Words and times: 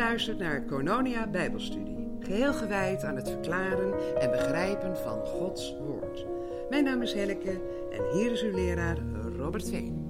Luistert 0.00 0.38
naar 0.38 0.64
Kononia 0.64 1.26
Bijbelstudie, 1.26 2.08
geheel 2.20 2.54
gewijd 2.54 3.04
aan 3.04 3.16
het 3.16 3.28
verklaren 3.28 4.18
en 4.20 4.30
begrijpen 4.30 4.96
van 4.96 5.26
Gods 5.26 5.76
Woord. 5.78 6.26
Mijn 6.70 6.84
naam 6.84 7.02
is 7.02 7.12
Helleke 7.12 7.60
en 7.90 8.10
hier 8.12 8.32
is 8.32 8.42
uw 8.42 8.54
leraar 8.54 8.98
Robert 9.36 9.68
Veen. 9.68 10.08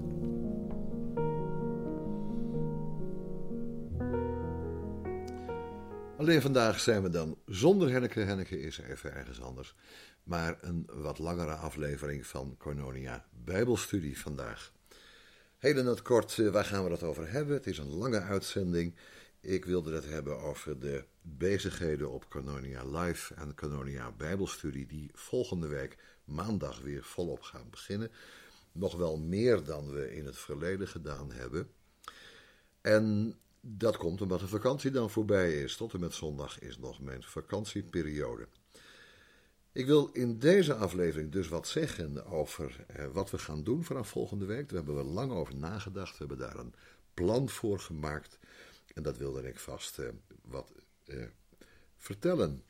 Alleen 6.19 6.43
vandaag 6.43 6.81
zijn 6.81 7.03
we 7.03 7.11
dan 7.11 7.39
zonder 7.47 7.91
Henneke. 7.91 8.21
Henneke 8.21 8.61
is 8.61 8.79
even 8.79 9.15
ergens 9.15 9.43
anders. 9.43 9.75
Maar 10.25 10.59
een 10.61 10.89
wat 10.93 11.19
langere 11.19 11.55
aflevering 11.55 12.27
van 12.27 12.55
Kononia 12.59 13.25
Bijbelstudie 13.45 14.19
vandaag. 14.19 14.73
Heel 15.59 15.77
in 15.77 15.87
het 15.87 16.03
kort, 16.03 16.39
eh, 16.39 16.49
waar 16.49 16.65
gaan 16.65 16.85
we 16.85 16.91
het 16.91 17.03
over 17.03 17.31
hebben? 17.31 17.55
Het 17.55 17.67
is 17.67 17.79
een 17.79 17.95
lange 17.95 18.21
uitzending. 18.21 18.95
Ik 19.41 19.65
wilde 19.65 19.95
het 19.95 20.05
hebben 20.05 20.39
over 20.39 20.81
de 20.81 21.05
bezigheden 21.23 22.11
op 22.11 22.29
Kononia 22.29 22.85
Live 22.85 23.35
en 23.35 23.55
Kononia 23.55 24.13
Bijbelstudie, 24.13 24.87
die 24.87 25.11
volgende 25.15 25.67
week 25.67 25.97
maandag 26.25 26.81
weer 26.81 27.05
volop 27.05 27.41
gaan 27.41 27.71
beginnen. 27.71 28.11
Nog 28.73 28.97
wel 28.97 29.19
meer 29.19 29.65
dan 29.65 29.93
we 29.93 30.15
in 30.15 30.27
het 30.27 30.39
verleden 30.39 30.89
gedaan 30.89 31.33
hebben. 31.33 31.71
En 32.81 33.35
dat 33.61 33.97
komt 33.97 34.21
omdat 34.21 34.41
de 34.41 34.49
vakantie 34.49 34.91
dan 34.91 35.11
voorbij 35.11 35.63
is. 35.63 35.77
Tot 35.77 35.93
en 35.93 36.01
met 36.01 36.15
zondag 36.15 36.59
is 36.59 36.79
nog 36.79 37.01
mijn 37.01 37.23
vakantieperiode. 37.23 38.49
Ik 39.73 39.87
wil 39.87 40.11
in 40.13 40.39
deze 40.39 40.75
aflevering 40.75 41.33
dus 41.33 41.49
wat 41.49 41.69
zeggen 41.69 42.27
over 42.27 42.85
eh, 42.87 43.07
wat 43.13 43.31
we 43.31 43.39
gaan 43.39 43.65
doen 43.65 43.85
vanaf 43.85 44.09
volgende 44.09 44.45
week. 44.45 44.69
Daar 44.69 44.77
hebben 44.77 44.97
we 44.97 45.03
lang 45.03 45.33
over 45.33 45.57
nagedacht. 45.57 46.19
We 46.19 46.25
hebben 46.27 46.39
daar 46.47 46.59
een 46.59 46.75
plan 47.15 47.49
voor 47.49 47.81
gemaakt. 47.81 48.39
En 48.95 49.03
dat 49.03 49.17
wilde 49.17 49.49
ik 49.49 49.59
vast 49.59 49.99
eh, 49.99 50.09
wat 50.43 50.73
eh, 51.05 51.25
vertellen. 51.97 52.63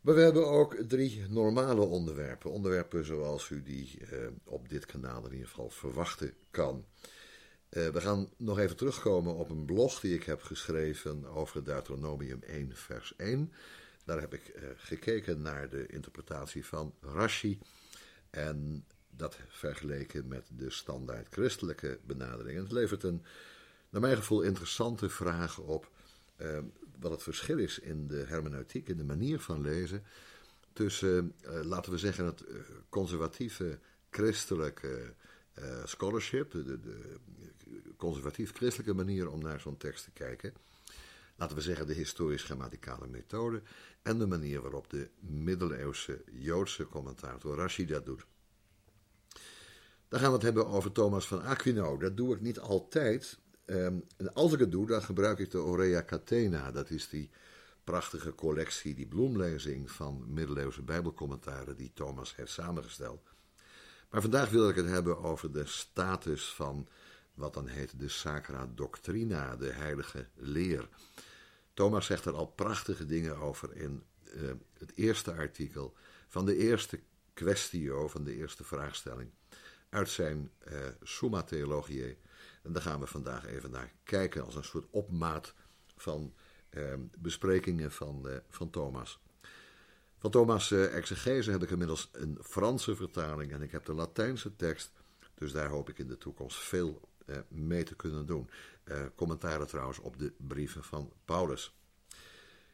Maar 0.00 0.14
we 0.14 0.20
hebben 0.20 0.46
ook 0.46 0.74
drie 0.74 1.28
normale 1.28 1.80
onderwerpen. 1.80 2.50
Onderwerpen 2.50 3.04
zoals 3.04 3.50
u 3.50 3.62
die 3.62 3.98
eh, 4.00 4.26
op 4.44 4.68
dit 4.68 4.86
kanaal 4.86 5.26
in 5.26 5.32
ieder 5.32 5.48
geval 5.48 5.70
verwachten 5.70 6.34
kan. 6.50 6.84
We 7.68 8.00
gaan 8.00 8.28
nog 8.36 8.58
even 8.58 8.76
terugkomen 8.76 9.34
op 9.34 9.50
een 9.50 9.64
blog 9.64 10.00
die 10.00 10.14
ik 10.14 10.22
heb 10.22 10.42
geschreven 10.42 11.26
over 11.26 11.64
Deuteronomium 11.64 12.42
1, 12.42 12.76
vers 12.76 13.16
1. 13.16 13.52
Daar 14.04 14.20
heb 14.20 14.34
ik 14.34 14.54
gekeken 14.76 15.42
naar 15.42 15.68
de 15.68 15.86
interpretatie 15.86 16.64
van 16.64 16.94
Rashi. 17.00 17.58
En 18.30 18.84
dat 19.10 19.38
vergeleken 19.48 20.28
met 20.28 20.48
de 20.56 20.70
standaard 20.70 21.26
christelijke 21.30 21.98
benadering. 22.06 22.56
En 22.56 22.62
het 22.62 22.72
levert 22.72 23.02
een, 23.02 23.24
naar 23.90 24.00
mijn 24.00 24.16
gevoel, 24.16 24.42
interessante 24.42 25.08
vraag 25.08 25.58
op. 25.58 25.90
eh, 26.36 26.58
wat 27.00 27.10
het 27.10 27.22
verschil 27.22 27.58
is 27.58 27.78
in 27.78 28.06
de 28.06 28.24
hermeneutiek, 28.26 28.88
in 28.88 28.96
de 28.96 29.04
manier 29.04 29.40
van 29.40 29.60
lezen. 29.60 30.02
tussen, 30.72 31.32
eh, 31.40 31.62
laten 31.62 31.92
we 31.92 31.98
zeggen, 31.98 32.24
het 32.24 32.44
eh, 32.44 32.56
conservatieve 32.88 33.78
christelijke 34.10 35.14
eh, 35.52 35.84
scholarship. 35.84 36.50
De, 36.50 36.64
de, 36.64 36.80
de 36.80 37.94
conservatief-christelijke 37.96 38.94
manier 38.94 39.30
om 39.30 39.42
naar 39.42 39.60
zo'n 39.60 39.76
tekst 39.76 40.04
te 40.04 40.10
kijken. 40.10 40.52
Laten 41.36 41.56
we 41.56 41.62
zeggen 41.62 41.86
de 41.86 41.92
historisch-grammaticale 41.92 43.06
methode. 43.06 43.62
En 44.02 44.18
de 44.18 44.26
manier 44.26 44.60
waarop 44.60 44.90
de 44.90 45.08
middeleeuwse 45.20 46.22
Joodse 46.32 46.86
commentator 46.86 47.56
Rashi 47.56 47.86
dat 47.86 48.06
doet. 48.06 48.26
Dan 50.08 50.20
gaan 50.20 50.28
we 50.28 50.34
het 50.34 50.42
hebben 50.42 50.66
over 50.66 50.92
Thomas 50.92 51.26
van 51.26 51.42
Aquino. 51.42 51.98
Dat 51.98 52.16
doe 52.16 52.34
ik 52.34 52.40
niet 52.40 52.58
altijd. 52.58 53.38
Ehm, 53.66 53.98
en 54.16 54.34
als 54.34 54.52
ik 54.52 54.58
het 54.58 54.70
doe, 54.70 54.86
dan 54.86 55.02
gebruik 55.02 55.38
ik 55.38 55.50
de 55.50 55.58
Aurea 55.58 56.04
Catena. 56.04 56.70
Dat 56.70 56.90
is 56.90 57.08
die 57.08 57.30
prachtige 57.84 58.34
collectie, 58.34 58.94
die 58.94 59.06
bloemlezing 59.06 59.90
van 59.90 60.24
middeleeuwse 60.26 60.82
bijbelcommentaren 60.82 61.76
die 61.76 61.90
Thomas 61.94 62.36
heeft 62.36 62.52
samengesteld. 62.52 63.34
Maar 64.10 64.20
vandaag 64.20 64.50
wil 64.50 64.68
ik 64.68 64.76
het 64.76 64.86
hebben 64.86 65.18
over 65.18 65.52
de 65.52 65.66
status 65.66 66.54
van 66.54 66.88
wat 67.34 67.54
dan 67.54 67.66
heet 67.66 67.98
de 67.98 68.08
Sacra 68.08 68.68
Doctrina, 68.74 69.56
de 69.56 69.72
heilige 69.72 70.28
leer. 70.34 70.88
Thomas 71.74 72.06
zegt 72.06 72.24
er 72.24 72.34
al 72.34 72.46
prachtige 72.46 73.06
dingen 73.06 73.36
over 73.36 73.76
in 73.76 74.02
eh, 74.24 74.40
het 74.78 74.92
eerste 74.94 75.32
artikel 75.32 75.94
van 76.28 76.46
de 76.46 76.56
eerste 76.56 77.00
kwestio, 77.34 78.08
van 78.08 78.24
de 78.24 78.36
eerste 78.36 78.64
vraagstelling, 78.64 79.30
uit 79.88 80.08
zijn 80.08 80.50
eh, 80.58 80.78
Summa 81.02 81.42
Theologiae. 81.42 82.16
En 82.66 82.72
daar 82.72 82.82
gaan 82.82 83.00
we 83.00 83.06
vandaag 83.06 83.46
even 83.46 83.70
naar 83.70 83.92
kijken 84.02 84.44
als 84.44 84.54
een 84.54 84.64
soort 84.64 84.86
opmaat 84.90 85.54
van 85.96 86.34
eh, 86.68 86.94
besprekingen 87.18 87.92
van, 87.92 88.28
eh, 88.28 88.36
van 88.48 88.70
Thomas. 88.70 89.20
Van 90.18 90.30
Thomas' 90.30 90.70
eh, 90.70 90.96
exegese 90.96 91.50
heb 91.50 91.62
ik 91.62 91.70
inmiddels 91.70 92.08
een 92.12 92.38
Franse 92.42 92.96
vertaling 92.96 93.52
en 93.52 93.62
ik 93.62 93.70
heb 93.70 93.84
de 93.84 93.94
Latijnse 93.94 94.56
tekst, 94.56 94.92
dus 95.34 95.52
daar 95.52 95.68
hoop 95.68 95.88
ik 95.88 95.98
in 95.98 96.08
de 96.08 96.18
toekomst 96.18 96.58
veel 96.58 97.00
eh, 97.26 97.36
mee 97.48 97.82
te 97.82 97.96
kunnen 97.96 98.26
doen. 98.26 98.50
Eh, 98.84 99.04
commentaren 99.14 99.66
trouwens 99.66 99.98
op 99.98 100.18
de 100.18 100.32
brieven 100.36 100.84
van 100.84 101.12
Paulus. 101.24 101.76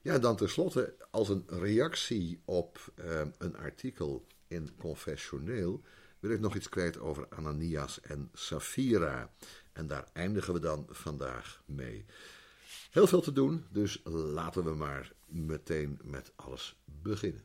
Ja, 0.00 0.18
dan 0.18 0.36
tenslotte, 0.36 0.94
als 1.10 1.28
een 1.28 1.44
reactie 1.46 2.40
op 2.44 2.92
eh, 2.94 3.20
een 3.38 3.56
artikel 3.56 4.26
in 4.46 4.76
Confessioneel, 4.76 5.82
wil 6.20 6.30
ik 6.30 6.40
nog 6.40 6.54
iets 6.54 6.68
kwijt 6.68 6.98
over 6.98 7.26
Ananias 7.28 8.00
en 8.00 8.30
Safira. 8.32 9.32
En 9.72 9.86
daar 9.86 10.08
eindigen 10.12 10.54
we 10.54 10.60
dan 10.60 10.86
vandaag 10.90 11.62
mee. 11.64 12.04
Heel 12.90 13.06
veel 13.06 13.20
te 13.20 13.32
doen, 13.32 13.64
dus 13.70 14.00
laten 14.04 14.64
we 14.64 14.74
maar 14.74 15.12
meteen 15.26 16.00
met 16.02 16.32
alles 16.36 16.76
beginnen. 16.84 17.44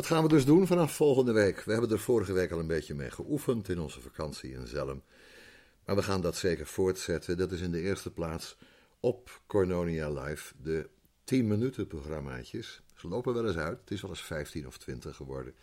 Wat 0.00 0.08
gaan 0.08 0.22
we 0.22 0.28
dus 0.28 0.44
doen 0.44 0.66
vanaf 0.66 0.94
volgende 0.94 1.32
week? 1.32 1.60
We 1.60 1.72
hebben 1.72 1.90
er 1.90 1.98
vorige 1.98 2.32
week 2.32 2.52
al 2.52 2.58
een 2.58 2.66
beetje 2.66 2.94
mee 2.94 3.10
geoefend 3.10 3.68
in 3.68 3.80
onze 3.80 4.00
vakantie 4.00 4.52
in 4.52 4.66
Zelm. 4.66 5.02
Maar 5.84 5.96
we 5.96 6.02
gaan 6.02 6.20
dat 6.20 6.36
zeker 6.36 6.66
voortzetten. 6.66 7.36
Dat 7.36 7.52
is 7.52 7.60
in 7.60 7.70
de 7.70 7.80
eerste 7.80 8.10
plaats 8.10 8.56
op 9.00 9.40
Cornonia 9.46 10.10
Live 10.10 10.54
de 10.62 10.88
10 11.24 11.46
minuten 11.46 11.86
programmaatjes. 11.86 12.82
Ze 12.94 13.08
lopen 13.08 13.34
wel 13.34 13.46
eens 13.46 13.56
uit, 13.56 13.80
het 13.80 13.90
is 13.90 14.00
wel 14.00 14.10
eens 14.10 14.22
15 14.22 14.66
of 14.66 14.78
20 14.78 15.16
geworden. 15.16 15.54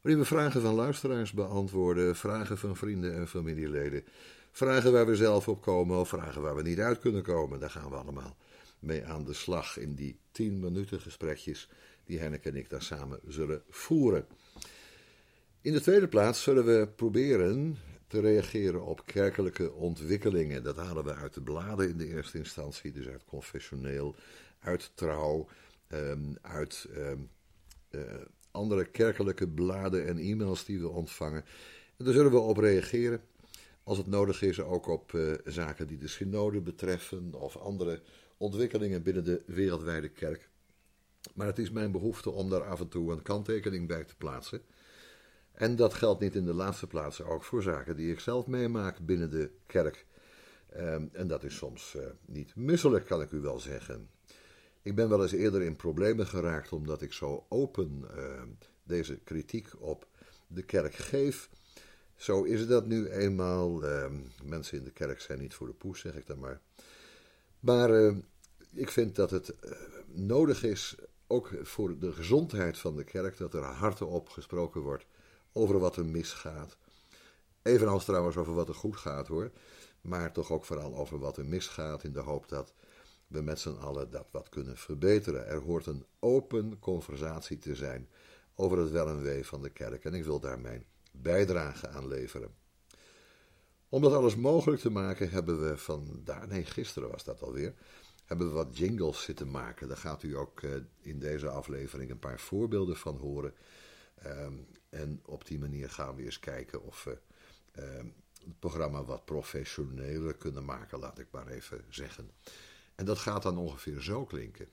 Waarin 0.00 0.20
we 0.20 0.26
vragen 0.26 0.60
van 0.60 0.74
luisteraars 0.74 1.32
beantwoorden, 1.32 2.16
vragen 2.16 2.58
van 2.58 2.76
vrienden 2.76 3.14
en 3.14 3.28
familieleden. 3.28 4.04
Vragen 4.52 4.92
waar 4.92 5.06
we 5.06 5.16
zelf 5.16 5.48
op 5.48 5.62
komen 5.62 5.98
of 5.98 6.08
vragen 6.08 6.42
waar 6.42 6.56
we 6.56 6.62
niet 6.62 6.80
uit 6.80 6.98
kunnen 6.98 7.22
komen. 7.22 7.60
Daar 7.60 7.70
gaan 7.70 7.90
we 7.90 7.96
allemaal 7.96 8.36
mee 8.78 9.04
aan 9.04 9.24
de 9.24 9.34
slag 9.34 9.78
in 9.78 9.94
die 9.94 10.18
10 10.30 10.60
minuten 10.60 11.00
gesprekjes 11.00 11.68
die 12.08 12.18
Henk 12.18 12.44
en 12.44 12.56
ik 12.56 12.70
daar 12.70 12.82
samen 12.82 13.20
zullen 13.26 13.62
voeren. 13.68 14.26
In 15.60 15.72
de 15.72 15.80
tweede 15.80 16.08
plaats 16.08 16.42
zullen 16.42 16.64
we 16.64 16.88
proberen 16.96 17.76
te 18.06 18.20
reageren 18.20 18.84
op 18.84 19.06
kerkelijke 19.06 19.72
ontwikkelingen. 19.72 20.62
Dat 20.62 20.76
halen 20.76 21.04
we 21.04 21.14
uit 21.14 21.34
de 21.34 21.42
bladen 21.42 21.88
in 21.88 21.96
de 21.96 22.06
eerste 22.06 22.38
instantie, 22.38 22.92
dus 22.92 23.08
uit 23.08 23.24
confessioneel, 23.24 24.14
uit 24.58 24.90
trouw, 24.94 25.48
ehm, 25.88 26.34
uit 26.40 26.86
ehm, 26.94 27.18
eh, 27.90 28.00
andere 28.50 28.84
kerkelijke 28.84 29.48
bladen 29.48 30.06
en 30.06 30.18
e-mails 30.18 30.64
die 30.64 30.80
we 30.80 30.88
ontvangen. 30.88 31.44
En 31.96 32.04
daar 32.04 32.14
zullen 32.14 32.30
we 32.30 32.38
op 32.38 32.56
reageren. 32.56 33.20
Als 33.82 33.98
het 33.98 34.06
nodig 34.06 34.42
is, 34.42 34.60
ook 34.60 34.86
op 34.86 35.12
uh, 35.12 35.34
zaken 35.44 35.86
die 35.86 35.98
de 35.98 36.08
synode 36.08 36.60
betreffen 36.60 37.34
of 37.34 37.56
andere 37.56 38.02
ontwikkelingen 38.36 39.02
binnen 39.02 39.24
de 39.24 39.42
wereldwijde 39.46 40.08
kerk. 40.08 40.48
Maar 41.34 41.46
het 41.46 41.58
is 41.58 41.70
mijn 41.70 41.92
behoefte 41.92 42.30
om 42.30 42.50
daar 42.50 42.64
af 42.64 42.80
en 42.80 42.88
toe 42.88 43.12
een 43.12 43.22
kanttekening 43.22 43.88
bij 43.88 44.04
te 44.04 44.16
plaatsen. 44.16 44.62
En 45.52 45.76
dat 45.76 45.94
geldt 45.94 46.20
niet 46.20 46.34
in 46.34 46.44
de 46.44 46.54
laatste 46.54 46.86
plaats 46.86 47.22
ook 47.22 47.44
voor 47.44 47.62
zaken 47.62 47.96
die 47.96 48.12
ik 48.12 48.20
zelf 48.20 48.46
meemaak 48.46 48.98
binnen 49.06 49.30
de 49.30 49.50
kerk. 49.66 50.06
Ehm, 50.68 51.06
en 51.12 51.28
dat 51.28 51.44
is 51.44 51.56
soms 51.56 51.94
uh, 51.96 52.02
niet 52.26 52.56
misselijk, 52.56 53.06
kan 53.06 53.22
ik 53.22 53.30
u 53.30 53.40
wel 53.40 53.60
zeggen. 53.60 54.10
Ik 54.82 54.94
ben 54.94 55.08
wel 55.08 55.22
eens 55.22 55.32
eerder 55.32 55.62
in 55.62 55.76
problemen 55.76 56.26
geraakt 56.26 56.72
omdat 56.72 57.02
ik 57.02 57.12
zo 57.12 57.46
open 57.48 58.04
uh, 58.16 58.42
deze 58.82 59.16
kritiek 59.16 59.80
op 59.80 60.06
de 60.46 60.62
kerk 60.62 60.94
geef. 60.94 61.50
Zo 62.14 62.42
is 62.42 62.66
dat 62.66 62.86
nu 62.86 63.08
eenmaal. 63.08 63.84
Uh, 63.84 64.06
mensen 64.42 64.78
in 64.78 64.84
de 64.84 64.90
kerk 64.90 65.20
zijn 65.20 65.38
niet 65.38 65.54
voor 65.54 65.66
de 65.66 65.72
poes, 65.72 66.00
zeg 66.00 66.14
ik 66.14 66.26
dan 66.26 66.38
maar. 66.38 66.60
Maar 67.60 68.14
ik 68.72 68.90
vind 68.90 69.16
dat 69.16 69.30
het 69.30 69.56
uh, 69.64 69.72
nodig 70.06 70.64
is, 70.64 70.96
ook 71.28 71.50
voor 71.62 71.98
de 71.98 72.12
gezondheid 72.12 72.78
van 72.78 72.96
de 72.96 73.04
kerk, 73.04 73.36
dat 73.36 73.54
er 73.54 73.62
hardop 73.62 74.28
gesproken 74.28 74.80
wordt 74.80 75.06
over 75.52 75.78
wat 75.78 75.96
er 75.96 76.06
misgaat. 76.06 76.76
Evenals 77.62 78.04
trouwens 78.04 78.36
over 78.36 78.54
wat 78.54 78.68
er 78.68 78.74
goed 78.74 78.96
gaat 78.96 79.28
hoor. 79.28 79.50
Maar 80.00 80.32
toch 80.32 80.52
ook 80.52 80.64
vooral 80.64 80.96
over 80.96 81.18
wat 81.18 81.36
er 81.36 81.46
misgaat 81.46 82.04
in 82.04 82.12
de 82.12 82.20
hoop 82.20 82.48
dat 82.48 82.72
we 83.26 83.42
met 83.42 83.60
z'n 83.60 83.76
allen 83.80 84.10
dat 84.10 84.30
wat 84.30 84.48
kunnen 84.48 84.76
verbeteren. 84.76 85.46
Er 85.46 85.60
hoort 85.60 85.86
een 85.86 86.04
open 86.18 86.78
conversatie 86.78 87.58
te 87.58 87.74
zijn 87.74 88.08
over 88.54 88.78
het 88.78 88.90
wel 88.90 89.08
en 89.08 89.22
wee 89.22 89.46
van 89.46 89.62
de 89.62 89.70
kerk. 89.70 90.04
En 90.04 90.14
ik 90.14 90.24
wil 90.24 90.40
daar 90.40 90.60
mijn 90.60 90.84
bijdrage 91.12 91.88
aan 91.88 92.08
leveren. 92.08 92.54
Om 93.88 94.02
dat 94.02 94.12
alles 94.12 94.36
mogelijk 94.36 94.80
te 94.80 94.90
maken 94.90 95.30
hebben 95.30 95.68
we 95.68 95.76
vandaag, 95.76 96.46
nee 96.46 96.64
gisteren 96.64 97.10
was 97.10 97.24
dat 97.24 97.42
alweer, 97.42 97.74
hebben 98.28 98.46
we 98.46 98.52
wat 98.52 98.78
jingles 98.78 99.22
zitten 99.22 99.50
maken. 99.50 99.88
Daar 99.88 99.96
gaat 99.96 100.22
u 100.22 100.36
ook 100.36 100.62
eh, 100.62 100.70
in 101.00 101.18
deze 101.18 101.48
aflevering 101.48 102.10
een 102.10 102.18
paar 102.18 102.40
voorbeelden 102.40 102.96
van 102.96 103.16
horen. 103.16 103.54
Um, 104.26 104.66
en 104.88 105.20
op 105.24 105.46
die 105.46 105.58
manier 105.58 105.90
gaan 105.90 106.14
we 106.14 106.24
eens 106.24 106.38
kijken 106.38 106.82
of 106.82 107.04
we 107.04 107.18
um, 107.78 108.14
het 108.44 108.58
programma 108.58 109.04
wat 109.04 109.24
professioneler 109.24 110.34
kunnen 110.34 110.64
maken, 110.64 110.98
laat 110.98 111.18
ik 111.18 111.26
maar 111.30 111.46
even 111.46 111.84
zeggen. 111.88 112.30
En 112.94 113.04
dat 113.04 113.18
gaat 113.18 113.42
dan 113.42 113.58
ongeveer 113.58 114.00
zo 114.00 114.24
klinken. 114.24 114.68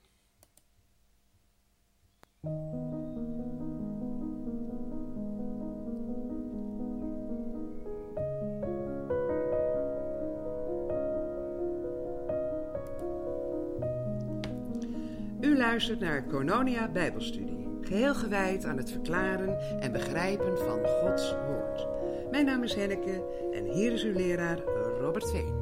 Luistert 15.76 16.00
naar 16.00 16.26
Kononia 16.26 16.88
Bijbelstudie, 16.88 17.68
geheel 17.80 18.14
gewijd 18.14 18.64
aan 18.64 18.76
het 18.76 18.90
verklaren 18.90 19.80
en 19.80 19.92
begrijpen 19.92 20.58
van 20.58 20.86
Gods 20.86 21.30
Woord. 21.32 21.86
Mijn 22.30 22.44
naam 22.44 22.62
is 22.62 22.74
Henneke 22.74 23.48
en 23.52 23.64
hier 23.64 23.92
is 23.92 24.02
uw 24.02 24.12
leraar 24.12 24.58
Robert 25.00 25.30
Veen. 25.30 25.54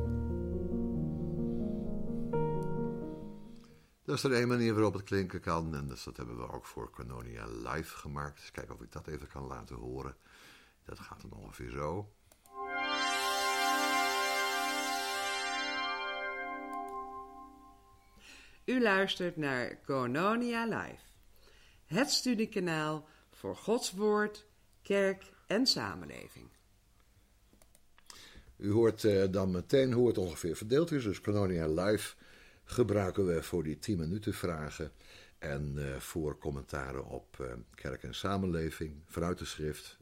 Dat 4.05 4.17
is 4.17 4.25
er 4.25 4.33
één 4.33 4.49
manier 4.49 4.75
waarop 4.75 4.93
het 4.93 5.03
klinken 5.03 5.41
kan. 5.41 5.75
En 5.75 5.87
dus 5.87 6.05
dat 6.05 6.17
hebben 6.17 6.37
we 6.37 6.53
ook 6.53 6.67
voor 6.67 6.91
Canonia 6.91 7.47
live 7.47 7.97
gemaakt. 7.97 8.37
Dus 8.37 8.51
kijken 8.51 8.75
of 8.75 8.81
ik 8.81 8.93
dat 8.93 9.07
even 9.07 9.29
kan 9.29 9.47
laten 9.47 9.77
horen. 9.77 10.17
Dat 10.85 10.99
gaat 10.99 11.21
dan 11.21 11.39
ongeveer 11.39 11.71
zo. 11.71 12.13
U 18.65 18.83
luistert 18.83 19.37
naar 19.37 19.77
Kononia 19.77 20.65
Live. 20.65 21.03
Het 21.85 22.11
studiekanaal 22.11 23.09
voor 23.31 23.57
Gods 23.57 23.93
Woord, 23.93 24.47
Kerk 24.83 25.33
en 25.47 25.67
Samenleving. 25.67 26.49
U 28.57 28.71
hoort 28.71 29.03
uh, 29.03 29.25
dan 29.31 29.51
meteen 29.51 29.93
hoe 29.93 30.09
het 30.09 30.19
ongeveer 30.19 30.57
verdeeld 30.57 30.91
is. 30.91 31.05
Dus 31.05 31.21
Kononia 31.21 31.69
Live 31.69 32.15
gebruiken 32.65 33.27
we 33.27 33.43
voor 33.43 33.63
die 33.63 33.79
10 33.79 33.99
minuten 33.99 34.35
vragen 34.35 34.93
en 35.39 35.75
uh, 35.77 35.97
voor 35.97 36.39
commentaren 36.39 37.07
op 37.07 37.37
uh, 37.41 37.47
kerk 37.75 38.03
en 38.03 38.15
samenleving, 38.15 39.03
vanuit 39.07 39.39
de 39.39 39.45
schrift, 39.45 39.99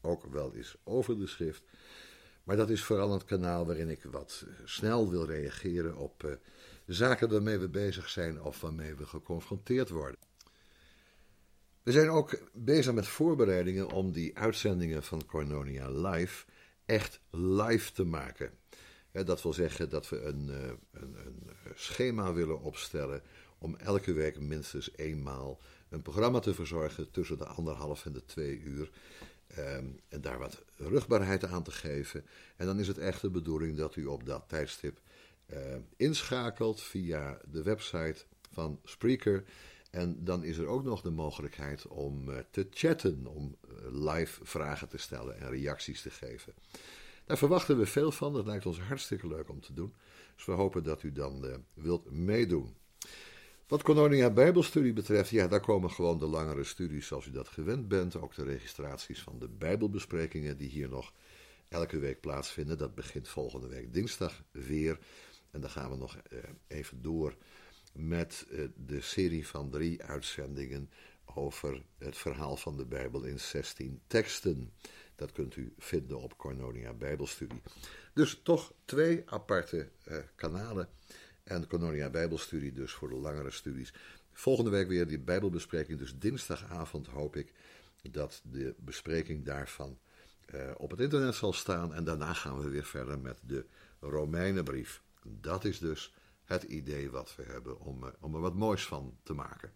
ook 0.00 0.26
wel 0.26 0.54
eens 0.54 0.76
over 0.84 1.18
de 1.18 1.26
schrift. 1.26 1.62
Maar 2.44 2.56
dat 2.56 2.70
is 2.70 2.84
vooral 2.84 3.12
het 3.12 3.24
kanaal 3.24 3.66
waarin 3.66 3.88
ik 3.88 4.02
wat 4.02 4.46
snel 4.64 5.10
wil 5.10 5.26
reageren 5.26 5.96
op 5.96 6.38
zaken 6.94 7.28
waarmee 7.28 7.58
we 7.58 7.68
bezig 7.68 8.08
zijn 8.08 8.42
of 8.42 8.60
waarmee 8.60 8.94
we 8.94 9.06
geconfronteerd 9.06 9.88
worden. 9.88 10.20
We 11.82 11.92
zijn 11.92 12.08
ook 12.08 12.38
bezig 12.52 12.92
met 12.92 13.06
voorbereidingen 13.06 13.90
om 13.90 14.12
die 14.12 14.38
uitzendingen 14.38 15.02
van 15.02 15.26
Cornonia 15.26 15.90
Live 15.90 16.44
echt 16.84 17.20
live 17.30 17.92
te 17.92 18.04
maken. 18.04 18.50
Dat 19.12 19.42
wil 19.42 19.52
zeggen 19.52 19.88
dat 19.88 20.08
we 20.08 20.22
een, 20.22 20.48
een, 20.48 20.78
een, 20.92 21.50
schema 21.74 22.32
willen 22.32 22.60
opstellen 22.60 23.22
om 23.58 23.76
elke 23.76 24.12
week 24.12 24.40
minstens 24.40 24.90
eenmaal 24.96 25.60
een 25.88 26.02
programma 26.02 26.38
te 26.38 26.54
verzorgen 26.54 27.10
tussen 27.10 27.38
de 27.38 27.46
anderhalf 27.46 28.06
en 28.06 28.12
de 28.12 28.24
twee 28.24 28.60
uur. 28.60 28.90
Um, 29.58 30.00
en 30.08 30.20
daar 30.20 30.38
wat 30.38 30.64
rugbaarheid 30.76 31.44
aan 31.44 31.62
te 31.62 31.70
geven. 31.70 32.24
En 32.56 32.66
dan 32.66 32.78
is 32.78 32.88
het 32.88 32.98
echt 32.98 33.20
de 33.20 33.30
bedoeling 33.30 33.76
dat 33.76 33.96
u 33.96 34.04
op 34.04 34.26
dat 34.26 34.44
tijdstip 34.48 35.00
uh, 35.52 35.58
inschakelt 35.96 36.82
via 36.82 37.40
de 37.50 37.62
website 37.62 38.24
van 38.52 38.80
Spreaker. 38.84 39.44
En 39.90 40.24
dan 40.24 40.44
is 40.44 40.58
er 40.58 40.66
ook 40.66 40.84
nog 40.84 41.00
de 41.02 41.10
mogelijkheid 41.10 41.86
om 41.86 42.28
uh, 42.28 42.38
te 42.50 42.66
chatten, 42.70 43.26
om 43.26 43.56
uh, 43.64 44.14
live 44.14 44.44
vragen 44.44 44.88
te 44.88 44.98
stellen 44.98 45.40
en 45.40 45.50
reacties 45.50 46.02
te 46.02 46.10
geven. 46.10 46.52
Daar 47.24 47.38
verwachten 47.38 47.78
we 47.78 47.86
veel 47.86 48.12
van. 48.12 48.32
Dat 48.32 48.46
lijkt 48.46 48.66
ons 48.66 48.80
hartstikke 48.80 49.26
leuk 49.26 49.48
om 49.48 49.60
te 49.60 49.74
doen. 49.74 49.94
Dus 50.36 50.44
we 50.44 50.52
hopen 50.52 50.82
dat 50.82 51.02
u 51.02 51.12
dan 51.12 51.64
wilt 51.74 52.10
meedoen. 52.10 52.74
Wat 53.66 53.82
Colonia 53.82 54.30
Bijbelstudie 54.30 54.92
betreft, 54.92 55.30
ja, 55.30 55.48
daar 55.48 55.60
komen 55.60 55.90
gewoon 55.90 56.18
de 56.18 56.26
langere 56.26 56.64
studies 56.64 57.06
zoals 57.06 57.26
u 57.26 57.30
dat 57.30 57.48
gewend 57.48 57.88
bent. 57.88 58.16
Ook 58.16 58.34
de 58.34 58.44
registraties 58.44 59.22
van 59.22 59.38
de 59.38 59.48
Bijbelbesprekingen 59.48 60.56
die 60.56 60.68
hier 60.68 60.88
nog 60.88 61.12
elke 61.68 61.98
week 61.98 62.20
plaatsvinden. 62.20 62.78
Dat 62.78 62.94
begint 62.94 63.28
volgende 63.28 63.68
week 63.68 63.94
dinsdag 63.94 64.42
weer. 64.50 64.98
En 65.56 65.62
dan 65.62 65.70
gaan 65.70 65.90
we 65.90 65.96
nog 65.96 66.16
uh, 66.32 66.38
even 66.66 67.02
door 67.02 67.36
met 67.92 68.46
uh, 68.50 68.68
de 68.74 69.00
serie 69.00 69.46
van 69.46 69.70
drie 69.70 70.02
uitzendingen 70.02 70.90
over 71.24 71.82
het 71.98 72.16
verhaal 72.16 72.56
van 72.56 72.76
de 72.76 72.84
Bijbel 72.84 73.24
in 73.24 73.40
16 73.40 74.00
teksten. 74.06 74.72
Dat 75.14 75.32
kunt 75.32 75.56
u 75.56 75.72
vinden 75.78 76.20
op 76.20 76.36
Cornonia 76.36 76.92
Bijbelstudie. 76.92 77.62
Dus 78.12 78.40
toch 78.42 78.72
twee 78.84 79.22
aparte 79.26 79.88
uh, 80.08 80.16
kanalen. 80.34 80.88
En 81.42 81.66
Cornonia 81.66 82.10
Bijbelstudie 82.10 82.72
dus 82.72 82.92
voor 82.92 83.08
de 83.08 83.14
langere 83.14 83.50
studies. 83.50 83.92
Volgende 84.32 84.70
week 84.70 84.88
weer 84.88 85.06
die 85.06 85.18
Bijbelbespreking. 85.18 85.98
Dus 85.98 86.18
dinsdagavond 86.18 87.06
hoop 87.06 87.36
ik 87.36 87.52
dat 88.10 88.40
de 88.44 88.74
bespreking 88.78 89.44
daarvan 89.44 89.98
op 90.76 90.90
het 90.90 91.00
internet 91.00 91.34
zal 91.34 91.52
staan. 91.52 91.94
En 91.94 92.04
daarna 92.04 92.32
gaan 92.32 92.60
we 92.60 92.68
weer 92.68 92.84
verder 92.84 93.18
met 93.18 93.38
de 93.42 93.66
Romeinenbrief. 94.00 95.04
Dat 95.28 95.64
is 95.64 95.78
dus 95.78 96.14
het 96.44 96.62
idee 96.62 97.10
wat 97.10 97.36
we 97.36 97.42
hebben 97.42 97.80
om, 97.80 98.04
uh, 98.04 98.08
om 98.20 98.34
er 98.34 98.40
wat 98.40 98.54
moois 98.54 98.86
van 98.86 99.18
te 99.22 99.34
maken. 99.34 99.72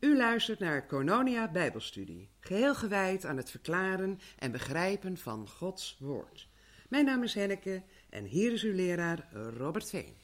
U 0.00 0.16
luistert 0.16 0.58
naar 0.58 0.86
Kononia 0.86 1.50
Bijbelstudie, 1.50 2.30
geheel 2.40 2.74
gewijd 2.74 3.24
aan 3.24 3.36
het 3.36 3.50
verklaren 3.50 4.18
en 4.38 4.52
begrijpen 4.52 5.16
van 5.16 5.48
Gods 5.48 5.96
Woord. 5.98 6.48
Mijn 6.88 7.04
naam 7.04 7.22
is 7.22 7.34
Henneke 7.34 7.82
en 8.10 8.24
hier 8.24 8.52
is 8.52 8.62
uw 8.62 8.74
leraar 8.74 9.28
Robert 9.32 9.90
Veen. 9.90 10.16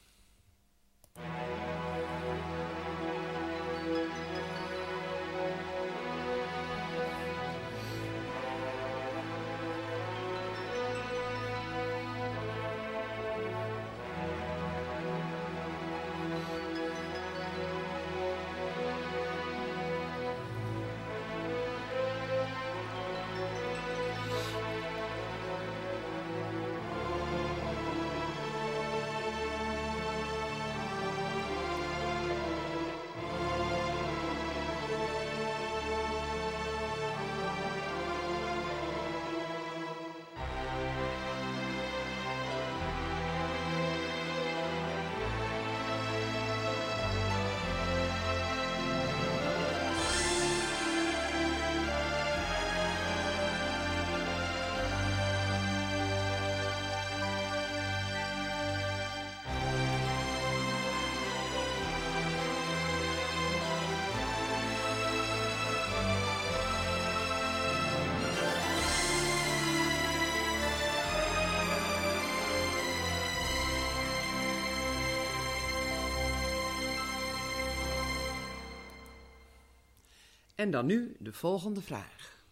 En 80.63 80.71
dan 80.71 80.85
nu 80.85 81.15
de 81.19 81.33
volgende 81.33 81.81
vraag. 81.81 82.45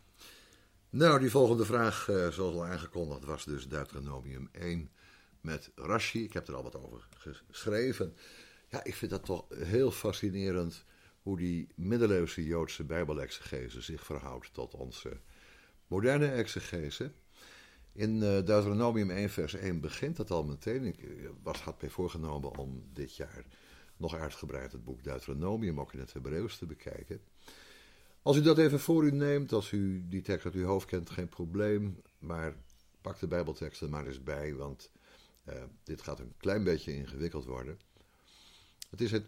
Nou, 0.90 1.20
die 1.20 1.30
volgende 1.30 1.66
vraag, 1.66 2.10
eh, 2.10 2.28
zoals 2.28 2.56
al 2.56 2.66
aangekondigd, 2.66 3.24
was 3.24 3.46
dus 3.46 3.68
Deuteronomium 3.68 4.50
1 4.52 4.92
met 5.42 5.72
Rashi. 5.76 6.24
Ik 6.24 6.34
heb 6.34 6.48
er 6.48 6.56
al 6.56 6.64
wat 6.64 6.76
over 6.76 7.08
geschreven. 7.50 8.16
Ja, 8.70 8.84
ik 8.84 8.96
vind 8.96 9.12
dat 9.12 9.26
toch 9.26 9.46
heel 9.56 9.92
fascinerend 9.92 10.86
hoe 11.22 11.38
die 11.38 11.68
middeleeuwse 11.76 12.46
Joodse 12.46 12.84
bijbelexegese 12.84 13.82
zich 13.82 14.04
verhoudt 14.04 14.54
tot 14.54 14.74
onze 14.76 15.20
moderne 15.88 16.32
exegese. 16.32 17.12
In 17.92 18.16
uh, 18.16 18.22
Deuteronomium 18.22 19.10
1 19.10 19.30
vers 19.30 19.54
1 19.54 19.82
begint 19.82 20.16
dat 20.16 20.32
al 20.32 20.44
meteen. 20.44 20.86
Ik 20.86 21.04
eh, 21.04 21.30
was, 21.44 21.62
had 21.62 21.82
mij 21.82 21.90
voorgenomen 21.90 22.58
om 22.58 22.84
dit 22.94 23.16
jaar 23.16 23.46
nog 23.98 24.16
uitgebreid 24.16 24.72
het 24.72 24.84
boek 24.84 25.04
Deuteronomium 25.04 25.80
ook 25.80 25.94
in 25.94 26.00
het 26.00 26.14
Hebreeuws 26.14 26.58
te 26.58 26.66
bekijken. 26.66 27.22
Als 28.24 28.38
u 28.38 28.42
dat 28.42 28.58
even 28.58 28.80
voor 28.80 29.04
u 29.06 29.12
neemt, 29.12 29.52
als 29.52 29.72
u 29.72 30.06
die 30.10 30.22
tekst 30.22 30.46
uit 30.46 30.54
uw 30.54 30.66
hoofd 30.66 30.88
kent, 30.88 31.10
geen 31.10 31.30
probleem. 31.30 32.02
Maar 32.20 32.56
pak 33.02 33.20
de 33.20 33.28
Bijbeltekst 33.28 33.82
er 33.82 33.90
maar 33.90 34.08
eens 34.08 34.24
bij, 34.24 34.56
want 34.56 34.92
uh, 35.50 35.56
dit 35.84 36.02
gaat 36.02 36.20
een 36.20 36.34
klein 36.38 36.64
beetje 36.64 36.96
ingewikkeld 36.96 37.46
worden. 37.46 37.80
Het 38.90 39.02
is 39.02 39.12
het 39.12 39.26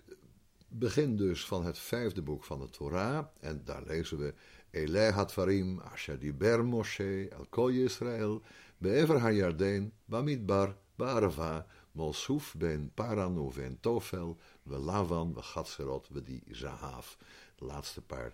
begin 0.68 1.18
dus 1.18 1.46
van 1.46 1.66
het 1.66 1.78
vijfde 1.78 2.22
boek 2.22 2.44
van 2.44 2.60
de 2.60 2.70
Torah. 2.70 3.26
En 3.40 3.62
daar 3.66 3.84
lezen 3.86 4.18
we: 4.18 4.34
Eleh 4.70 5.16
Hadvarim, 5.16 5.80
Asher 5.80 6.64
Moshe, 6.64 7.30
El 7.30 7.46
Kol 7.50 7.72
Yisrael, 7.72 8.42
Be'ever 8.78 9.20
HaYarden, 9.20 9.94
Bamidbar, 10.06 10.76
Ba'arava, 10.96 11.68
Molsuf 11.92 12.56
ben 12.58 12.92
Paran 12.94 13.38
uven 13.38 13.78
Tofel, 13.80 14.38
we 14.64 14.78
Lavan, 14.78 15.34
we 15.34 15.42
Gatserot, 15.42 16.08
we 16.12 16.24
die 16.24 16.44
Zahav. 16.52 17.16
De 17.56 17.66
laatste 17.66 18.02
paar 18.02 18.34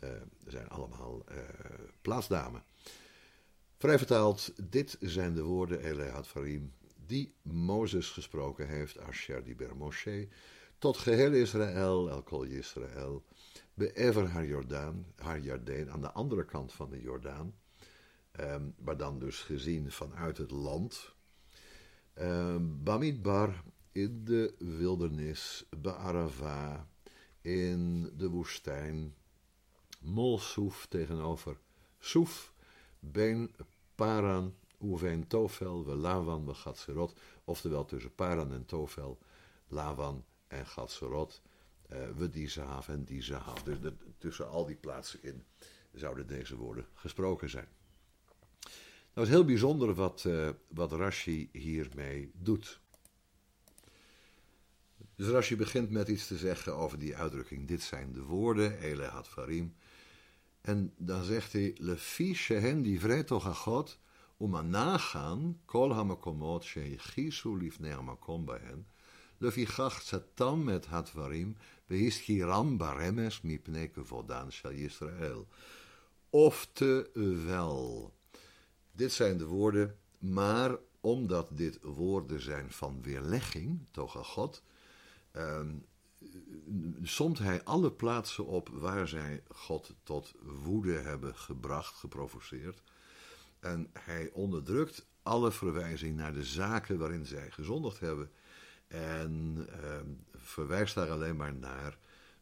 uh, 0.00 0.10
zijn 0.46 0.68
allemaal 0.68 1.24
uh, 1.30 1.38
plaatsnamen. 2.02 2.64
Vrij 3.76 3.98
vertaald, 3.98 4.70
dit 4.70 4.96
zijn 5.00 5.34
de 5.34 5.42
woorden 5.42 5.80
Elehat 5.80 6.26
Farim 6.26 6.72
die 7.06 7.34
Mozes 7.42 8.10
gesproken 8.10 8.68
heeft, 8.68 8.98
Asher 8.98 9.44
Diber 9.44 9.76
Moshe, 9.76 10.28
tot 10.78 10.96
geheel 10.96 11.32
Israël, 11.32 12.10
El 12.10 12.22
Kol 12.22 12.42
Israël, 12.42 13.24
Be'ever 13.74 14.28
haar 14.28 14.46
Jordaan, 14.46 15.06
haar 15.16 15.40
Jardeen, 15.40 15.90
aan 15.90 16.00
de 16.00 16.12
andere 16.12 16.44
kant 16.44 16.72
van 16.72 16.90
de 16.90 17.00
Jordaan, 17.00 17.54
um, 18.40 18.74
maar 18.78 18.96
dan 18.96 19.18
dus 19.18 19.40
gezien 19.40 19.90
vanuit 19.90 20.38
het 20.38 20.50
land, 20.50 21.14
um, 22.14 22.82
Bamidbar 22.82 23.62
in 23.92 24.24
de 24.24 24.54
wildernis, 24.58 25.66
Be'arava 25.76 26.88
in 27.40 28.10
de 28.16 28.28
woestijn, 28.28 29.14
Molsoef 30.06 30.86
tegenover 30.86 31.56
Soef, 31.98 32.52
Ben, 33.00 33.54
Paran, 33.94 34.54
Oevein, 34.80 35.26
Tofel, 35.26 35.84
we 35.84 35.94
Lavan, 35.94 36.46
we 36.46 36.54
Gatserot, 36.54 37.14
oftewel 37.44 37.84
tussen 37.84 38.14
Paran 38.14 38.52
en 38.52 38.66
Tofel, 38.66 39.18
Lavan 39.68 40.24
en 40.48 40.66
Gatserot, 40.66 41.42
uh, 41.92 41.98
we 42.16 42.30
Dizahav 42.30 42.88
en 42.88 43.04
Dizahav. 43.04 43.62
Dus 43.62 43.92
tussen 44.18 44.48
al 44.48 44.66
die 44.66 44.76
plaatsen 44.76 45.22
in 45.22 45.44
zouden 45.92 46.26
deze 46.26 46.56
woorden 46.56 46.86
gesproken 46.94 47.50
zijn. 47.50 47.68
Nou 49.14 49.26
is 49.26 49.34
heel 49.34 49.44
bijzonder 49.44 49.94
wat, 49.94 50.24
uh, 50.26 50.48
wat 50.68 50.92
Rashi 50.92 51.48
hiermee 51.52 52.30
doet. 52.34 52.80
Dus 55.14 55.28
Rashi 55.28 55.56
begint 55.56 55.90
met 55.90 56.08
iets 56.08 56.26
te 56.26 56.36
zeggen 56.36 56.74
over 56.74 56.98
die 56.98 57.16
uitdrukking. 57.16 57.68
Dit 57.68 57.82
zijn 57.82 58.12
de 58.12 58.22
woorden, 58.22 58.78
Ele 58.78 59.04
had. 59.04 59.28
En 60.66 60.92
dan 60.96 61.24
zegt 61.24 61.52
hij: 61.52 61.76
vrij 61.96 62.32
shehem 62.32 62.84
aan 63.28 63.54
God, 63.54 63.98
om 64.36 64.54
angaan. 64.54 65.60
kol 65.64 65.92
hamakomot 65.92 66.64
shechisu 66.64 67.58
lifnei 67.58 67.92
hamakom 67.92 68.44
bij 68.44 68.60
hen, 68.62 68.86
lefi 69.38 69.66
gach 69.66 70.02
satam 70.02 70.64
met 70.64 70.86
hatvarim, 70.86 71.56
behischiram 71.86 72.76
baremes 72.76 73.40
mipneke 73.40 74.04
voldaan 74.04 74.52
shal 74.52 74.72
Yisrael. 74.72 75.46
Oftewel, 76.30 78.12
dit 78.92 79.12
zijn 79.12 79.38
de 79.38 79.46
woorden, 79.46 79.96
maar 80.18 80.76
omdat 81.00 81.48
dit 81.50 81.78
woorden 81.82 82.40
zijn 82.40 82.70
van 82.70 83.02
weerlegging, 83.02 83.86
toch 83.90 84.26
God, 84.26 84.62
somt 87.02 87.38
hij 87.38 87.64
alle 87.64 87.92
plaatsen 87.92 88.46
op 88.46 88.68
waar 88.68 89.08
zij 89.08 89.42
God 89.48 89.94
tot 90.02 90.34
woede 90.42 90.92
hebben 90.92 91.36
gebracht, 91.36 91.94
geprovoceerd. 91.94 92.82
En 93.60 93.90
hij 93.92 94.30
onderdrukt 94.32 95.06
alle 95.22 95.52
verwijzing 95.52 96.16
naar 96.16 96.32
de 96.32 96.44
zaken 96.44 96.98
waarin 96.98 97.26
zij 97.26 97.50
gezondigd 97.50 98.00
hebben. 98.00 98.30
En 98.88 99.66
eh, 99.82 100.00
verwijst 100.34 100.94
daar 100.94 101.10
alleen 101.10 101.36
maar 101.36 101.54
naar 101.54 101.98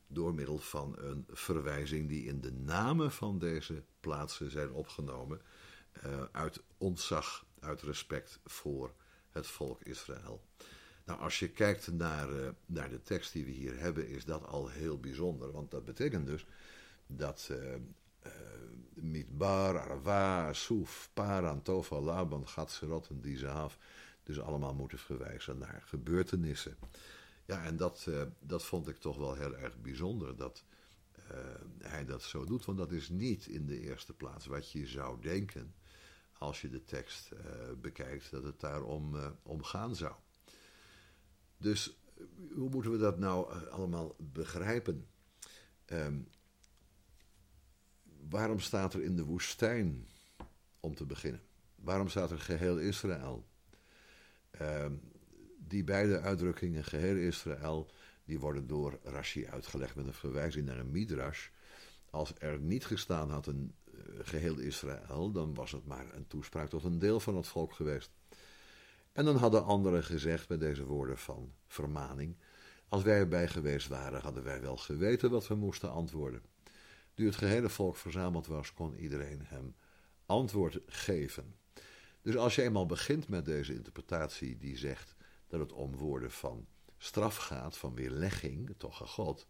door 0.07 0.35
middel 0.35 0.59
van 0.59 0.95
een 0.99 1.27
verwijzing 1.31 2.09
die 2.09 2.25
in 2.25 2.41
de 2.41 2.53
namen 2.53 3.13
van 3.13 3.39
deze 3.39 3.83
plaatsen 4.01 4.51
zijn 4.51 4.73
opgenomen. 4.73 5.41
Uh, 6.07 6.23
uit 6.33 6.63
ontzag, 6.79 7.45
uit 7.61 7.83
respect 7.83 8.41
voor 8.45 8.95
het 9.31 9.47
volk 9.47 9.83
Israël. 9.83 10.45
Nou, 11.05 11.21
als 11.21 11.39
je 11.39 11.49
kijkt 11.49 11.93
naar, 11.93 12.31
uh, 12.31 12.49
naar 12.67 12.91
de 12.91 13.03
tekst 13.03 13.33
die 13.33 13.45
we 13.45 13.51
hier 13.51 13.79
hebben, 13.79 14.09
is 14.09 14.25
dat 14.25 14.47
al 14.47 14.69
heel 14.69 14.99
bijzonder. 14.99 15.53
Want 15.53 15.71
dat 15.71 15.85
betekent 15.85 16.27
dus 16.27 16.47
dat 17.07 17.49
uh, 17.51 17.73
uh, 17.73 18.33
Midbar, 18.95 19.79
Arava, 19.79 20.53
Soef, 20.53 21.11
Paran, 21.15 21.63
Tofal, 21.63 22.03
Laban, 22.03 22.49
Gatserot 22.49 23.09
en 23.09 23.21
Dizaaf 23.21 23.79
dus 24.23 24.41
allemaal 24.41 24.75
moeten 24.75 24.99
verwijzen 24.99 25.59
naar 25.59 25.83
gebeurtenissen. 25.87 26.77
Ja, 27.47 27.65
en 27.65 27.77
dat, 27.77 28.09
dat 28.41 28.65
vond 28.65 28.89
ik 28.89 28.97
toch 28.97 29.17
wel 29.17 29.35
heel 29.35 29.57
erg 29.57 29.81
bijzonder 29.81 30.37
dat 30.37 30.65
hij 31.79 32.05
dat 32.05 32.23
zo 32.23 32.45
doet. 32.45 32.65
Want 32.65 32.79
dat 32.79 32.93
is 32.93 33.09
niet 33.09 33.47
in 33.47 33.67
de 33.67 33.81
eerste 33.81 34.13
plaats 34.13 34.47
wat 34.47 34.71
je 34.71 34.87
zou 34.87 35.21
denken 35.21 35.75
als 36.39 36.61
je 36.61 36.69
de 36.69 36.85
tekst 36.85 37.31
bekijkt, 37.81 38.31
dat 38.31 38.45
het 38.45 38.61
daarom 38.61 39.17
om 39.43 39.63
gaan 39.63 39.97
zou. 39.97 40.15
Dus 41.65 41.97
hoe 42.55 42.71
moeten 42.71 42.91
we 42.91 42.99
dat 42.99 43.19
nou 43.19 43.69
allemaal 43.71 44.17
begrijpen? 44.19 45.07
Um, 45.87 46.29
waarom 48.29 48.61
staat 48.61 48.95
er 48.95 49.03
in 49.03 49.17
de 49.17 49.25
woestijn, 49.25 50.09
om 50.81 50.95
te 50.95 51.05
beginnen? 51.05 51.43
Waarom 51.75 52.09
staat 52.09 52.31
er 52.31 52.39
geheel 52.39 52.79
Israël? 52.79 53.47
Ehm, 54.51 54.93
die 55.59 55.85
beide 55.85 56.21
uitdrukkingen, 56.21 56.85
geheel 56.85 57.17
Israël, 57.17 57.91
die 58.25 58.41
worden 58.41 58.67
door 58.67 58.99
Rashi 59.03 59.47
uitgelegd 59.47 59.95
met 59.95 60.07
een 60.07 60.15
verwijzing 60.15 60.67
naar 60.67 60.79
een 60.79 60.91
midrash. 60.91 61.49
Als 62.11 62.33
er 62.39 62.59
niet 62.59 62.87
gestaan 62.87 63.31
had 63.31 63.47
een 63.47 63.75
eh, 63.85 63.93
geheel 64.23 64.59
Israël, 64.59 65.31
dan 65.33 65.55
was 65.55 65.73
het 65.73 65.87
maar 65.87 66.15
een 66.15 66.27
toespraak 66.27 66.69
tot 66.69 66.85
een 66.85 66.99
deel 66.99 67.21
van 67.21 67.37
het 67.37 67.47
volk 67.47 67.73
geweest. 67.73 68.11
En 69.15 69.25
dan 69.25 69.37
hadden 69.37 69.65
anderen 69.65 70.05
gezegd 70.05 70.49
bij 70.49 70.59
deze 70.59 70.85
woorden 70.85 71.19
van 71.19 71.53
vermaning: 71.67 72.37
Als 72.89 73.03
wij 73.03 73.19
erbij 73.19 73.49
geweest 73.49 73.89
waren, 73.89 74.21
hadden 74.21 74.45
wij 74.45 74.61
wel 74.61 74.77
geweten 74.77 75.31
wat 75.31 75.47
we 75.47 75.55
moesten 75.55 75.91
antwoorden. 75.91 76.43
Nu 77.15 77.27
het 77.27 77.37
gehele 77.37 77.69
volk 77.69 77.97
verzameld 77.97 78.47
was, 78.47 78.73
kon 78.73 78.97
iedereen 78.97 79.41
hem 79.45 79.75
antwoord 80.27 80.81
geven. 80.87 81.55
Dus 82.23 82.37
als 82.37 82.55
je 82.55 82.63
eenmaal 82.63 82.87
begint 82.87 83.29
met 83.29 83.45
deze 83.45 83.75
interpretatie 83.75 84.59
die 84.59 84.77
zegt 84.77 85.15
dat 85.47 85.61
het 85.61 85.73
om 85.73 85.97
woorden 85.97 86.31
van 86.31 86.67
straf 86.99 87.37
gaat, 87.37 87.77
van 87.77 87.95
weerlegging, 87.95 88.75
toch 88.77 89.01
een 89.01 89.09
God, 89.09 89.47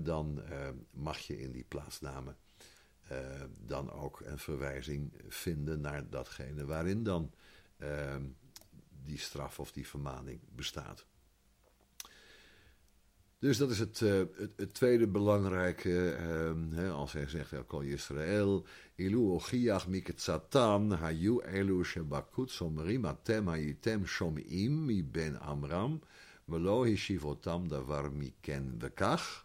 dan 0.00 0.42
eh, 0.42 0.68
mag 0.90 1.18
je 1.18 1.40
in 1.40 1.52
die 1.52 1.64
plaatsnamen 1.64 2.36
eh, 3.08 3.42
dan 3.58 3.92
ook 3.92 4.20
een 4.20 4.38
verwijzing 4.38 5.12
vinden 5.28 5.80
naar 5.80 6.10
datgene 6.10 6.64
waarin 6.64 7.02
dan 7.02 7.32
eh, 7.76 8.16
die 9.04 9.18
straf 9.18 9.58
of 9.58 9.72
die 9.72 9.86
vermaning 9.86 10.40
bestaat. 10.54 11.06
Dus 13.40 13.58
dat 13.58 13.70
is 13.70 13.78
het, 13.78 14.02
eh, 14.02 14.22
het, 14.56 14.74
tweede 14.74 15.06
belangrijke, 15.06 16.10
eh, 16.10 16.94
als 16.94 17.12
hij 17.12 17.28
zegt, 17.28 17.52
Elkol 17.52 17.80
Israël, 17.80 18.66
Ilu 18.94 19.30
ochiach 19.30 19.88
miket 19.88 20.20
satan, 20.20 20.90
hayu 20.90 21.40
elu 21.42 21.84
shebakut 21.84 22.50
somrim 22.50 23.04
atem 23.04 23.46
hayitem 23.48 24.06
shomim 24.06 24.84
mi 24.84 25.04
ben 25.04 25.40
amram, 25.40 26.00
velo 26.44 26.84
hishivotam 26.84 27.68
davar 27.68 28.12
miken 28.12 28.74
vekach, 28.78 29.44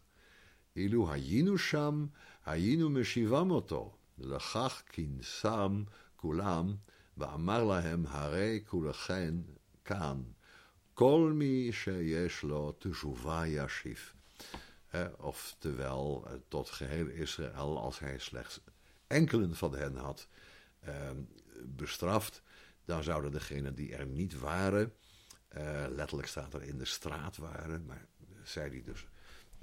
Ilu 0.74 1.06
hayinu 1.08 1.58
sham, 1.58 2.12
hayinu 2.42 2.90
meshivam 2.90 3.52
oto, 3.52 3.98
lachach 4.20 4.84
kinsam 4.92 5.88
kulam, 6.20 6.80
ואמר 7.17 7.65
להם, 7.65 8.07
הרי 8.07 8.61
כולכם 8.67 9.43
כאן. 9.85 10.23
Kol 10.95 11.33
mi 11.33 11.73
sheyesh 11.73 12.43
lo 12.43 12.73
teshuva 12.73 13.47
yashif. 13.47 14.15
Oftewel, 15.17 16.27
tot 16.49 16.71
geheel 16.71 17.07
Israël, 17.07 17.79
als 17.79 17.99
hij 17.99 18.19
slechts 18.19 18.61
enkelen 19.07 19.57
van 19.57 19.75
hen 19.75 19.97
had 19.97 20.29
eh, 20.81 21.11
bestraft, 21.65 22.43
dan 22.85 23.03
zouden 23.03 23.33
degenen 23.33 23.75
die 23.75 23.95
er 23.97 24.07
niet 24.07 24.39
waren, 24.39 24.93
uh, 25.57 25.85
letterlijk 25.89 26.29
staat 26.29 26.55
er 26.55 26.63
in 26.63 26.79
de 26.79 26.85
straat 26.85 27.37
waren, 27.37 27.85
maar 27.85 28.07
zij 28.43 28.71
die 28.71 28.83
dus 28.83 29.07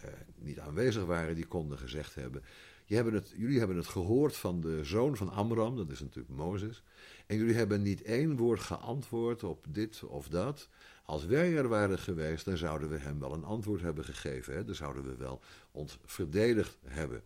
uh, 0.05 0.11
niet 0.35 0.59
aanwezig 0.59 1.03
waren, 1.03 1.35
die 1.35 1.45
konden 1.45 1.77
gezegd 1.77 2.15
hebben: 2.15 2.43
hebben 2.85 3.13
het, 3.13 3.33
jullie 3.35 3.59
hebben 3.59 3.77
het 3.77 3.87
gehoord 3.87 4.37
van 4.37 4.61
de 4.61 4.83
zoon 4.83 5.17
van 5.17 5.29
Amram, 5.29 5.75
dat 5.75 5.89
is 5.89 5.99
natuurlijk 5.99 6.35
Mozes, 6.35 6.83
en 7.32 7.38
jullie 7.38 7.54
hebben 7.54 7.82
niet 7.82 8.02
één 8.02 8.36
woord 8.36 8.60
geantwoord 8.60 9.44
op 9.44 9.66
dit 9.68 10.02
of 10.02 10.28
dat. 10.28 10.68
Als 11.04 11.26
wij 11.26 11.56
er 11.56 11.68
waren 11.68 11.98
geweest, 11.98 12.44
dan 12.44 12.56
zouden 12.56 12.88
we 12.88 12.98
hem 12.98 13.18
wel 13.18 13.32
een 13.32 13.44
antwoord 13.44 13.80
hebben 13.80 14.04
gegeven. 14.04 14.54
Hè? 14.54 14.64
Dan 14.64 14.74
zouden 14.74 15.04
we 15.04 15.16
wel 15.16 15.40
ons 15.70 15.98
verdedigd 16.04 16.78
hebben. 16.84 17.22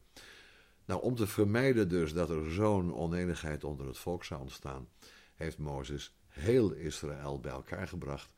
Nou, 0.84 1.02
om 1.02 1.14
te 1.14 1.26
vermijden 1.26 1.88
dus 1.88 2.12
dat 2.12 2.30
er 2.30 2.50
zo'n 2.50 2.94
oneenigheid 2.94 3.64
onder 3.64 3.86
het 3.86 3.98
volk 3.98 4.24
zou 4.24 4.40
ontstaan, 4.40 4.88
heeft 5.34 5.58
Mozes 5.58 6.14
heel 6.28 6.72
Israël 6.72 7.40
bij 7.40 7.52
elkaar 7.52 7.88
gebracht 7.88 8.30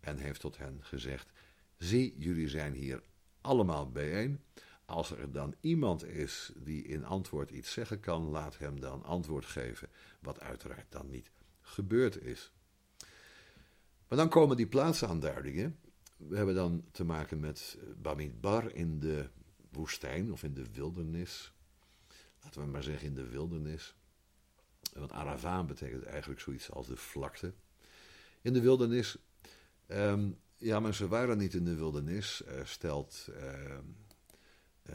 en 0.00 0.18
heeft 0.18 0.40
tot 0.40 0.58
hen 0.58 0.78
gezegd: 0.80 1.32
Zie, 1.76 2.14
jullie 2.18 2.48
zijn 2.48 2.72
hier 2.72 3.02
allemaal 3.40 3.90
bijeen. 3.90 4.40
Als 4.86 5.10
er 5.10 5.32
dan 5.32 5.54
iemand 5.60 6.04
is 6.04 6.52
die 6.56 6.84
in 6.84 7.04
antwoord 7.04 7.50
iets 7.50 7.72
zeggen 7.72 8.00
kan, 8.00 8.22
laat 8.22 8.58
hem 8.58 8.80
dan 8.80 9.02
antwoord 9.02 9.44
geven, 9.44 9.88
wat 10.20 10.40
uiteraard 10.40 10.86
dan 10.88 11.10
niet 11.10 11.30
gebeurd 11.60 12.22
is. 12.22 12.52
Maar 14.08 14.18
dan 14.18 14.28
komen 14.28 14.56
die 14.56 14.66
plaatsaanduidingen. 14.66 15.78
We 16.16 16.36
hebben 16.36 16.54
dan 16.54 16.84
te 16.90 17.04
maken 17.04 17.40
met 17.40 17.78
Bamidbar 17.96 18.74
in 18.74 18.98
de 18.98 19.28
woestijn 19.70 20.32
of 20.32 20.42
in 20.42 20.54
de 20.54 20.66
wildernis. 20.72 21.52
Laten 22.42 22.60
we 22.60 22.66
maar 22.66 22.82
zeggen 22.82 23.08
in 23.08 23.14
de 23.14 23.28
wildernis. 23.28 23.96
Want 24.92 25.12
Aravaan 25.12 25.66
betekent 25.66 26.04
eigenlijk 26.04 26.40
zoiets 26.40 26.70
als 26.70 26.86
de 26.86 26.96
vlakte. 26.96 27.54
In 28.40 28.52
de 28.52 28.60
wildernis. 28.60 29.16
Um, 29.86 30.38
ja, 30.56 30.80
maar 30.80 30.94
ze 30.94 31.08
waren 31.08 31.38
niet 31.38 31.54
in 31.54 31.64
de 31.64 31.74
wildernis, 31.74 32.42
stelt 32.64 33.28
uh, 33.30 33.78
uh, 34.90 34.94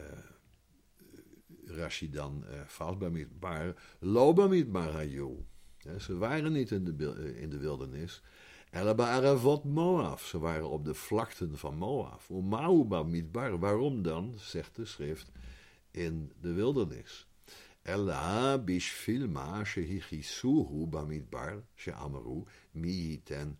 Rashi 1.64 2.10
dan 2.10 2.44
uh, 2.50 2.60
vast 2.66 2.98
bij 2.98 3.10
Midbar. 3.10 3.74
Loba 3.98 4.46
Midbar 4.46 5.06
Ze 5.98 6.16
waren 6.16 6.52
niet 6.52 6.70
in 6.70 6.84
de, 6.84 7.34
in 7.40 7.50
de 7.50 7.58
wildernis. 7.58 8.22
Elaba 8.70 9.60
Moab. 9.64 10.20
Ze 10.20 10.38
waren 10.38 10.68
op 10.68 10.84
de 10.84 10.94
vlakten 10.94 11.58
van 11.58 11.76
Moab. 11.76 12.22
Umauba 12.30 13.02
Midbar. 13.02 13.58
Waarom 13.58 14.02
dan, 14.02 14.34
zegt 14.36 14.76
de 14.76 14.84
schrift, 14.84 15.30
in 15.90 16.32
de 16.40 16.52
wildernis. 16.52 17.28
Ella 17.82 18.58
bishvil 18.58 19.28
ma 19.28 19.64
shehichissuhu 19.64 20.86
bamidbar 20.86 21.64
she'amaru 21.74 22.44
mihiten 22.72 23.58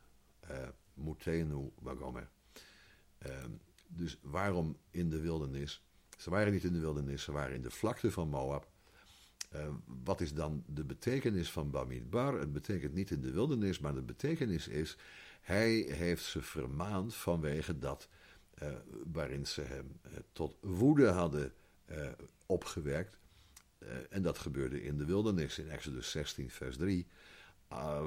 uh, 0.50 0.68
mutenu 0.94 1.70
wagomer. 1.80 2.28
Dus 3.86 4.18
waarom 4.22 4.76
in 4.90 5.10
de 5.10 5.20
wildernis? 5.20 5.82
Ze 6.20 6.30
waren 6.30 6.52
niet 6.52 6.64
in 6.64 6.72
de 6.72 6.80
wildernis, 6.80 7.22
ze 7.22 7.33
waren 7.33 7.54
in 7.54 7.62
de 7.62 7.70
vlakte 7.70 8.11
van 8.11 8.28
Moab. 8.28 8.68
Uh, 9.54 9.68
wat 10.04 10.20
is 10.20 10.35
dan 10.35 10.64
de 10.66 10.85
betekenis 10.85 11.50
van 11.50 11.70
Bamidbar? 11.70 12.38
Het 12.38 12.52
betekent 12.52 12.94
niet 12.94 13.11
in 13.11 13.20
de 13.20 13.30
wildernis, 13.30 13.78
maar 13.78 13.94
de 13.94 14.02
betekenis 14.02 14.68
is, 14.68 14.96
hij 15.40 15.72
heeft 15.72 16.24
ze 16.24 16.42
vermaand 16.42 17.14
vanwege 17.14 17.78
dat 17.78 18.09
uh, 18.62 18.68
waarin 19.12 19.46
ze 19.46 19.61
hem 19.61 20.00
uh, 20.06 20.12
tot 20.33 20.56
woede 20.61 21.09
hadden 21.09 21.52
opgewekt. 22.46 23.18
en 24.11 24.22
dat 24.22 24.38
gebeurde 24.38 24.83
in 24.83 24.96
de 24.96 25.04
wildernis, 25.04 25.59
in 25.59 25.68
Exodus 25.68 26.11
16, 26.11 26.50
vers 26.50 26.76
3. 26.76 27.06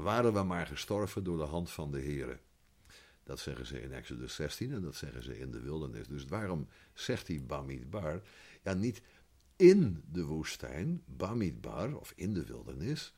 waren 0.01 0.33
we 0.33 0.43
maar 0.43 0.67
gestorven 0.67 1.23
door 1.23 1.37
de 1.37 1.43
hand 1.43 1.71
van 1.71 1.91
de 1.91 1.99
Heere. 1.99 2.39
Dat 3.23 3.39
zeggen 3.39 3.65
ze 3.65 3.81
in 3.81 3.91
Exodus 3.91 4.35
16 4.35 4.73
en 4.73 4.81
dat 4.81 4.95
zeggen 4.95 5.23
ze 5.23 5.39
in 5.39 5.51
de 5.51 5.61
wildernis. 5.61 6.07
Dus 6.07 6.25
waarom 6.25 6.67
zegt 6.93 7.27
hij 7.27 7.43
Bamidbar? 7.45 8.21
Ja, 8.63 8.73
niet 8.73 9.01
in 9.55 10.03
de 10.11 10.23
woestijn, 10.23 11.01
Bamidbar, 11.05 11.95
of 11.99 12.13
in 12.15 12.33
de 12.33 12.45
wildernis, 12.45 13.13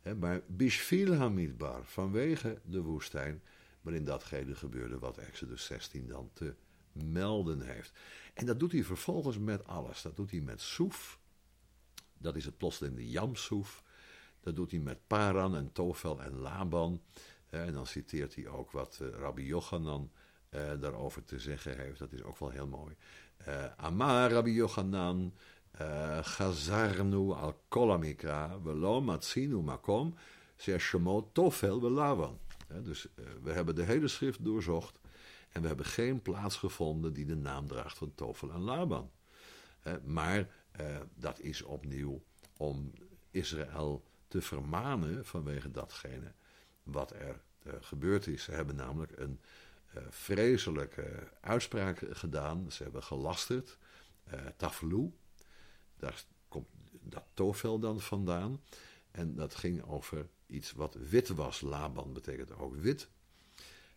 hè, 0.00 0.14
maar 0.14 0.40
Bishvil 0.46 1.14
Hamidbar, 1.14 1.84
vanwege 1.84 2.60
de 2.64 2.80
woestijn, 2.80 3.42
waarin 3.80 4.04
datgene 4.04 4.54
gebeurde 4.54 4.98
wat 4.98 5.18
Exodus 5.18 5.64
16 5.64 6.06
dan 6.06 6.30
te 6.32 6.54
melden 6.92 7.60
heeft. 7.60 7.92
En 8.34 8.46
dat 8.46 8.60
doet 8.60 8.72
hij 8.72 8.84
vervolgens 8.84 9.38
met 9.38 9.66
alles. 9.66 10.02
Dat 10.02 10.16
doet 10.16 10.30
hij 10.30 10.40
met 10.40 10.60
Soef, 10.60 11.20
dat 12.22 12.36
is 12.36 12.44
het 12.44 12.56
plotseling 12.56 12.96
de 12.96 13.10
Jamsoef. 13.10 13.82
Dat 14.40 14.56
doet 14.56 14.70
hij 14.70 14.80
met 14.80 15.06
Paran 15.06 15.56
en 15.56 15.72
Tofel 15.72 16.22
en 16.22 16.36
Laban. 16.36 17.02
En 17.52 17.72
dan 17.72 17.86
citeert 17.86 18.34
hij 18.34 18.46
ook 18.48 18.70
wat 18.70 18.98
uh, 19.02 19.08
Rabbi 19.08 19.46
Yochanan 19.46 20.10
uh, 20.50 20.60
daarover 20.80 21.24
te 21.24 21.38
zeggen 21.38 21.78
heeft. 21.78 21.98
Dat 21.98 22.12
is 22.12 22.22
ook 22.22 22.38
wel 22.38 22.50
heel 22.50 22.66
mooi. 22.66 22.96
Uh, 23.48 23.64
Amar 23.76 24.30
Rabbi 24.30 24.52
Yochanan, 24.52 25.34
Chazarnu 26.22 27.32
al 27.32 27.62
kolamikra, 27.68 28.58
velo 28.62 29.00
makom, 29.62 30.14
shemot 30.78 31.34
tofel 31.34 31.78
belavan. 31.78 32.38
Dus 32.82 33.06
we 33.42 33.52
hebben 33.52 33.74
de 33.74 33.82
hele 33.82 34.08
schrift 34.08 34.44
doorzocht 34.44 34.98
en 35.48 35.62
we 35.62 35.66
hebben 35.68 35.86
geen 35.86 36.22
plaats 36.22 36.56
gevonden 36.56 37.12
die 37.12 37.26
de 37.26 37.36
naam 37.36 37.66
draagt 37.66 37.98
van 37.98 38.14
Tofel 38.14 38.50
en 38.52 38.60
Laban. 38.60 39.10
maar 40.04 40.48
dat 41.14 41.40
is 41.40 41.62
opnieuw 41.62 42.22
om 42.56 42.92
Israël 43.30 44.04
te 44.28 44.42
vermanen 44.42 45.26
vanwege 45.26 45.70
datgene 45.70 46.32
wat 46.82 47.10
er 47.10 47.40
uh, 47.66 47.72
gebeurd 47.80 48.26
is. 48.26 48.42
Ze 48.42 48.52
hebben 48.52 48.76
namelijk 48.76 49.18
een 49.18 49.40
uh, 49.96 50.02
vreselijke 50.10 51.28
uitspraak 51.40 52.02
gedaan. 52.10 52.72
Ze 52.72 52.82
hebben 52.82 53.02
gelasterd. 53.02 53.78
Uh, 54.34 54.40
daar 55.96 56.24
komt 56.48 56.68
dat 56.90 57.24
tofel 57.34 57.78
dan 57.78 58.00
vandaan. 58.00 58.60
En 59.10 59.34
dat 59.34 59.54
ging 59.54 59.82
over 59.82 60.28
iets 60.46 60.72
wat 60.72 60.94
wit 60.94 61.28
was. 61.28 61.60
Laban 61.60 62.12
betekent 62.12 62.52
ook 62.56 62.76
wit. 62.76 63.08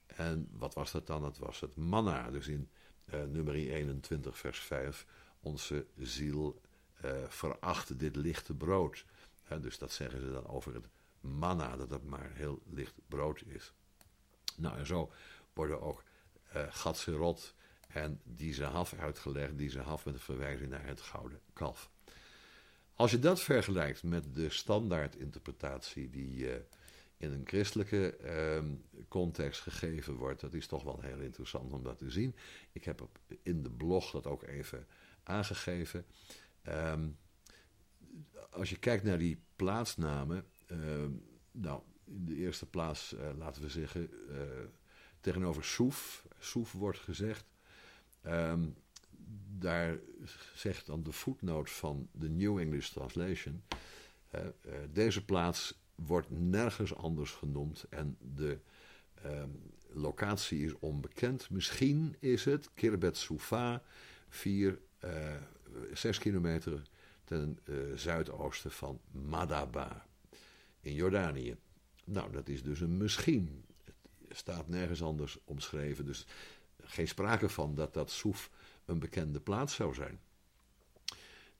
En 0.05 0.47
wat 0.51 0.73
was 0.73 0.91
dat 0.91 1.07
dan? 1.07 1.21
Dat 1.21 1.37
was 1.37 1.59
het 1.59 1.75
manna. 1.75 2.31
Dus 2.31 2.47
in 2.47 2.69
uh, 3.13 3.23
nummer 3.23 3.53
21, 3.53 4.37
vers 4.37 4.59
5. 4.59 5.05
Onze 5.39 5.85
ziel 5.97 6.61
uh, 7.05 7.11
veracht 7.27 7.99
dit 7.99 8.15
lichte 8.15 8.53
brood. 8.53 9.05
dus 9.61 9.77
dat 9.77 9.91
zeggen 9.91 10.21
ze 10.21 10.31
dan 10.31 10.47
over 10.47 10.73
het 10.73 10.87
manna, 11.25 11.77
dat 11.77 11.89
het 11.89 12.03
maar 12.03 12.31
heel 12.33 12.61
licht 12.65 12.93
brood 13.07 13.43
is. 13.45 13.73
Nou, 14.57 14.77
en 14.77 14.85
zo 14.85 15.11
worden 15.53 15.81
ook 15.81 16.03
uh, 16.55 16.63
Gatserot 16.69 17.55
en 17.87 18.21
Dizahaf 18.23 18.93
uitgelegd, 18.93 19.57
Dizahaf 19.57 20.05
met 20.05 20.13
een 20.13 20.19
verwijzing 20.19 20.69
naar 20.69 20.85
het 20.85 21.01
gouden 21.01 21.39
kalf. 21.53 21.89
Als 22.93 23.11
je 23.11 23.19
dat 23.19 23.41
vergelijkt 23.41 24.03
met 24.03 24.35
de 24.35 24.49
standaardinterpretatie 24.49 26.09
die 26.09 26.37
uh, 26.37 26.55
in 27.17 27.31
een 27.31 27.47
christelijke 27.47 28.17
uh, 28.23 28.71
context 29.07 29.61
gegeven 29.61 30.15
wordt, 30.15 30.41
dat 30.41 30.53
is 30.53 30.67
toch 30.67 30.83
wel 30.83 31.01
heel 31.01 31.19
interessant 31.19 31.73
om 31.73 31.83
dat 31.83 31.97
te 31.97 32.09
zien. 32.09 32.35
Ik 32.71 32.83
heb 32.83 33.01
op, 33.01 33.19
in 33.41 33.63
de 33.63 33.71
blog 33.71 34.11
dat 34.11 34.27
ook 34.27 34.43
even 34.43 34.87
aangegeven. 35.23 36.05
Um, 36.67 37.17
als 38.49 38.69
je 38.69 38.77
kijkt 38.77 39.03
naar 39.03 39.17
die 39.17 39.43
plaatsnamen, 39.55 40.45
nou, 41.51 41.81
in 42.05 42.25
de 42.25 42.35
eerste 42.35 42.65
plaats, 42.65 43.13
uh, 43.13 43.19
laten 43.37 43.61
we 43.61 43.69
zeggen, 43.69 44.09
uh, 44.29 44.37
tegenover 45.19 45.63
Soef, 45.63 46.25
Soef 46.39 46.71
wordt 46.71 46.99
gezegd, 46.99 47.45
um, 48.25 48.75
daar 49.57 49.97
zegt 50.55 50.85
dan 50.85 51.03
de 51.03 51.13
footnote 51.13 51.71
van 51.71 52.09
de 52.11 52.29
New 52.29 52.59
English 52.59 52.89
Translation, 52.89 53.63
deze 54.91 55.25
plaats 55.25 55.79
wordt 55.95 56.29
nergens 56.29 56.95
anders 56.95 57.31
genoemd 57.31 57.85
en 57.89 58.17
de 58.35 58.59
um, 59.25 59.61
locatie 59.87 60.65
is 60.65 60.79
onbekend. 60.79 61.49
Misschien 61.49 62.15
is 62.19 62.45
het 62.45 62.69
Kirbet 62.73 63.17
Soufa, 63.17 63.83
4, 64.29 64.79
6 65.93 66.17
kilometer 66.17 66.81
ten 67.23 67.59
zuidoosten 67.95 68.71
van 68.71 68.99
Madaba 69.11 70.05
in 70.85 70.93
Jordanië. 70.93 71.55
Nou, 72.03 72.31
dat 72.31 72.49
is 72.49 72.63
dus 72.63 72.79
een 72.79 72.97
misschien. 72.97 73.65
Het 74.27 74.37
staat 74.37 74.67
nergens 74.67 75.03
anders 75.03 75.37
omschreven, 75.43 76.05
dus 76.05 76.25
geen 76.83 77.07
sprake 77.07 77.49
van 77.49 77.75
dat 77.75 77.93
dat 77.93 78.11
Soef 78.11 78.51
een 78.85 78.99
bekende 78.99 79.39
plaats 79.39 79.75
zou 79.75 79.93
zijn. 79.93 80.19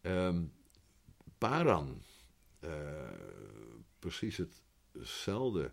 Um, 0.02 0.52
Paran, 1.38 2.02
uh, 2.60 2.70
precies 4.00 4.42
hetzelfde. 4.92 5.72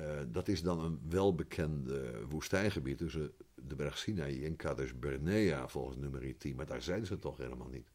Uh, 0.00 0.20
dat 0.28 0.48
is 0.48 0.62
dan 0.62 0.80
een 0.80 1.00
welbekende 1.08 2.26
woestijngebied 2.26 2.98
tussen 2.98 3.32
de 3.54 3.74
berg 3.74 3.98
Sinai 3.98 4.44
en 4.44 4.56
Kadesh 4.56 4.92
Bernea, 4.92 5.68
volgens 5.68 5.96
nummer 5.96 6.36
10. 6.38 6.56
Maar 6.56 6.66
daar 6.66 6.82
zijn 6.82 7.06
ze 7.06 7.18
toch 7.18 7.36
helemaal 7.36 7.68
niet. 7.68 7.90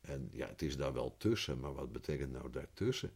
En 0.00 0.28
ja, 0.32 0.46
het 0.46 0.62
is 0.62 0.76
daar 0.76 0.92
wel 0.92 1.16
tussen, 1.16 1.60
maar 1.60 1.74
wat 1.74 1.92
betekent 1.92 2.32
nou 2.32 2.50
daartussen? 2.50 3.12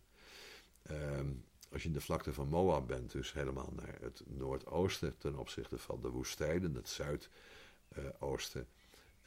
Um, 0.90 1.44
als 1.72 1.82
je 1.82 1.88
in 1.88 1.94
de 1.94 2.00
vlakte 2.00 2.32
van 2.32 2.48
Moab 2.48 2.86
bent, 2.86 3.12
dus 3.12 3.32
helemaal 3.32 3.72
naar 3.76 3.96
het 4.00 4.22
noordoosten 4.26 5.18
ten 5.18 5.36
opzichte 5.36 5.78
van 5.78 6.00
de 6.00 6.08
woestijnen, 6.08 6.74
het 6.74 6.88
zuidoosten 6.88 8.66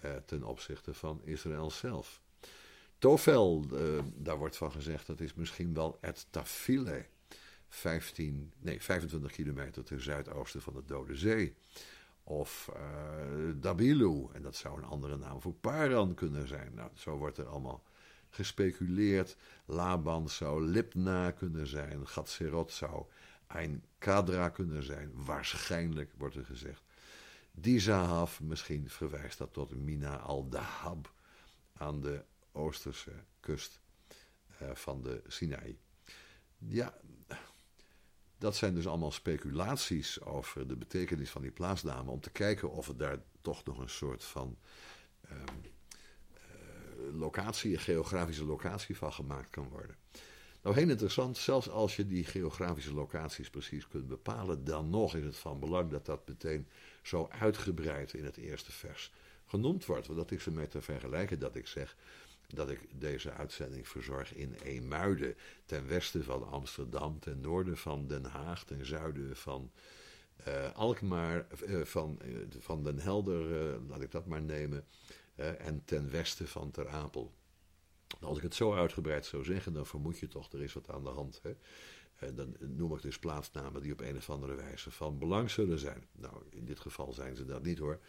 uh, 0.06 0.16
ten 0.26 0.44
opzichte 0.44 0.94
van 0.94 1.22
Israël 1.24 1.72
zelf. 1.72 2.22
Tofel, 2.98 3.66
uh, 3.74 4.04
daar 4.16 4.38
wordt 4.38 4.58
van 4.58 4.72
gezegd, 4.72 5.08
dat 5.08 5.20
is 5.20 5.34
misschien 5.34 5.74
wel 5.74 5.98
het 6.02 6.28
Tafile, 6.30 7.06
15, 7.68 8.54
nee, 8.60 8.82
25 8.82 9.32
kilometer 9.32 9.84
ten 9.84 10.02
zuidoosten 10.02 10.62
van 10.62 10.74
de 10.74 10.84
Dode 10.86 11.16
Zee. 11.16 11.56
Of 12.24 12.70
uh, 12.74 13.54
Dabilu, 13.56 14.28
en 14.34 14.42
dat 14.42 14.56
zou 14.56 14.78
een 14.78 14.88
andere 14.88 15.18
naam 15.18 15.42
voor 15.42 15.54
Paran 15.54 16.14
kunnen 16.14 16.48
zijn. 16.48 16.74
Nou, 16.74 16.90
zo 16.94 17.18
wordt 17.18 17.38
er 17.38 17.48
allemaal 17.48 17.84
gespeculeerd. 18.30 19.36
Laban 19.66 20.30
zou 20.30 20.64
Lipna 20.64 21.32
kunnen 21.32 21.68
zijn. 21.68 22.08
Gatserot 22.08 22.72
zou 22.72 23.06
Ein 23.48 23.84
Kadra 23.98 24.50
kunnen 24.50 24.84
zijn. 24.84 25.12
Waarschijnlijk 25.14 26.12
wordt 26.18 26.36
er 26.36 26.46
gezegd. 26.46 26.84
Dizahaf, 27.52 28.42
misschien 28.42 28.90
verwijst 28.90 29.38
dat 29.38 29.54
tot 29.54 29.76
Mina 29.76 30.18
al-Dahab 30.18 31.14
aan 31.74 32.02
de 32.02 32.24
oosterse 32.52 33.24
kust 33.40 33.80
uh, 34.62 34.70
van 34.74 35.02
de 35.02 35.24
Sinaï. 35.28 35.78
Ja, 36.58 36.98
dat 38.38 38.56
zijn 38.56 38.76
dus 38.76 38.88
allemaal 38.88 39.12
speculaties 39.12 40.22
over 40.22 40.68
de 40.68 40.76
betekenis 40.76 41.30
van 41.30 41.42
die 41.42 41.52
plaatsnamen. 41.52 42.14
Om 42.14 42.20
te 42.20 42.30
kijken 42.30 42.72
of 42.72 42.88
er 42.88 42.98
daar 42.98 43.18
toch 43.42 43.64
nog 43.64 43.78
een 43.78 43.90
soort 43.90 44.24
van 44.24 44.58
uh, 45.32 45.38
locatie, 47.14 47.78
geografische 47.78 48.46
locatie 48.46 48.98
van 48.98 49.14
gemaakt 49.14 49.50
kan 49.50 49.70
worden. 49.70 49.96
Nou, 50.62 50.76
heel 50.76 50.90
interessant, 50.90 51.38
zelfs 51.38 51.70
als 51.70 51.96
je 51.96 52.08
die 52.08 52.26
geografische 52.26 52.94
locaties 52.94 53.50
precies 53.50 53.88
kunt 53.88 54.08
bepalen, 54.08 54.64
dan 54.64 54.90
nog 54.90 55.16
is 55.16 55.24
het 55.24 55.38
van 55.38 55.60
belang 55.60 55.92
dat 55.92 56.06
dat 56.06 56.28
meteen 56.28 56.68
zo 57.02 57.28
uitgebreid 57.40 58.14
in 58.14 58.26
het 58.26 58.38
eerste 58.38 58.72
vers 58.72 59.12
genoemd 59.46 59.86
wordt. 59.86 60.08
Want 60.08 60.20
dat 60.20 60.32
is 60.32 60.46
ermee 60.46 60.68
te 60.68 60.82
vergelijken 60.82 61.40
dat 61.40 61.56
ik 61.56 61.68
zeg 61.68 61.96
dat 62.54 62.70
ik 62.70 62.80
deze 62.92 63.32
uitzending 63.32 63.88
verzorg 63.88 64.34
in 64.34 64.54
Eemuiden, 64.64 65.36
ten 65.66 65.88
westen 65.88 66.24
van 66.24 66.48
Amsterdam, 66.50 67.20
ten 67.20 67.42
noorden 67.42 67.78
van 67.78 68.08
Den 68.08 68.26
Haag, 68.26 68.64
ten 68.64 68.86
zuiden 68.86 69.36
van 69.36 69.72
uh, 70.48 70.76
Alkmaar, 70.76 71.46
uh, 71.68 71.82
van, 71.82 72.20
uh, 72.26 72.38
van 72.60 72.84
Den 72.84 73.00
Helder, 73.00 73.44
laat 73.88 74.02
ik 74.02 74.12
dat 74.12 74.26
maar 74.26 74.42
nemen, 74.42 74.86
en 75.40 75.82
ten 75.86 76.12
westen 76.12 76.48
van 76.48 76.72
Ter 76.72 76.88
Apel. 76.88 77.34
Als 78.22 78.38
ik 78.38 78.44
het 78.44 78.56
zo 78.56 78.74
uitgebreid 78.74 79.26
zou 79.26 79.44
zeggen, 79.44 79.74
dan 79.74 79.86
vermoed 79.86 80.20
je 80.20 80.28
toch, 80.28 80.52
er 80.52 80.62
is 80.62 80.74
wat 80.74 80.90
aan 80.90 81.04
de 81.04 81.10
hand. 81.10 81.40
Hè? 81.44 81.56
En 82.16 82.36
dan 82.36 82.56
noem 82.60 82.96
ik 82.96 83.02
dus 83.02 83.20
plaatsnamen 83.20 83.82
die 83.82 83.92
op 83.92 84.02
een 84.02 84.18
of 84.18 84.30
andere 84.30 84.56
wijze 84.56 84.92
van 84.92 85.18
belang 85.18 85.52
zullen 85.52 85.80
zijn. 85.80 86.08
Nou, 86.12 86.44
in 86.50 86.66
dit 86.66 86.80
geval 86.80 87.14
zijn 87.14 87.36
ze 87.36 87.46
dat 87.46 87.64
niet 87.64 87.78
hoor. 87.78 88.00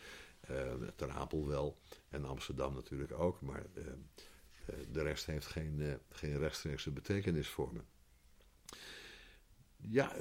Ter 0.96 1.10
Apel 1.10 1.46
wel 1.46 1.78
en 2.08 2.24
Amsterdam 2.24 2.74
natuurlijk 2.74 3.12
ook, 3.12 3.40
maar 3.40 3.66
eh, 3.74 3.84
de 4.92 5.02
rest 5.02 5.26
heeft 5.26 5.46
geen, 5.46 5.80
eh, 5.80 5.94
geen 6.08 6.38
rechtstreekse 6.38 6.90
betekenis 6.90 7.48
voor 7.48 7.72
me. 7.72 7.80
Ja, 9.76 10.16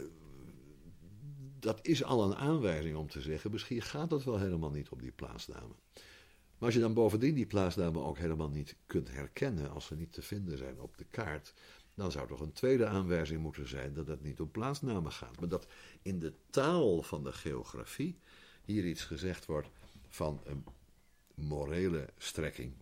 dat 1.60 1.80
is 1.82 2.04
al 2.04 2.24
een 2.24 2.36
aanwijzing 2.36 2.96
om 2.96 3.10
te 3.10 3.22
zeggen, 3.22 3.52
misschien 3.52 3.82
gaat 3.82 4.12
het 4.12 4.24
wel 4.24 4.40
helemaal 4.40 4.72
niet 4.72 4.90
op 4.90 5.02
die 5.02 5.12
plaatsnamen. 5.12 5.76
Maar 6.60 6.68
als 6.68 6.74
je 6.74 6.84
dan 6.84 6.94
bovendien 6.94 7.36
die 7.36 7.46
plaatsnamen 7.46 8.04
ook 8.04 8.18
helemaal 8.18 8.50
niet 8.50 8.76
kunt 8.86 9.12
herkennen, 9.12 9.72
als 9.72 9.86
ze 9.86 9.96
niet 9.96 10.14
te 10.14 10.22
vinden 10.22 10.58
zijn 10.58 10.80
op 10.80 10.98
de 10.98 11.06
kaart, 11.10 11.54
dan 11.94 12.12
zou 12.12 12.28
toch 12.28 12.40
een 12.40 12.52
tweede 12.52 12.86
aanwijzing 12.86 13.42
moeten 13.42 13.68
zijn 13.68 13.94
dat 13.94 14.08
het 14.08 14.24
niet 14.24 14.40
om 14.40 14.52
plaatsnamen 14.52 15.12
gaat. 15.12 15.40
Maar 15.40 15.50
dat 15.50 15.68
in 16.02 16.20
de 16.20 16.34
taal 16.50 17.02
van 17.02 17.24
de 17.24 17.32
geografie 17.32 18.20
hier 18.66 18.86
iets 18.86 19.04
gezegd 19.04 19.46
wordt 19.46 19.70
van 20.08 20.42
een 20.44 20.64
morele 21.34 22.10
strekking. 22.18 22.74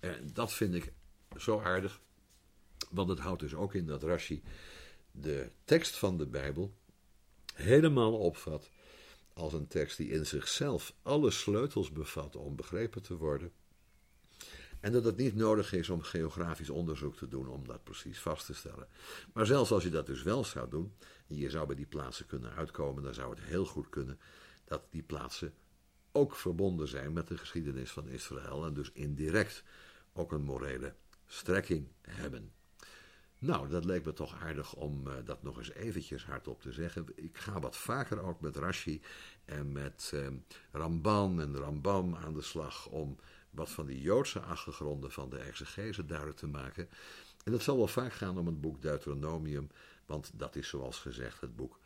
En 0.00 0.30
dat 0.32 0.52
vind 0.52 0.74
ik 0.74 0.92
zo 1.36 1.60
aardig, 1.60 2.00
want 2.90 3.08
het 3.08 3.18
houdt 3.18 3.40
dus 3.40 3.54
ook 3.54 3.74
in 3.74 3.86
dat 3.86 4.02
Rashi 4.02 4.42
de 5.10 5.50
tekst 5.64 5.96
van 5.96 6.18
de 6.18 6.26
Bijbel 6.26 6.74
helemaal 7.54 8.18
opvat 8.18 8.70
als 9.36 9.52
een 9.52 9.66
tekst 9.66 9.96
die 9.96 10.08
in 10.08 10.26
zichzelf 10.26 10.94
alle 11.02 11.30
sleutels 11.30 11.92
bevat 11.92 12.36
om 12.36 12.56
begrepen 12.56 13.02
te 13.02 13.16
worden. 13.16 13.52
En 14.80 14.92
dat 14.92 15.04
het 15.04 15.16
niet 15.16 15.34
nodig 15.34 15.72
is 15.72 15.88
om 15.88 16.02
geografisch 16.02 16.70
onderzoek 16.70 17.16
te 17.16 17.28
doen 17.28 17.48
om 17.48 17.66
dat 17.66 17.84
precies 17.84 18.20
vast 18.20 18.46
te 18.46 18.54
stellen. 18.54 18.88
Maar 19.32 19.46
zelfs 19.46 19.70
als 19.70 19.82
je 19.82 19.90
dat 19.90 20.06
dus 20.06 20.22
wel 20.22 20.44
zou 20.44 20.70
doen, 20.70 20.92
en 21.28 21.36
je 21.36 21.50
zou 21.50 21.66
bij 21.66 21.76
die 21.76 21.86
plaatsen 21.86 22.26
kunnen 22.26 22.52
uitkomen, 22.52 23.02
dan 23.02 23.14
zou 23.14 23.30
het 23.30 23.40
heel 23.40 23.64
goed 23.64 23.88
kunnen 23.88 24.20
dat 24.64 24.82
die 24.90 25.02
plaatsen 25.02 25.54
ook 26.12 26.36
verbonden 26.36 26.88
zijn 26.88 27.12
met 27.12 27.28
de 27.28 27.38
geschiedenis 27.38 27.90
van 27.90 28.08
Israël 28.08 28.66
en 28.66 28.74
dus 28.74 28.90
indirect 28.92 29.62
ook 30.12 30.32
een 30.32 30.44
morele 30.44 30.94
strekking 31.26 31.88
hebben. 32.00 32.52
Nou, 33.38 33.68
dat 33.68 33.84
leek 33.84 34.04
me 34.04 34.12
toch 34.12 34.40
aardig 34.40 34.74
om 34.74 35.06
uh, 35.06 35.14
dat 35.24 35.42
nog 35.42 35.58
eens 35.58 35.72
eventjes 35.72 36.24
hardop 36.24 36.60
te 36.60 36.72
zeggen. 36.72 37.06
Ik 37.14 37.38
ga 37.38 37.60
wat 37.60 37.76
vaker 37.76 38.22
ook 38.22 38.40
met 38.40 38.56
Rashi 38.56 39.02
en 39.44 39.72
met 39.72 40.10
uh, 40.14 40.26
Ramban 40.72 41.40
en 41.40 41.56
Rambam 41.56 42.14
aan 42.14 42.34
de 42.34 42.42
slag 42.42 42.86
om 42.86 43.18
wat 43.50 43.70
van 43.70 43.86
die 43.86 44.00
Joodse 44.00 44.40
achtergronden 44.40 45.12
van 45.12 45.30
de 45.30 45.38
exegese 45.38 46.06
duidelijk 46.06 46.38
te 46.38 46.46
maken. 46.46 46.88
En 47.44 47.52
dat 47.52 47.62
zal 47.62 47.76
wel 47.76 47.86
vaak 47.86 48.12
gaan 48.12 48.38
om 48.38 48.46
het 48.46 48.60
boek 48.60 48.82
Deuteronomium, 48.82 49.70
want 50.06 50.30
dat 50.34 50.56
is 50.56 50.68
zoals 50.68 50.98
gezegd 50.98 51.40
het 51.40 51.56
boek 51.56 51.78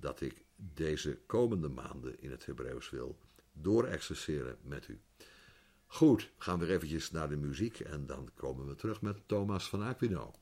dat 0.00 0.20
ik 0.20 0.42
deze 0.56 1.18
komende 1.26 1.68
maanden 1.68 2.20
in 2.20 2.30
het 2.30 2.46
Hebreeuws 2.46 2.90
wil 2.90 3.18
doorexerceren 3.52 4.56
met 4.62 4.88
u. 4.88 5.00
Goed, 5.90 6.30
gaan 6.38 6.58
we 6.58 6.66
eventjes 6.66 7.10
naar 7.10 7.28
de 7.28 7.36
muziek 7.36 7.80
en 7.80 8.06
dan 8.06 8.28
komen 8.34 8.66
we 8.66 8.74
terug 8.74 9.02
met 9.02 9.16
Thomas 9.26 9.68
van 9.68 9.82
Aquino. 9.82 10.32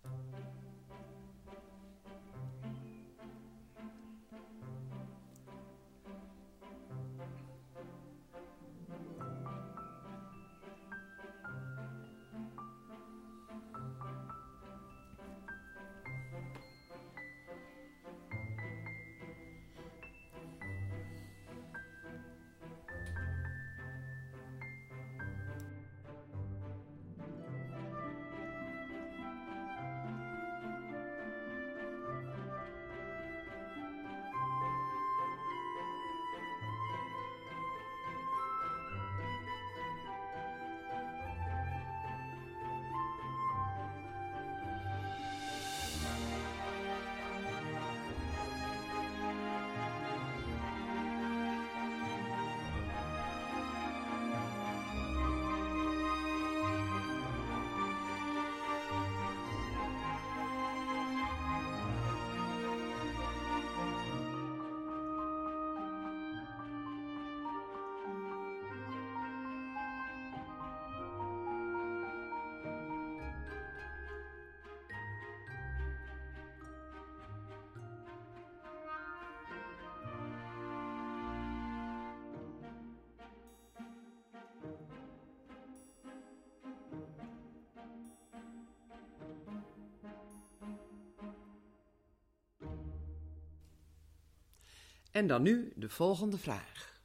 En 95.16 95.26
dan 95.26 95.42
nu 95.42 95.72
de 95.76 95.88
volgende 95.88 96.38
vraag. 96.38 97.00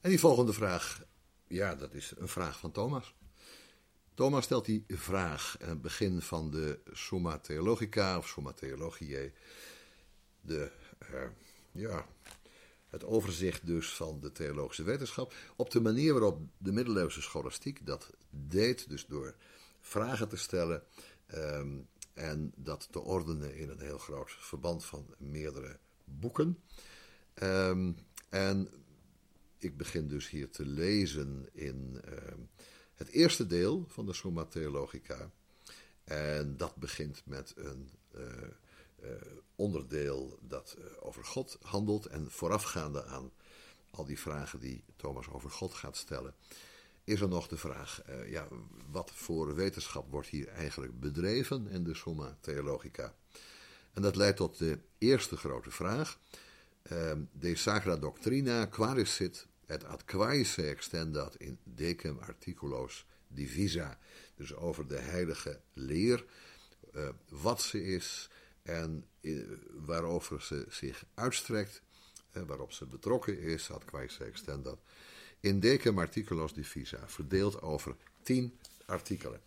En 0.00 0.10
die 0.10 0.18
volgende 0.18 0.52
vraag, 0.52 1.02
ja, 1.46 1.74
dat 1.74 1.94
is 1.94 2.12
een 2.16 2.28
vraag 2.28 2.58
van 2.58 2.72
Thomas. 2.72 3.14
Thomas 4.14 4.44
stelt 4.44 4.64
die 4.64 4.84
vraag 4.88 5.56
aan 5.60 5.68
het 5.68 5.82
begin 5.82 6.22
van 6.22 6.50
de 6.50 6.80
Summa 6.92 7.38
Theologica 7.38 8.18
of 8.18 8.28
Summa 8.28 8.52
Theologiae. 8.52 9.32
De, 10.40 10.70
uh, 11.12 11.22
ja, 11.72 12.06
het 12.88 13.04
overzicht 13.04 13.66
dus 13.66 13.94
van 13.94 14.20
de 14.20 14.32
theologische 14.32 14.82
wetenschap. 14.82 15.34
Op 15.56 15.70
de 15.70 15.80
manier 15.80 16.12
waarop 16.12 16.40
de 16.58 16.72
middeleeuwse 16.72 17.22
scholastiek 17.22 17.86
dat 17.86 18.10
deed, 18.30 18.88
dus 18.88 19.06
door 19.06 19.34
vragen 19.80 20.28
te 20.28 20.36
stellen 20.36 20.82
um, 21.34 21.88
en 22.14 22.52
dat 22.56 22.88
te 22.90 23.00
ordenen 23.00 23.56
in 23.56 23.68
een 23.68 23.80
heel 23.80 23.98
groot 23.98 24.30
verband 24.30 24.84
van 24.84 25.14
meerdere 25.18 25.78
boeken. 26.18 26.58
Um, 27.42 27.96
en 28.28 28.68
ik 29.58 29.76
begin 29.76 30.08
dus 30.08 30.28
hier 30.28 30.50
te 30.50 30.66
lezen 30.66 31.48
in 31.52 32.00
uh, 32.04 32.12
het 32.94 33.08
eerste 33.08 33.46
deel 33.46 33.84
van 33.88 34.06
de 34.06 34.12
Summa 34.12 34.44
Theologica. 34.44 35.30
En 36.04 36.56
dat 36.56 36.76
begint 36.76 37.22
met 37.24 37.52
een 37.56 37.90
uh, 38.14 38.22
uh, 39.02 39.10
onderdeel 39.54 40.38
dat 40.42 40.76
over 41.00 41.24
God 41.24 41.58
handelt. 41.62 42.06
En 42.06 42.30
voorafgaande 42.30 43.04
aan 43.04 43.30
al 43.90 44.04
die 44.04 44.18
vragen 44.18 44.60
die 44.60 44.84
Thomas 44.96 45.28
over 45.28 45.50
God 45.50 45.74
gaat 45.74 45.96
stellen, 45.96 46.34
is 47.04 47.20
er 47.20 47.28
nog 47.28 47.48
de 47.48 47.56
vraag: 47.56 48.02
ja, 48.26 48.48
wat 48.90 49.10
voor 49.10 49.54
wetenschap 49.54 50.10
wordt 50.10 50.28
hier 50.28 50.48
eigenlijk 50.48 51.00
bedreven 51.00 51.68
in 51.68 51.84
de 51.84 51.94
Summa 51.94 52.36
Theologica? 52.40 53.14
En 53.92 54.02
dat 54.02 54.16
leidt 54.16 54.36
tot 54.36 54.58
de 54.58 54.78
eerste 54.98 55.36
grote 55.36 55.70
vraag. 55.70 56.18
de 57.32 57.56
Sacra 57.56 57.96
Doctrina, 57.96 58.66
qualis 58.66 59.14
sit 59.14 59.46
et 59.70 59.84
ad 59.84 60.04
quae 60.04 60.44
extendat 60.56 61.36
in 61.38 61.58
decem 61.64 62.18
articulos 62.18 63.06
divisa. 63.28 63.98
Dus 64.34 64.54
over 64.54 64.88
de 64.88 64.98
heilige 64.98 65.60
leer, 65.72 66.24
uh, 66.94 67.08
wat 67.28 67.62
ze 67.62 67.84
is 67.84 68.30
en 68.62 69.04
uh, 69.20 69.46
waarover 69.70 70.42
ze 70.42 70.66
zich 70.68 71.04
uitstrekt, 71.14 71.82
uh, 72.32 72.42
waarop 72.42 72.72
ze 72.72 72.86
betrokken 72.86 73.40
is, 73.40 73.70
ad 73.70 73.84
quae 73.84 74.08
extendat. 74.18 74.82
In 75.40 75.60
decem 75.60 75.98
articulos 75.98 76.54
divisa, 76.54 77.08
verdeeld 77.08 77.62
over 77.62 77.96
tien 78.22 78.58
artikelen. 78.86 79.40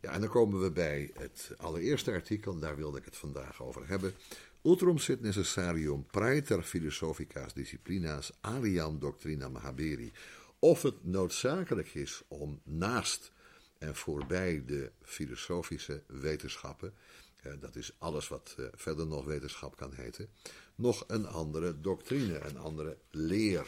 Ja, 0.00 0.12
en 0.12 0.20
dan 0.20 0.30
komen 0.30 0.60
we 0.60 0.70
bij 0.70 1.10
het 1.14 1.50
allereerste 1.56 2.12
artikel, 2.12 2.58
daar 2.58 2.76
wilde 2.76 2.98
ik 2.98 3.04
het 3.04 3.16
vandaag 3.16 3.62
over 3.62 3.88
hebben. 3.88 4.14
Utrum 4.62 4.98
sit 4.98 5.20
necessarium 5.20 6.06
praeter 6.06 6.62
philosophica's 6.62 7.54
disciplina's 7.54 8.32
aliam 8.40 8.98
doctrina 8.98 9.50
haberi. 9.52 10.12
Of 10.58 10.82
het 10.82 11.04
noodzakelijk 11.04 11.94
is 11.94 12.22
om 12.28 12.60
naast 12.64 13.32
en 13.78 13.96
voorbij 13.96 14.62
de 14.66 14.92
filosofische 15.02 16.02
wetenschappen, 16.06 16.94
eh, 17.42 17.52
dat 17.60 17.76
is 17.76 17.94
alles 17.98 18.28
wat 18.28 18.54
eh, 18.58 18.66
verder 18.74 19.06
nog 19.06 19.24
wetenschap 19.24 19.76
kan 19.76 19.92
heten, 19.92 20.28
nog 20.74 21.04
een 21.06 21.26
andere 21.26 21.80
doctrine, 21.80 22.38
een 22.38 22.58
andere 22.58 22.98
leer 23.10 23.66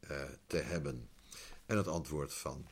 eh, 0.00 0.22
te 0.46 0.56
hebben. 0.56 1.08
En 1.66 1.76
het 1.76 1.88
antwoord 1.88 2.34
van 2.34 2.66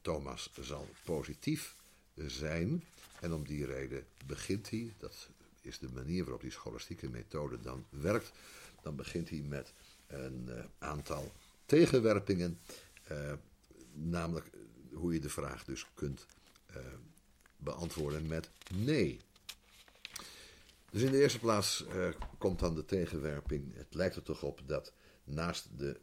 Thomas 0.00 0.50
zal 0.60 0.88
positief 1.04 1.75
zijn. 2.16 2.84
En 3.20 3.32
om 3.32 3.46
die 3.46 3.66
reden 3.66 4.06
begint 4.26 4.70
hij, 4.70 4.94
dat 4.98 5.28
is 5.60 5.78
de 5.78 5.88
manier 5.92 6.22
waarop 6.22 6.40
die 6.40 6.50
scholastieke 6.50 7.08
methode 7.08 7.60
dan 7.60 7.86
werkt. 7.90 8.32
Dan 8.82 8.96
begint 8.96 9.28
hij 9.28 9.40
met 9.40 9.72
een 10.06 10.44
uh, 10.48 10.64
aantal 10.78 11.32
tegenwerpingen, 11.66 12.60
uh, 13.10 13.32
namelijk 13.92 14.50
hoe 14.92 15.12
je 15.12 15.20
de 15.20 15.28
vraag 15.28 15.64
dus 15.64 15.86
kunt 15.94 16.26
uh, 16.70 16.76
beantwoorden 17.56 18.26
met 18.26 18.50
nee. 18.74 19.20
Dus 20.90 21.02
in 21.02 21.10
de 21.10 21.20
eerste 21.20 21.38
plaats 21.38 21.84
komt 22.38 22.58
dan 22.58 22.74
de 22.74 22.84
tegenwerping. 22.84 23.74
Het 23.74 23.94
lijkt 23.94 24.16
er 24.16 24.22
toch 24.22 24.42
op 24.42 24.62
dat 24.66 24.92
naast 25.24 25.68
de 25.78 26.00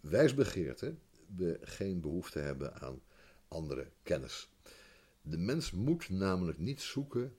wijsbegeerte 0.00 0.94
we 1.36 1.58
geen 1.62 2.00
behoefte 2.00 2.38
hebben 2.38 2.80
aan 2.80 3.00
andere 3.48 3.90
kennis. 4.02 4.48
De 5.28 5.38
mens 5.38 5.70
moet 5.70 6.08
namelijk 6.08 6.58
niet 6.58 6.80
zoeken 6.80 7.36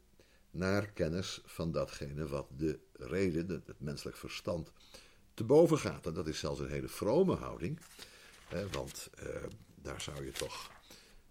naar 0.52 0.92
kennis 0.92 1.42
van 1.46 1.72
datgene 1.72 2.28
wat 2.28 2.48
de 2.58 2.80
reden, 2.94 3.50
het 3.50 3.80
menselijk 3.80 4.18
verstand, 4.18 4.72
te 5.34 5.44
boven 5.44 5.78
gaat. 5.78 6.06
En 6.06 6.14
dat 6.14 6.28
is 6.28 6.40
zelfs 6.40 6.60
een 6.60 6.70
hele 6.70 6.88
vrome 6.88 7.36
houding, 7.36 7.80
want 8.72 9.10
eh, 9.14 9.44
daar 9.76 10.02
zou 10.02 10.26
je 10.26 10.32
toch 10.32 10.72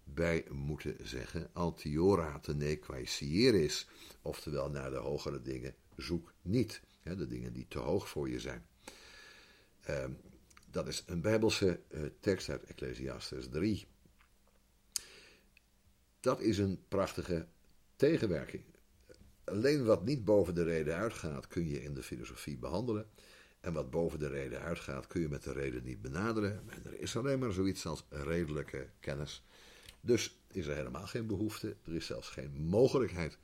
bij 0.03 0.45
moeten 0.49 0.95
zeggen: 1.03 1.49
Altiora 1.53 2.39
te 2.39 2.55
nequaesieris, 2.55 3.87
oftewel 4.21 4.69
naar 4.69 4.89
de 4.89 4.97
hogere 4.97 5.41
dingen 5.41 5.75
zoek 5.95 6.33
niet, 6.41 6.81
de 7.03 7.27
dingen 7.27 7.53
die 7.53 7.65
te 7.67 7.79
hoog 7.79 8.09
voor 8.09 8.29
je 8.29 8.39
zijn. 8.39 8.65
Uh, 9.89 10.05
dat 10.71 10.87
is 10.87 11.03
een 11.05 11.21
Bijbelse 11.21 11.79
uh, 11.89 12.05
tekst 12.19 12.49
uit 12.49 12.63
Ecclesiastes 12.63 13.49
3. 13.49 13.87
Dat 16.27 16.41
is 16.41 16.57
een 16.57 16.79
prachtige 16.87 17.45
tegenwerking. 17.95 18.63
Alleen 19.43 19.85
wat 19.85 20.05
niet 20.05 20.25
boven 20.25 20.55
de 20.55 20.63
reden 20.63 20.95
uitgaat, 20.95 21.47
kun 21.47 21.67
je 21.67 21.83
in 21.83 21.93
de 21.93 22.03
filosofie 22.03 22.57
behandelen. 22.57 23.05
En 23.59 23.73
wat 23.73 23.89
boven 23.89 24.19
de 24.19 24.27
reden 24.27 24.61
uitgaat, 24.61 25.07
kun 25.07 25.21
je 25.21 25.29
met 25.29 25.43
de 25.43 25.51
reden 25.51 25.83
niet 25.83 26.01
benaderen. 26.01 26.69
En 26.69 26.85
er 26.85 26.99
is 26.99 27.17
alleen 27.17 27.39
maar 27.39 27.51
zoiets 27.51 27.85
als 27.85 28.05
redelijke 28.09 28.89
kennis. 28.99 29.43
Dus 30.01 30.39
is 30.51 30.67
er 30.67 30.75
helemaal 30.75 31.07
geen 31.07 31.27
behoefte, 31.27 31.75
er 31.83 31.95
is 31.95 32.05
zelfs 32.05 32.29
geen 32.29 32.51
mogelijkheid 32.51 33.37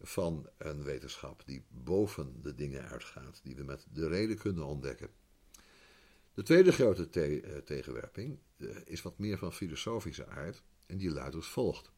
van 0.00 0.48
een 0.58 0.82
wetenschap 0.82 1.42
die 1.46 1.64
boven 1.68 2.42
de 2.42 2.54
dingen 2.54 2.88
uitgaat, 2.88 3.40
die 3.42 3.56
we 3.56 3.62
met 3.62 3.86
de 3.92 4.08
reden 4.08 4.38
kunnen 4.38 4.64
ontdekken. 4.64 5.08
De 6.34 6.42
tweede 6.42 6.72
grote 6.72 7.08
te 7.08 7.40
eh, 7.40 7.56
tegenwerping 7.56 8.38
uh, 8.56 8.76
is 8.84 9.02
wat 9.02 9.18
meer 9.18 9.38
van 9.38 9.52
filosofische 9.52 10.26
aard 10.26 10.62
en 10.86 10.98
die 10.98 11.10
luidt 11.10 11.34
als 11.34 11.48
volgt. 11.48 11.90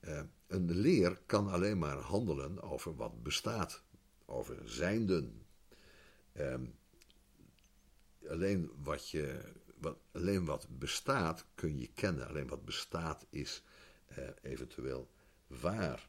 Uh, 0.00 0.20
een 0.46 0.70
leer 0.70 1.20
kan 1.26 1.48
alleen 1.48 1.78
maar 1.78 1.96
handelen 1.96 2.62
over 2.62 2.96
wat 2.96 3.22
bestaat, 3.22 3.82
over 4.24 4.56
zijnden. 4.64 5.46
Um, 6.38 6.74
alleen, 8.28 8.70
wat 8.82 9.10
je, 9.10 9.40
wat, 9.78 9.98
alleen 10.12 10.44
wat 10.44 10.66
bestaat 10.78 11.46
kun 11.54 11.78
je 11.78 11.90
kennen, 11.94 12.28
alleen 12.28 12.48
wat 12.48 12.64
bestaat 12.64 13.26
is 13.30 13.62
uh, 14.18 14.28
eventueel 14.42 15.10
waar. 15.46 16.08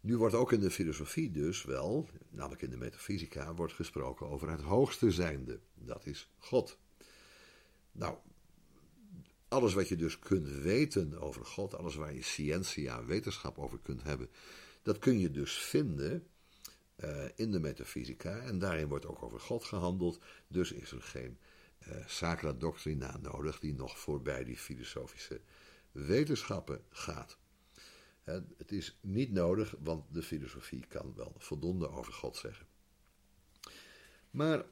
Nu 0.00 0.16
wordt 0.16 0.34
ook 0.34 0.52
in 0.52 0.60
de 0.60 0.70
filosofie 0.70 1.30
dus 1.30 1.64
wel, 1.64 2.08
namelijk 2.30 2.62
in 2.62 2.70
de 2.70 2.76
metafysica, 2.76 3.54
wordt 3.54 3.72
gesproken 3.72 4.28
over 4.28 4.50
het 4.50 4.60
hoogste 4.60 5.10
zijnde. 5.10 5.60
Dat 5.74 6.06
is 6.06 6.30
God. 6.38 6.78
Nou, 7.92 8.18
alles 9.50 9.74
wat 9.74 9.88
je 9.88 9.96
dus 9.96 10.18
kunt 10.18 10.48
weten 10.48 11.20
over 11.20 11.44
God, 11.44 11.74
alles 11.74 11.94
waar 11.94 12.14
je 12.14 12.22
scientia, 12.22 13.04
wetenschap 13.04 13.58
over 13.58 13.78
kunt 13.82 14.02
hebben, 14.02 14.28
dat 14.82 14.98
kun 14.98 15.18
je 15.18 15.30
dus 15.30 15.52
vinden 15.52 16.26
uh, 16.96 17.24
in 17.34 17.50
de 17.50 17.60
metafysica. 17.60 18.38
En 18.38 18.58
daarin 18.58 18.88
wordt 18.88 19.06
ook 19.06 19.22
over 19.22 19.40
God 19.40 19.64
gehandeld. 19.64 20.20
Dus 20.48 20.72
is 20.72 20.92
er 20.92 21.02
geen 21.02 21.38
uh, 21.88 22.06
sacra 22.06 22.52
doctrina 22.52 23.18
nodig 23.18 23.58
die 23.60 23.74
nog 23.74 23.98
voorbij 23.98 24.44
die 24.44 24.58
filosofische 24.58 25.40
wetenschappen 25.92 26.84
gaat. 26.90 27.38
Het 28.56 28.72
is 28.72 28.98
niet 29.00 29.32
nodig, 29.32 29.74
want 29.78 30.14
de 30.14 30.22
filosofie 30.22 30.86
kan 30.86 31.14
wel 31.16 31.34
voldoende 31.38 31.88
over 31.90 32.12
God 32.12 32.36
zeggen. 32.36 32.66
Maar 34.30 34.64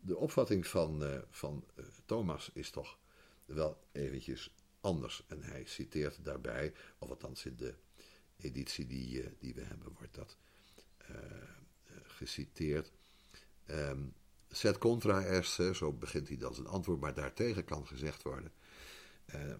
de 0.00 0.16
opvatting 0.16 0.66
van, 0.66 1.02
uh, 1.02 1.18
van 1.30 1.64
uh, 1.76 1.84
Thomas 2.04 2.50
is 2.52 2.70
toch 2.70 2.98
wel 3.44 3.78
eventjes 3.92 4.54
anders. 4.80 5.24
En 5.26 5.42
hij 5.42 5.64
citeert 5.66 6.24
daarbij, 6.24 6.72
of 6.98 7.08
althans 7.08 7.44
in 7.44 7.56
de 7.56 7.74
editie 8.36 8.86
die, 8.86 9.22
uh, 9.22 9.28
die 9.38 9.54
we 9.54 9.62
hebben, 9.62 9.92
wordt 9.98 10.14
dat 10.14 10.36
geciteerd. 12.02 12.92
Um, 13.70 14.14
Set 14.52 14.78
contra 14.78 15.24
est, 15.24 15.76
zo 15.76 15.92
begint 15.92 16.28
hij 16.28 16.36
dan 16.36 16.54
zijn 16.54 16.66
antwoord, 16.66 17.00
maar 17.00 17.14
daartegen 17.14 17.64
kan 17.64 17.86
gezegd 17.86 18.22
worden 18.22 18.52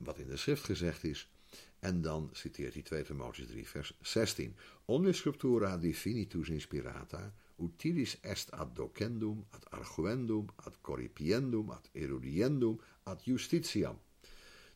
wat 0.03 0.19
in 0.19 0.27
de 0.27 0.37
schrift 0.37 0.65
gezegd 0.65 1.05
is. 1.05 1.31
En 1.79 2.03
dan 2.03 2.31
citeert 2.33 2.75
hij 2.75 2.83
2 2.83 3.03
Timotheus 3.03 3.47
3, 3.47 3.69
vers 3.69 3.97
16. 4.01 4.57
Omnis 4.85 5.17
scriptura 5.17 5.77
definitus 5.77 6.49
inspirata, 6.49 7.35
utilis 7.61 8.21
est 8.21 8.51
ad 8.53 8.77
docendum, 8.77 9.47
ad 9.51 9.71
arguendum, 9.71 10.47
ad 10.57 10.81
corripiendum, 10.81 11.71
ad 11.71 11.89
erudiendum, 11.93 12.81
ad 13.03 13.23
justitiam. 13.25 13.99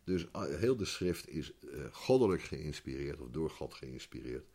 Dus 0.05 0.31
eh, 0.31 0.43
heel 0.43 0.77
de 0.77 0.85
schrift 0.85 1.29
is 1.29 1.53
uh, 1.61 1.85
goddelijk 1.93 2.43
geïnspireerd, 2.43 3.21
of 3.21 3.29
door 3.31 3.51
God 3.51 3.75
geïnspireerd, 3.75 4.47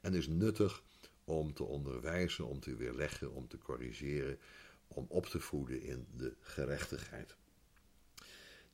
en 0.00 0.14
is 0.14 0.26
nuttig 0.26 0.82
om 1.24 1.54
te 1.54 1.64
onderwijzen, 1.64 2.46
om 2.46 2.60
te 2.60 2.76
weerleggen, 2.76 3.32
om 3.32 3.48
te 3.48 3.58
corrigeren, 3.58 4.38
om 4.88 5.06
op 5.08 5.26
te 5.26 5.40
voeden 5.40 5.82
in 5.82 6.06
de 6.16 6.34
gerechtigheid. 6.40 7.36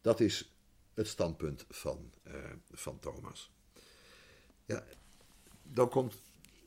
Dat 0.01 0.21
is 0.21 0.55
het 0.95 1.07
standpunt 1.07 1.65
van, 1.69 2.13
uh, 2.27 2.35
van 2.71 2.99
Thomas. 2.99 3.51
Ja, 4.65 4.85
dan 5.63 5.89
komt 5.89 6.15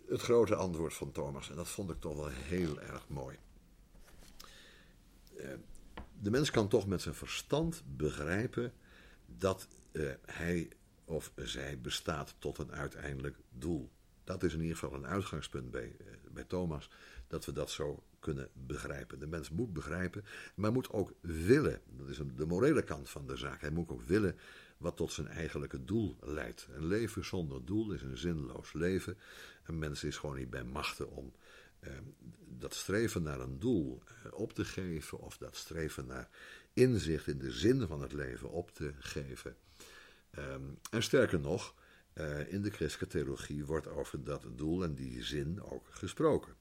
het 0.07 0.21
grote 0.21 0.55
antwoord 0.55 0.93
van 0.93 1.11
Thomas 1.11 1.49
en 1.49 1.55
dat 1.55 1.69
vond 1.69 1.89
ik 1.89 1.99
toch 1.99 2.15
wel 2.15 2.27
heel 2.27 2.81
erg 2.81 3.07
mooi. 3.07 3.37
Uh, 5.37 5.47
de 6.21 6.31
mens 6.31 6.51
kan 6.51 6.67
toch 6.67 6.87
met 6.87 7.01
zijn 7.01 7.15
verstand 7.15 7.83
begrijpen 7.85 8.73
dat 9.25 9.67
uh, 9.91 10.11
hij 10.25 10.69
of 11.05 11.31
zij 11.35 11.81
bestaat 11.81 12.35
tot 12.39 12.57
een 12.57 12.71
uiteindelijk 12.71 13.37
doel. 13.49 13.89
Dat 14.23 14.43
is 14.43 14.53
in 14.53 14.61
ieder 14.61 14.77
geval 14.77 14.97
een 14.97 15.07
uitgangspunt 15.07 15.71
bij, 15.71 15.95
uh, 16.01 16.07
bij 16.31 16.43
Thomas, 16.43 16.89
dat 17.27 17.45
we 17.45 17.51
dat 17.51 17.71
zo 17.71 18.03
kunnen 18.19 18.49
begrijpen. 18.53 19.19
De 19.19 19.27
mens 19.27 19.49
moet 19.49 19.73
begrijpen, 19.73 20.25
maar 20.55 20.71
moet 20.71 20.91
ook 20.91 21.13
willen. 21.21 21.81
Dat 21.85 22.09
is 22.09 22.21
de 22.35 22.45
morele 22.45 22.83
kant 22.83 23.09
van 23.09 23.27
de 23.27 23.35
zaak. 23.35 23.61
Hij 23.61 23.69
moet 23.69 23.89
ook 23.89 24.01
willen 24.01 24.37
wat 24.83 24.97
tot 24.97 25.11
zijn 25.11 25.27
eigenlijke 25.27 25.83
doel 25.83 26.17
leidt. 26.21 26.67
Een 26.71 26.85
leven 26.85 27.25
zonder 27.25 27.65
doel 27.65 27.91
is 27.91 28.01
een 28.01 28.17
zinloos 28.17 28.73
leven. 28.73 29.17
Een 29.63 29.79
mens 29.79 30.03
is 30.03 30.17
gewoon 30.17 30.35
niet 30.35 30.49
bij 30.49 30.63
machten 30.63 31.11
om 31.11 31.33
eh, 31.79 31.91
dat 32.47 32.73
streven 32.73 33.23
naar 33.23 33.39
een 33.39 33.59
doel 33.59 34.03
eh, 34.05 34.33
op 34.33 34.53
te 34.53 34.65
geven, 34.65 35.19
of 35.19 35.37
dat 35.37 35.55
streven 35.55 36.05
naar 36.05 36.29
inzicht 36.73 37.27
in 37.27 37.37
de 37.37 37.51
zin 37.51 37.87
van 37.87 38.01
het 38.01 38.13
leven 38.13 38.49
op 38.49 38.71
te 38.71 38.93
geven. 38.99 39.55
Um, 40.37 40.79
en 40.91 41.03
sterker 41.03 41.39
nog, 41.39 41.75
uh, 42.13 42.53
in 42.53 42.61
de 42.61 42.69
christelijke 42.69 43.17
theologie 43.17 43.65
wordt 43.65 43.87
over 43.87 44.23
dat 44.23 44.45
doel 44.55 44.83
en 44.83 44.95
die 44.95 45.23
zin 45.23 45.63
ook 45.63 45.87
gesproken. 45.89 46.55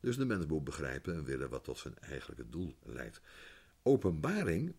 Dus 0.00 0.16
de 0.16 0.24
mens 0.24 0.46
moet 0.46 0.64
begrijpen 0.64 1.14
en 1.14 1.24
willen 1.24 1.50
wat 1.50 1.64
tot 1.64 1.78
zijn 1.78 1.98
eigenlijke 1.98 2.48
doel 2.48 2.76
leidt. 2.82 3.20
Openbaring, 3.82 4.74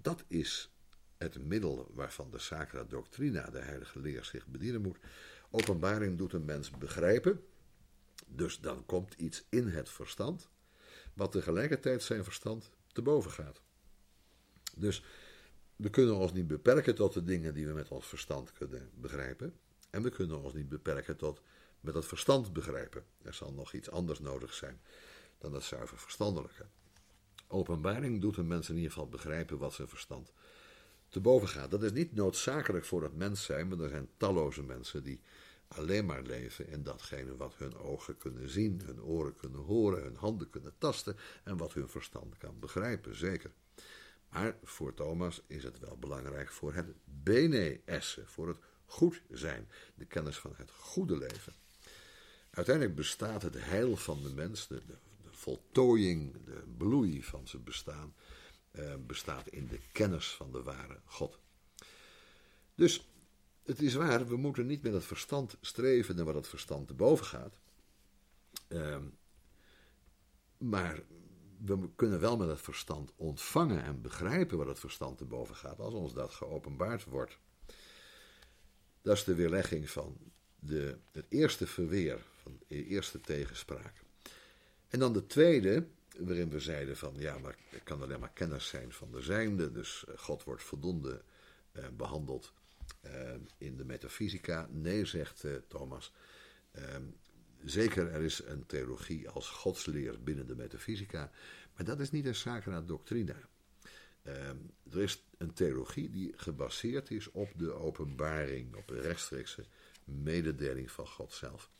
dat 0.00 0.24
is 0.28 0.72
het 1.22 1.44
middel 1.44 1.90
waarvan 1.94 2.30
de 2.30 2.38
Sacra 2.38 2.84
Doctrina, 2.84 3.50
de 3.50 3.58
heilige 3.58 4.00
leer, 4.00 4.24
zich 4.24 4.46
bedienen 4.46 4.80
moet. 4.80 4.98
Openbaring 5.50 6.18
doet 6.18 6.32
een 6.32 6.44
mens 6.44 6.70
begrijpen, 6.70 7.44
dus 8.26 8.60
dan 8.60 8.86
komt 8.86 9.14
iets 9.14 9.44
in 9.48 9.68
het 9.68 9.88
verstand, 9.88 10.48
wat 11.14 11.32
tegelijkertijd 11.32 12.02
zijn 12.02 12.24
verstand 12.24 12.70
te 12.92 13.02
boven 13.02 13.30
gaat. 13.30 13.60
Dus 14.76 15.04
we 15.76 15.90
kunnen 15.90 16.16
ons 16.16 16.32
niet 16.32 16.46
beperken 16.46 16.94
tot 16.94 17.12
de 17.12 17.24
dingen 17.24 17.54
die 17.54 17.66
we 17.66 17.72
met 17.72 17.88
ons 17.88 18.06
verstand 18.06 18.52
kunnen 18.52 18.90
begrijpen. 18.94 19.54
En 19.90 20.02
we 20.02 20.10
kunnen 20.10 20.42
ons 20.42 20.54
niet 20.54 20.68
beperken 20.68 21.16
tot 21.16 21.42
met 21.80 21.94
het 21.94 22.06
verstand 22.06 22.52
begrijpen. 22.52 23.04
Er 23.22 23.34
zal 23.34 23.52
nog 23.52 23.72
iets 23.72 23.90
anders 23.90 24.18
nodig 24.18 24.54
zijn 24.54 24.80
dan 25.38 25.54
het 25.54 25.62
zuiver 25.62 25.98
verstandelijke. 25.98 26.66
Openbaring 27.46 28.20
doet 28.20 28.36
een 28.36 28.46
mens 28.46 28.68
in 28.68 28.74
ieder 28.74 28.90
geval 28.90 29.08
begrijpen 29.08 29.58
wat 29.58 29.72
zijn 29.72 29.88
verstand 29.88 30.32
te 31.12 31.20
boven 31.20 31.48
gaat. 31.48 31.70
Dat 31.70 31.82
is 31.82 31.92
niet 31.92 32.14
noodzakelijk 32.14 32.84
voor 32.84 33.02
het 33.02 33.16
mens 33.16 33.44
zijn, 33.44 33.68
maar 33.68 33.78
er 33.78 33.88
zijn 33.88 34.08
talloze 34.16 34.62
mensen 34.62 35.02
die 35.02 35.20
alleen 35.68 36.06
maar 36.06 36.22
leven 36.22 36.68
in 36.68 36.82
datgene 36.82 37.36
wat 37.36 37.54
hun 37.56 37.76
ogen 37.76 38.16
kunnen 38.16 38.48
zien, 38.48 38.82
hun 38.84 39.02
oren 39.02 39.36
kunnen 39.36 39.60
horen, 39.60 40.02
hun 40.02 40.16
handen 40.16 40.50
kunnen 40.50 40.72
tasten 40.78 41.16
en 41.44 41.56
wat 41.56 41.72
hun 41.72 41.88
verstand 41.88 42.38
kan 42.38 42.58
begrijpen, 42.58 43.16
zeker. 43.16 43.50
Maar 44.28 44.56
voor 44.62 44.94
Thomas 44.94 45.42
is 45.46 45.64
het 45.64 45.78
wel 45.78 45.96
belangrijk 45.98 46.50
voor 46.50 46.74
het 46.74 46.86
bene 47.04 47.80
voor 48.24 48.48
het 48.48 48.58
goed 48.86 49.22
zijn, 49.30 49.68
de 49.94 50.04
kennis 50.04 50.38
van 50.38 50.52
het 50.56 50.70
goede 50.70 51.16
leven. 51.16 51.54
Uiteindelijk 52.50 52.96
bestaat 52.96 53.42
het 53.42 53.64
heil 53.64 53.96
van 53.96 54.22
de 54.22 54.30
mens, 54.30 54.68
de, 54.68 54.82
de, 54.86 54.96
voltooiing, 55.30 56.44
de 56.44 56.62
bloei 56.76 57.22
van 57.22 57.48
zijn 57.48 57.64
bestaan, 57.64 58.14
bestaat 59.06 59.48
in 59.48 59.66
de 59.66 59.78
kennis 59.92 60.28
van 60.28 60.52
de 60.52 60.62
ware 60.62 61.00
God. 61.04 61.38
Dus 62.74 63.06
het 63.64 63.82
is 63.82 63.94
waar, 63.94 64.28
we 64.28 64.36
moeten 64.36 64.66
niet 64.66 64.82
met 64.82 64.92
het 64.92 65.04
verstand 65.04 65.56
streven 65.60 66.16
naar 66.16 66.24
wat 66.24 66.34
het 66.34 66.48
verstand 66.48 66.86
te 66.86 66.94
boven 66.94 67.26
gaat. 67.26 67.54
Uh, 68.68 68.96
maar 70.58 71.02
we 71.64 71.88
kunnen 71.96 72.20
wel 72.20 72.36
met 72.36 72.48
het 72.48 72.60
verstand 72.60 73.12
ontvangen 73.16 73.84
en 73.84 74.00
begrijpen 74.00 74.58
wat 74.58 74.66
het 74.66 74.78
verstand 74.78 75.18
te 75.18 75.24
boven 75.24 75.56
gaat, 75.56 75.78
als 75.78 75.94
ons 75.94 76.12
dat 76.12 76.30
geopenbaard 76.30 77.04
wordt. 77.04 77.38
Dat 79.02 79.16
is 79.16 79.24
de 79.24 79.34
weerlegging 79.34 79.90
van 79.90 80.16
de, 80.58 80.98
het 81.10 81.26
eerste 81.28 81.66
verweer, 81.66 82.18
van 82.42 82.58
de 82.68 82.86
eerste 82.86 83.20
tegenspraak. 83.20 84.02
En 84.88 84.98
dan 84.98 85.12
de 85.12 85.26
tweede, 85.26 85.86
waarin 86.18 86.50
we 86.50 86.60
zeiden 86.60 86.96
van 86.96 87.14
ja, 87.16 87.38
maar 87.38 87.56
het 87.68 87.82
kan 87.82 88.02
alleen 88.02 88.20
maar 88.20 88.32
kennis 88.32 88.66
zijn 88.66 88.92
van 88.92 89.10
de 89.12 89.20
zijnde, 89.20 89.72
dus 89.72 90.04
eh, 90.08 90.18
God 90.18 90.44
wordt 90.44 90.62
voldoende 90.62 91.22
eh, 91.72 91.84
behandeld 91.96 92.52
uh, 93.04 93.34
in 93.58 93.76
de 93.76 93.84
metafysica. 93.84 94.68
Nee, 94.70 95.04
zegt 95.04 95.44
Thomas. 95.68 96.12
Uh, 96.78 96.84
zeker, 97.64 98.12
er 98.12 98.22
is 98.22 98.42
een 98.44 98.66
theologie 98.66 99.28
als 99.28 99.48
godsleer 99.48 100.22
binnen 100.22 100.46
de 100.46 100.56
metafysica, 100.56 101.30
maar 101.74 101.84
dat 101.84 102.00
is 102.00 102.10
niet 102.10 102.26
een 102.26 102.34
sacra 102.34 102.80
doctrina. 102.80 103.36
er 104.22 105.02
is 105.02 105.24
een 105.38 105.52
theologie 105.52 106.10
die 106.10 106.32
gebaseerd 106.36 107.10
is 107.10 107.30
op 107.30 107.48
de 107.56 107.72
openbaring, 107.72 108.74
op 108.74 108.88
de 108.88 109.00
rechtstreekse 109.00 109.64
mededeling 110.04 110.90
van 110.90 111.06
God 111.06 111.32
zelf. 111.32 111.70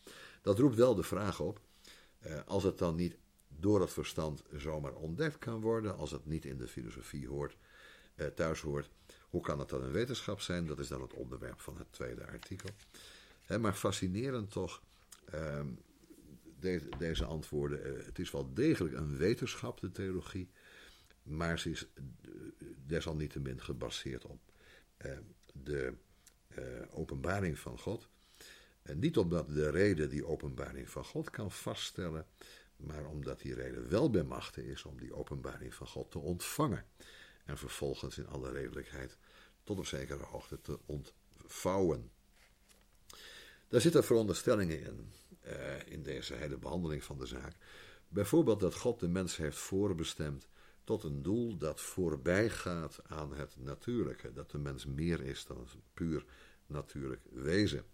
Dat 0.43 0.59
roept 0.59 0.77
wel 0.77 0.95
de 0.95 1.03
vraag 1.03 1.41
op, 1.41 1.61
als 2.47 2.63
het 2.63 2.79
dan 2.79 2.95
niet 2.95 3.17
door 3.59 3.81
het 3.81 3.91
verstand 3.93 4.43
zomaar 4.57 4.95
ontdekt 4.95 5.39
kan 5.39 5.61
worden, 5.61 5.97
als 5.97 6.11
het 6.11 6.27
niet 6.27 6.45
in 6.45 6.59
de 6.59 6.69
filosofie 6.69 7.29
hoort, 7.29 7.57
eh, 8.15 8.27
thuis 8.27 8.61
hoort. 8.61 8.91
Hoe 9.29 9.41
kan 9.41 9.59
het 9.59 9.69
dan 9.69 9.83
een 9.83 9.93
wetenschap 9.93 10.41
zijn? 10.41 10.67
Dat 10.67 10.79
is 10.79 10.89
dan 10.89 11.03
het 11.03 11.13
onderwerp 11.13 11.61
van 11.61 11.79
het 11.79 11.93
tweede 11.93 12.27
artikel. 12.27 12.71
maar 13.61 13.75
fascinerend 13.75 14.51
toch, 14.51 14.83
ehm, 15.25 15.67
deze 16.99 17.25
antwoorden. 17.25 17.85
Eh, 17.85 18.07
het 18.07 18.19
is 18.19 18.31
wel 18.31 18.55
degelijk 18.55 18.95
een 18.95 19.17
wetenschap, 19.17 19.81
de 19.81 19.91
theologie, 19.91 20.51
maar 21.23 21.59
ze 21.59 21.71
is 21.71 21.87
eh, 21.95 22.03
desalniettemin 22.87 23.61
gebaseerd 23.61 24.25
op 24.25 24.41
de 25.53 25.95
openbaring 26.91 27.59
van 27.59 27.79
God. 27.79 28.09
En 28.83 28.99
niet 28.99 29.17
omdat 29.17 29.55
de 29.55 29.71
reden 29.71 30.09
die 30.09 30.27
openbaring 30.27 30.91
van 30.91 31.05
God 31.05 31.31
kan 31.31 31.51
vaststellen, 31.51 32.27
maar 32.83 33.07
omdat 33.07 33.41
die 33.41 33.55
reden 33.55 33.89
wel 33.89 34.11
bij 34.11 34.23
machten 34.23 34.65
is 34.65 34.85
om 34.85 34.99
die 34.99 35.15
openbaring 35.15 35.75
van 35.75 35.87
God 35.87 36.11
te 36.11 36.19
ontvangen. 36.19 36.85
En 37.45 37.59
vervolgens 37.59 38.19
in 38.19 38.27
alle 38.27 38.51
redelijkheid 38.51 39.17
tot 39.63 39.79
op 39.79 39.87
zekere 39.87 40.25
hoogte 40.25 40.61
te 40.61 40.79
ontvouwen. 40.87 42.11
Daar 43.69 43.81
zitten 43.81 44.05
veronderstellingen 44.05 44.81
in, 44.81 45.13
uh, 45.47 45.87
in 45.87 46.03
deze 46.03 46.35
hele 46.35 46.59
behandeling 46.59 47.05
van 47.05 47.19
de 47.19 47.27
zaak. 47.27 47.57
Bijvoorbeeld 48.09 48.61
dat 48.61 48.75
God 48.75 49.01
de 49.01 49.09
mens 49.09 49.37
heeft 49.37 49.59
voorbestemd 49.59 50.49
tot 50.85 51.05
een 51.05 51.23
doel 51.23 51.57
dat 51.57 51.81
voorbij 51.81 52.51
gaat 52.51 53.01
aan 53.07 53.35
het 53.35 53.57
natuurlijke. 53.59 54.33
Dat 54.33 54.51
de 54.51 54.59
mens 54.59 54.87
meer 54.87 55.21
is 55.21 55.47
dan 55.47 55.59
een 55.59 55.83
puur 55.95 56.25
natuurlijk 56.67 57.21
wezen. 57.31 57.85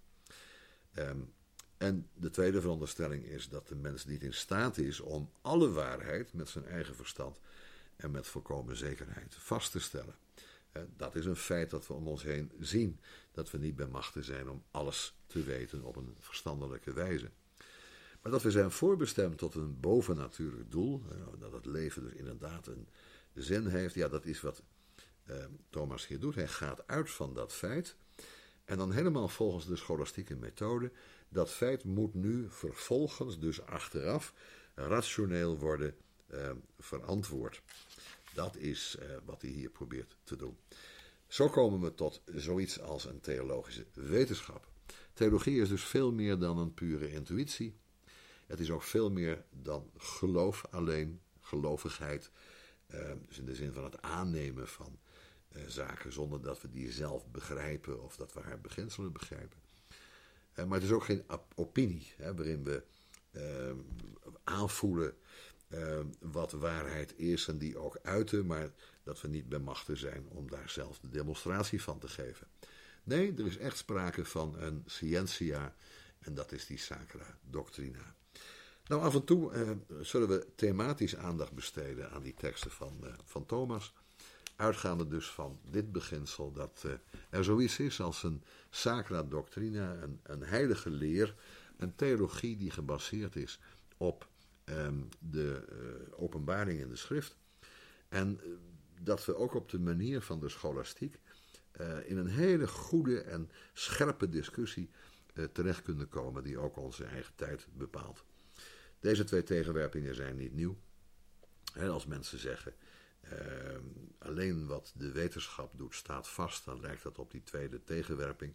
Um, 0.98 1.32
en 1.78 2.08
de 2.14 2.30
tweede 2.30 2.60
veronderstelling 2.60 3.24
is 3.24 3.48
dat 3.48 3.68
de 3.68 3.74
mens 3.74 4.04
niet 4.04 4.22
in 4.22 4.34
staat 4.34 4.78
is 4.78 5.00
om 5.00 5.30
alle 5.40 5.70
waarheid 5.70 6.32
met 6.32 6.48
zijn 6.48 6.66
eigen 6.66 6.94
verstand 6.94 7.40
en 7.96 8.10
met 8.10 8.26
volkomen 8.26 8.76
zekerheid 8.76 9.34
vast 9.34 9.72
te 9.72 9.80
stellen. 9.80 10.14
Dat 10.96 11.14
is 11.14 11.24
een 11.24 11.36
feit 11.36 11.70
dat 11.70 11.86
we 11.86 11.94
om 11.94 12.08
ons 12.08 12.22
heen 12.22 12.52
zien, 12.60 13.00
dat 13.32 13.50
we 13.50 13.58
niet 13.58 13.76
bij 13.76 13.86
machten 13.86 14.24
zijn 14.24 14.48
om 14.48 14.62
alles 14.70 15.14
te 15.26 15.42
weten 15.42 15.82
op 15.82 15.96
een 15.96 16.14
verstandelijke 16.18 16.92
wijze. 16.92 17.30
Maar 18.22 18.32
dat 18.32 18.42
we 18.42 18.50
zijn 18.50 18.70
voorbestemd 18.70 19.38
tot 19.38 19.54
een 19.54 19.80
bovennatuurlijk 19.80 20.70
doel, 20.70 21.02
dat 21.38 21.52
het 21.52 21.66
leven 21.66 22.02
dus 22.02 22.12
inderdaad 22.12 22.66
een 22.66 22.88
zin 23.34 23.66
heeft, 23.66 23.94
ja, 23.94 24.08
dat 24.08 24.24
is 24.24 24.40
wat 24.40 24.62
eh, 25.24 25.44
Thomas 25.70 26.06
hier 26.06 26.20
doet. 26.20 26.34
Hij 26.34 26.48
gaat 26.48 26.86
uit 26.86 27.10
van 27.10 27.34
dat 27.34 27.52
feit 27.52 27.96
en 28.64 28.76
dan 28.76 28.92
helemaal 28.92 29.28
volgens 29.28 29.66
de 29.66 29.76
scholastieke 29.76 30.36
methode 30.36 30.90
dat 31.28 31.50
feit 31.50 31.84
moet 31.84 32.14
nu 32.14 32.46
vervolgens, 32.50 33.38
dus 33.38 33.62
achteraf, 33.62 34.34
rationeel 34.74 35.58
worden 35.58 35.94
uh, 36.30 36.50
verantwoord. 36.78 37.62
Dat 38.34 38.56
is 38.56 38.96
uh, 39.00 39.16
wat 39.24 39.42
hij 39.42 39.50
hier 39.50 39.70
probeert 39.70 40.16
te 40.24 40.36
doen. 40.36 40.56
Zo 41.26 41.48
komen 41.48 41.80
we 41.80 41.94
tot 41.94 42.22
zoiets 42.24 42.80
als 42.80 43.04
een 43.04 43.20
theologische 43.20 43.86
wetenschap. 43.92 44.68
Theologie 45.12 45.60
is 45.60 45.68
dus 45.68 45.84
veel 45.84 46.12
meer 46.12 46.38
dan 46.38 46.58
een 46.58 46.74
pure 46.74 47.10
intuïtie. 47.10 47.76
Het 48.46 48.60
is 48.60 48.70
ook 48.70 48.82
veel 48.82 49.10
meer 49.10 49.44
dan 49.50 49.90
geloof 49.96 50.66
alleen, 50.70 51.20
gelovigheid. 51.40 52.30
Uh, 52.94 53.12
dus 53.26 53.38
in 53.38 53.44
de 53.44 53.54
zin 53.54 53.72
van 53.72 53.84
het 53.84 54.02
aannemen 54.02 54.68
van 54.68 54.98
zaken 55.66 56.12
zonder 56.12 56.42
dat 56.42 56.60
we 56.60 56.70
die 56.70 56.92
zelf 56.92 57.26
begrijpen 57.26 58.02
of 58.02 58.16
dat 58.16 58.32
we 58.32 58.40
haar 58.40 58.60
beginselen 58.60 59.12
begrijpen. 59.12 59.58
Maar 60.66 60.78
het 60.78 60.88
is 60.88 60.92
ook 60.92 61.04
geen 61.04 61.24
opinie, 61.54 62.14
waarin 62.18 62.64
we 62.64 62.82
eh, 63.30 63.72
aanvoelen 64.44 65.14
eh, 65.68 66.00
wat 66.20 66.52
waarheid 66.52 67.18
is 67.18 67.48
en 67.48 67.58
die 67.58 67.78
ook 67.78 67.98
uiten, 68.02 68.46
maar 68.46 68.70
dat 69.02 69.20
we 69.20 69.28
niet 69.28 69.48
bij 69.48 69.58
machten 69.58 69.96
zijn 69.96 70.26
om 70.28 70.50
daar 70.50 70.70
zelf 70.70 70.98
de 70.98 71.08
demonstratie 71.08 71.82
van 71.82 71.98
te 71.98 72.08
geven. 72.08 72.46
Nee, 73.02 73.34
er 73.36 73.46
is 73.46 73.56
echt 73.56 73.76
sprake 73.76 74.24
van 74.24 74.58
een 74.58 74.82
scientia 74.86 75.74
en 76.18 76.34
dat 76.34 76.52
is 76.52 76.66
die 76.66 76.78
sacra 76.78 77.38
doctrina. 77.50 78.14
Nou, 78.86 79.02
af 79.02 79.14
en 79.14 79.24
toe 79.24 79.52
eh, 79.52 79.70
zullen 80.00 80.28
we 80.28 80.46
thematisch 80.54 81.16
aandacht 81.16 81.52
besteden 81.52 82.10
aan 82.10 82.22
die 82.22 82.34
teksten 82.34 82.70
van, 82.70 82.98
eh, 83.02 83.12
van 83.24 83.46
Thomas. 83.46 83.94
Uitgaande 84.58 85.08
dus 85.08 85.30
van 85.30 85.60
dit 85.70 85.92
beginsel 85.92 86.52
dat 86.52 86.82
eh, 86.86 86.92
er 87.30 87.44
zoiets 87.44 87.78
is 87.78 88.00
als 88.00 88.22
een 88.22 88.42
sacra 88.70 89.22
doctrina, 89.22 90.02
een, 90.02 90.20
een 90.22 90.42
heilige 90.42 90.90
leer, 90.90 91.34
een 91.76 91.94
theologie 91.94 92.56
die 92.56 92.70
gebaseerd 92.70 93.36
is 93.36 93.60
op 93.96 94.28
ehm, 94.64 95.00
de 95.18 95.64
eh, 95.68 96.22
openbaring 96.22 96.80
in 96.80 96.88
de 96.88 96.96
schrift. 96.96 97.36
En 98.08 98.40
eh, 98.40 98.48
dat 99.02 99.24
we 99.24 99.36
ook 99.36 99.54
op 99.54 99.68
de 99.68 99.78
manier 99.78 100.20
van 100.20 100.40
de 100.40 100.48
scholastiek 100.48 101.18
in 102.04 102.16
een 102.16 102.28
hele 102.28 102.68
goede 102.68 103.20
en 103.20 103.50
scherpe 103.72 104.28
discussie 104.28 104.90
terecht 105.52 105.82
kunnen 105.82 106.08
komen 106.08 106.42
die 106.42 106.58
ook 106.58 106.76
onze 106.76 107.04
eigen 107.04 107.34
tijd 107.34 107.66
bepaalt. 107.72 108.24
Deze 109.00 109.24
twee 109.24 109.42
tegenwerpingen 109.42 110.14
zijn 110.14 110.36
niet 110.36 110.54
nieuw. 110.54 110.76
En 111.74 111.90
als 111.90 112.06
mensen 112.06 112.38
zeggen, 112.38 112.74
eh, 113.30 113.78
alleen 114.18 114.66
wat 114.66 114.92
de 114.96 115.12
wetenschap 115.12 115.78
doet 115.78 115.94
staat 115.94 116.28
vast, 116.28 116.64
dan 116.64 116.80
lijkt 116.80 117.02
dat 117.02 117.18
op 117.18 117.30
die 117.30 117.42
tweede 117.42 117.84
tegenwerping. 117.84 118.54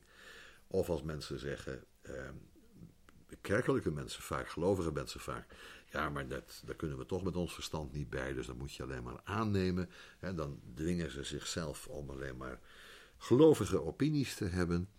Of 0.68 0.90
als 0.90 1.02
mensen 1.02 1.40
zeggen, 1.40 1.84
eh, 2.02 2.30
kerkelijke 3.42 3.92
mensen 3.92 4.22
vaak, 4.22 4.50
gelovige 4.50 4.92
mensen 4.92 5.20
vaak, 5.20 5.46
ja, 5.92 6.10
maar 6.10 6.28
dat, 6.28 6.62
daar 6.66 6.76
kunnen 6.76 6.98
we 6.98 7.06
toch 7.06 7.24
met 7.24 7.36
ons 7.36 7.54
verstand 7.54 7.94
niet 7.94 8.10
bij, 8.10 8.34
dus 8.34 8.48
dat 8.48 8.56
moet 8.56 8.74
je 8.74 8.84
alleen 8.84 9.04
maar 9.04 9.22
aannemen. 9.24 9.90
En 10.20 10.36
dan 10.36 10.60
dwingen 10.74 11.12
ze 11.12 11.24
zichzelf 11.24 11.88
om 11.88 12.10
alleen 12.10 12.38
maar 12.38 12.60
gelovige 13.18 13.82
opinies 13.82 14.36
te 14.36 14.46
hebben. 14.46 14.90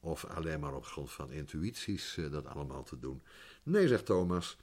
Of 0.00 0.24
alleen 0.24 0.60
maar 0.60 0.74
op 0.74 0.84
grond 0.84 1.10
van 1.10 1.30
intuïties 1.30 2.16
eh, 2.16 2.30
dat 2.30 2.46
allemaal 2.46 2.82
te 2.82 2.98
doen. 2.98 3.22
Nee, 3.62 3.88
zegt 3.88 4.06
Thomas, 4.06 4.56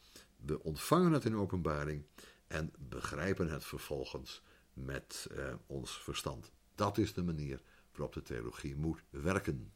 we 0.45 0.63
ontvangen 0.63 1.11
het 1.11 1.25
in 1.25 1.35
openbaring 1.35 2.03
en 2.47 2.73
begrijpen 2.77 3.49
het 3.49 3.65
vervolgens 3.65 4.41
met 4.85 5.27
eh, 5.35 5.53
ons 5.67 5.91
verstand. 5.91 6.51
Dat 6.75 6.97
is 6.97 7.13
de 7.13 7.23
manier 7.23 7.61
waarop 7.91 8.13
de 8.13 8.21
theologie 8.21 8.75
moet 8.75 9.03
werken. 9.09 9.71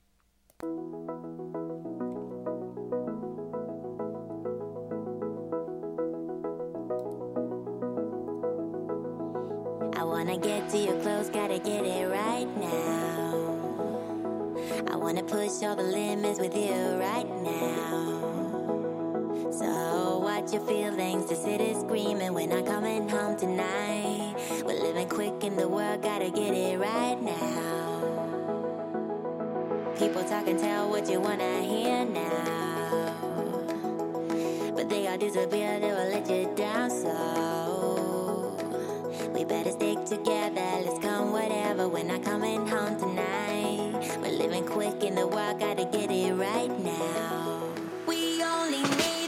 I 9.93 10.03
wanna 10.03 10.37
get 10.41 10.69
to 10.69 10.77
your 10.77 10.99
clothes, 11.01 11.29
gotta 11.29 11.59
get 11.59 11.85
it 11.85 12.07
right 12.07 12.47
now. 12.57 13.41
I 14.91 14.95
wanna 14.95 15.23
push 15.23 15.61
all 15.63 15.75
the 15.75 15.83
limits 15.83 16.39
with 16.39 16.53
you 16.55 16.97
right 16.97 17.29
now. 17.41 18.21
So 19.51 20.19
watch 20.19 20.53
your 20.53 20.65
feelings, 20.65 21.27
the 21.27 21.35
city's 21.35 21.79
screaming. 21.79 22.33
We're 22.33 22.47
not 22.47 22.65
coming 22.65 23.09
home 23.09 23.37
tonight. 23.37 24.30
We're 24.65 24.81
living 24.81 25.09
quick 25.09 25.43
in 25.43 25.55
the 25.55 25.67
world, 25.67 26.01
gotta 26.01 26.29
get 26.29 26.53
it 26.53 26.77
right 26.77 27.19
now. 27.21 28.01
People 29.97 30.23
talk 30.23 30.47
and 30.47 30.59
tell 30.59 30.89
what 30.89 31.09
you 31.09 31.19
wanna 31.19 31.61
hear 31.61 32.05
now. 32.05 33.15
But 34.75 34.89
they 34.89 35.07
all 35.07 35.17
disappear, 35.17 35.79
they 35.79 35.91
will 35.91 36.09
let 36.09 36.29
you 36.29 36.53
down 36.55 36.89
so 36.89 38.31
we 39.33 39.45
better 39.45 39.71
stick 39.71 40.03
together. 40.05 40.61
Let's 40.85 40.99
come 40.99 41.31
whatever. 41.31 41.87
We're 41.87 42.03
not 42.03 42.23
coming 42.23 42.67
home 42.67 42.99
tonight. 42.99 43.93
We're 44.21 44.37
living 44.37 44.65
quick 44.65 45.03
in 45.03 45.15
the 45.15 45.25
world, 45.25 45.59
gotta 45.59 45.85
get 45.85 46.11
it 46.11 46.33
right 46.33 46.69
now. 46.83 47.63
We 48.05 48.43
only 48.43 48.83
need 48.83 49.20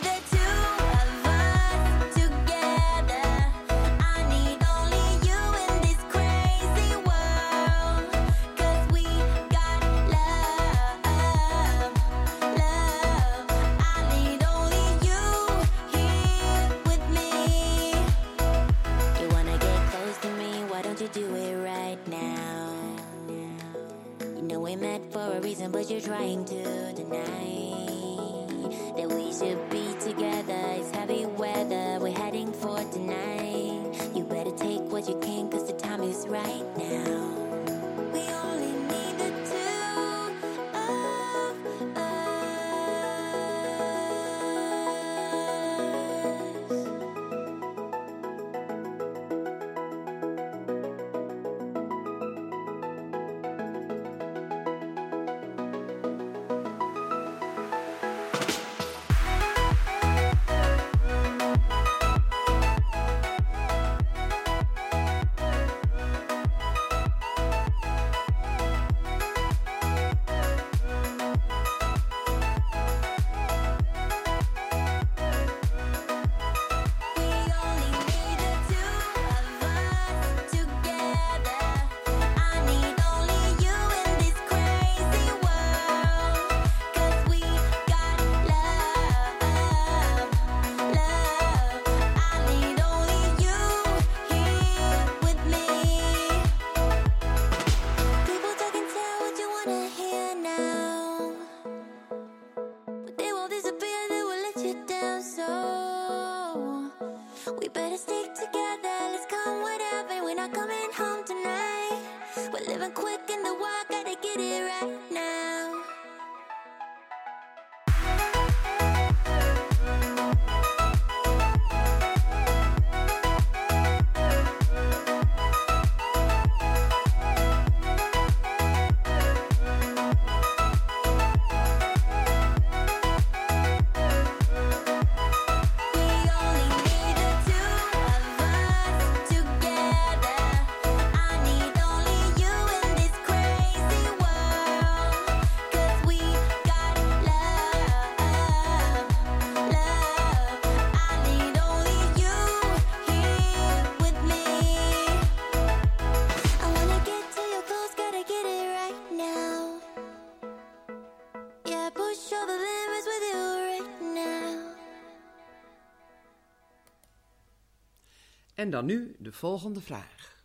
En 168.63 168.69
dan 168.69 168.85
nu 168.85 169.15
de 169.19 169.31
volgende 169.31 169.81
vraag. 169.81 170.43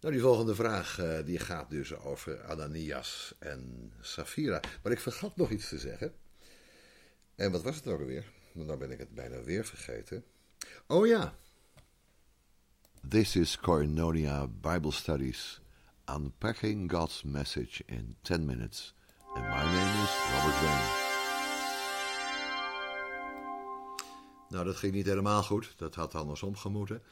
Nou, 0.00 0.14
die 0.14 0.22
volgende 0.22 0.54
vraag 0.54 0.98
eh, 0.98 1.24
die 1.24 1.38
gaat 1.38 1.70
dus 1.70 1.94
over 1.94 2.42
Ananias 2.44 3.34
en 3.38 3.92
Safira. 4.00 4.60
Maar 4.82 4.92
ik 4.92 5.00
vergat 5.00 5.36
nog 5.36 5.50
iets 5.50 5.68
te 5.68 5.78
zeggen. 5.78 6.14
En 7.34 7.52
wat 7.52 7.62
was 7.62 7.76
het 7.76 7.86
ook 7.86 8.00
alweer? 8.00 8.24
Nou, 8.52 8.66
nou 8.66 8.78
ben 8.78 8.90
ik 8.90 8.98
het 8.98 9.14
bijna 9.14 9.42
weer 9.42 9.64
vergeten. 9.64 10.24
Oh 10.86 11.06
ja. 11.06 11.34
This 13.08 13.36
is 13.36 13.58
Koinonia 13.58 14.46
Bible 14.46 14.92
Studies. 14.92 15.60
Unpacking 16.10 16.90
God's 16.90 17.22
Message 17.22 17.82
in 17.86 18.16
10 18.22 18.44
Minutes. 18.44 18.94
And 19.34 19.44
my 19.44 19.62
name 19.62 20.02
is 20.02 20.10
Robert 20.32 20.60
Wayne. 20.62 21.13
Nou, 24.54 24.66
dat 24.66 24.76
ging 24.76 24.92
niet 24.92 25.06
helemaal 25.06 25.42
goed. 25.42 25.72
Dat 25.76 25.94
had 25.94 26.14
andersom 26.14 26.56
gemoeten. 26.56 27.02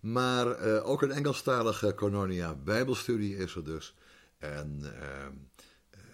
Maar 0.00 0.50
eh, 0.50 0.88
ook 0.88 1.02
een 1.02 1.10
Engelstalige 1.10 1.92
Koinonia 1.94 2.54
Bijbelstudie 2.54 3.36
is 3.36 3.54
er 3.54 3.64
dus. 3.64 3.94
En 4.38 4.80
uh, 4.82 4.90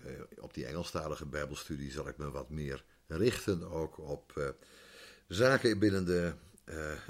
uh, 0.06 0.20
op 0.38 0.54
die 0.54 0.66
Engelstalige 0.66 1.26
Bijbelstudie 1.26 1.90
zal 1.90 2.08
ik 2.08 2.16
me 2.16 2.30
wat 2.30 2.50
meer 2.50 2.84
richten 3.06 3.70
ook 3.70 3.98
op 3.98 4.54
zaken 5.28 5.78
binnen 5.78 6.04
de 6.04 6.32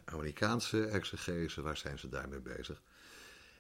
Amerikaanse 0.04 0.84
exegese. 0.84 1.62
Waar 1.62 1.76
zijn 1.76 1.98
ze 1.98 2.08
daarmee 2.08 2.40
bezig? 2.40 2.82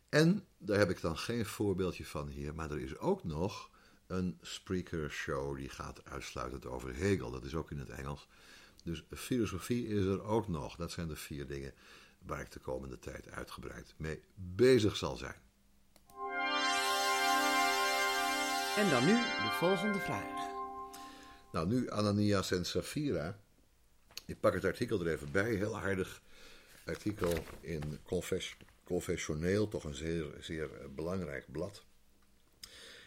En 0.08 0.44
daar 0.58 0.78
heb 0.78 0.90
ik 0.90 1.00
dan 1.00 1.18
geen 1.18 1.46
voorbeeldje 1.46 2.06
van 2.06 2.28
hier, 2.28 2.54
maar 2.54 2.70
er 2.70 2.80
is 2.80 2.98
ook 2.98 3.24
nog 3.24 3.70
een 4.06 4.38
speaker 4.40 5.10
show 5.10 5.56
die 5.56 5.68
gaat 5.68 6.04
uitsluitend 6.04 6.66
over 6.66 6.94
Hegel. 6.96 7.30
Dat 7.30 7.44
is 7.44 7.54
ook 7.54 7.70
in 7.70 7.78
het 7.78 7.90
Engels. 7.90 8.28
Dus 8.82 9.04
filosofie 9.14 9.88
is 9.88 10.04
er 10.04 10.22
ook 10.22 10.48
nog. 10.48 10.76
Dat 10.76 10.90
zijn 10.90 11.08
de 11.08 11.16
vier 11.16 11.46
dingen 11.46 11.74
waar 12.18 12.40
ik 12.40 12.50
de 12.50 12.60
komende 12.60 12.98
tijd 12.98 13.30
uitgebreid 13.30 13.94
mee 13.96 14.22
bezig 14.34 14.96
zal 14.96 15.16
zijn. 15.16 15.40
En 18.76 18.90
dan 18.90 19.04
nu 19.04 19.14
de 19.16 19.50
volgende 19.58 19.98
vraag. 19.98 20.50
Nou, 21.52 21.66
nu 21.66 21.90
Ananias 21.90 22.50
en 22.50 22.64
Safira. 22.64 23.38
Ik 24.26 24.40
pak 24.40 24.54
het 24.54 24.64
artikel 24.64 25.00
er 25.00 25.12
even 25.12 25.30
bij. 25.32 25.54
Heel 25.54 25.78
aardig 25.78 26.22
artikel 26.84 27.44
in 27.60 27.98
Confess 28.02 28.56
Confessioneel, 28.84 29.68
toch 29.68 29.84
een 29.84 29.94
zeer, 29.94 30.24
zeer 30.40 30.68
belangrijk 30.94 31.52
blad. 31.52 31.84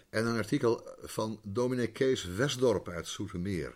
En 0.09 0.25
een 0.25 0.37
artikel 0.37 0.87
van 1.01 1.39
dominee 1.43 1.91
Kees 1.91 2.25
Westdorp 2.25 2.89
uit 2.89 3.07
Soetermeer. 3.07 3.75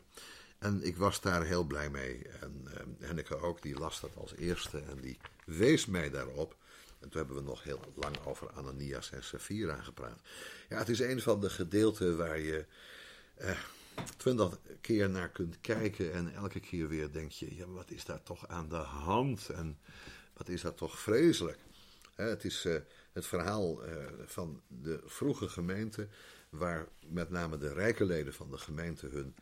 En 0.60 0.84
ik 0.84 0.98
was 0.98 1.22
daar 1.22 1.46
heel 1.46 1.64
blij 1.64 1.90
mee. 1.90 2.28
En 2.42 2.66
uh, 2.68 3.08
Henneke 3.08 3.38
ook, 3.38 3.62
die 3.62 3.80
las 3.80 4.00
dat 4.00 4.16
als 4.16 4.36
eerste 4.36 4.78
en 4.78 5.02
die 5.02 5.18
wees 5.46 5.86
mij 5.86 6.10
daarop. 6.10 6.56
En 7.00 7.10
toen 7.10 7.18
hebben 7.20 7.36
we 7.36 7.50
nog 7.50 7.64
heel 7.64 7.94
lang 7.96 8.26
over 8.26 8.52
Ananias 8.52 9.12
en 9.12 9.24
Safira 9.24 9.82
gepraat. 9.82 10.20
Ja, 10.70 10.78
het 10.78 10.90
is 10.90 11.00
een 11.00 11.22
van 11.22 11.42
de 11.42 11.50
gedeelten 11.50 12.18
waar 12.18 12.40
je 12.40 12.66
eh, 13.36 13.58
twintig 14.18 14.58
keer 14.82 15.10
naar 15.10 15.30
kunt 15.30 15.62
kijken. 15.62 16.14
En 16.14 16.34
elke 16.34 16.60
keer 16.60 16.88
weer 16.88 17.12
denk 17.12 17.32
je, 17.32 17.72
wat 17.72 17.92
is 17.92 18.06
daar 18.06 18.24
toch 18.24 18.48
aan 18.48 18.70
de 18.70 18.76
hand? 18.76 19.50
En 19.50 19.80
wat 20.34 20.50
is 20.50 20.62
dat 20.62 20.78
toch 20.78 21.00
vreselijk? 21.00 21.58
het 22.16 22.44
is 22.44 22.66
uh, 22.66 22.76
het 23.12 23.26
verhaal 23.26 23.82
van 24.26 24.62
de 24.68 25.02
vroege 25.06 25.50
gemeente, 25.50 26.08
waar 26.50 26.88
met 27.08 27.30
name 27.30 27.58
de 27.58 27.74
rijke 27.74 28.06
leden 28.06 28.34
van 28.34 28.52
de 28.52 28.58
gemeente 28.58 29.08
hun 29.08 29.36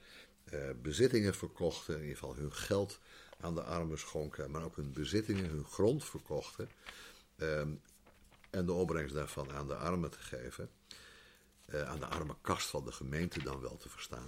bezittingen 0.82 1.36
verkochten, 1.36 1.96
in 1.96 2.02
ieder 2.02 2.18
geval 2.18 2.36
hun 2.36 2.54
geld 2.54 3.00
aan 3.40 3.56
de 3.56 3.64
armen 3.64 4.00
schonken, 4.00 4.52
maar 4.52 4.64
ook 4.64 4.76
hun 4.76 4.94
bezittingen, 4.94 5.50
hun 5.50 5.66
grond 5.66 6.06
verkochten. 6.06 6.70
Um, 7.38 7.82
en 8.50 8.66
de 8.66 8.72
opbrengst 8.72 9.14
daarvan 9.14 9.52
aan 9.52 9.68
de 9.68 9.76
armen 9.76 10.10
te 10.10 10.20
geven. 10.20 10.70
Uh, 11.70 11.82
aan 11.82 12.00
de 12.00 12.06
arme 12.06 12.36
kast 12.42 12.68
van 12.68 12.86
de 12.86 12.92
gemeente 12.92 13.44
dan 13.44 13.62
wel 13.62 13.78
te 13.78 13.90
verstaan. 13.90 14.28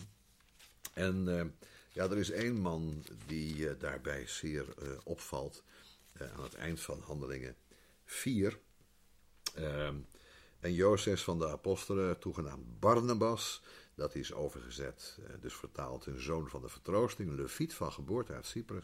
En 0.94 1.28
uh, 1.28 1.46
ja, 1.92 2.04
er 2.04 2.18
is 2.18 2.32
één 2.32 2.56
man 2.56 3.06
die 3.26 3.78
daarbij 3.78 4.28
zeer 4.28 4.66
opvalt. 5.04 5.64
aan 6.36 6.44
het 6.44 6.56
eind 6.56 6.80
van 6.80 7.02
handelingen 7.02 7.56
4. 8.06 8.60
Ehm, 9.56 9.96
en 10.60 10.74
Jozef 10.74 11.24
van 11.24 11.40
de 11.40 11.50
apostelen, 11.50 12.20
toegenaamd 12.20 12.80
Barnabas, 12.80 13.62
dat 14.00 14.16
is 14.16 14.34
overgezet, 14.34 15.18
eh, 15.28 15.34
dus 15.42 15.54
vertaald 15.54 16.06
een 16.06 16.22
zoon 16.22 16.50
van 16.50 16.62
de 16.62 16.70
vertroosting, 16.70 17.32
leviet 17.32 17.74
van 17.74 17.92
geboorte 17.92 18.34
uit 18.34 18.46
Cyprus. 18.46 18.84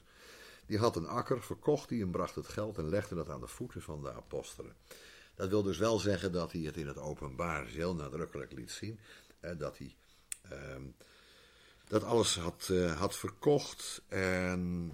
Die 0.65 0.77
had 0.77 0.95
een 0.95 1.07
akker, 1.07 1.43
verkocht 1.43 1.89
die 1.89 2.03
en 2.03 2.11
bracht 2.11 2.35
het 2.35 2.47
geld 2.47 2.77
en 2.77 2.89
legde 2.89 3.15
dat 3.15 3.29
aan 3.29 3.39
de 3.39 3.47
voeten 3.47 3.81
van 3.81 4.01
de 4.01 4.13
apostelen. 4.13 4.75
Dat 5.35 5.49
wil 5.49 5.63
dus 5.63 5.77
wel 5.77 5.99
zeggen 5.99 6.31
dat 6.31 6.51
hij 6.51 6.61
het 6.61 6.77
in 6.77 6.87
het 6.87 6.97
openbaar 6.97 7.65
heel 7.65 7.95
nadrukkelijk 7.95 8.51
liet 8.51 8.71
zien. 8.71 8.99
dat 9.57 9.77
hij 9.77 9.95
uh, 10.51 10.83
dat 11.87 12.03
alles 12.03 12.37
had, 12.37 12.67
uh, 12.71 12.99
had 12.99 13.17
verkocht 13.17 14.01
en 14.07 14.91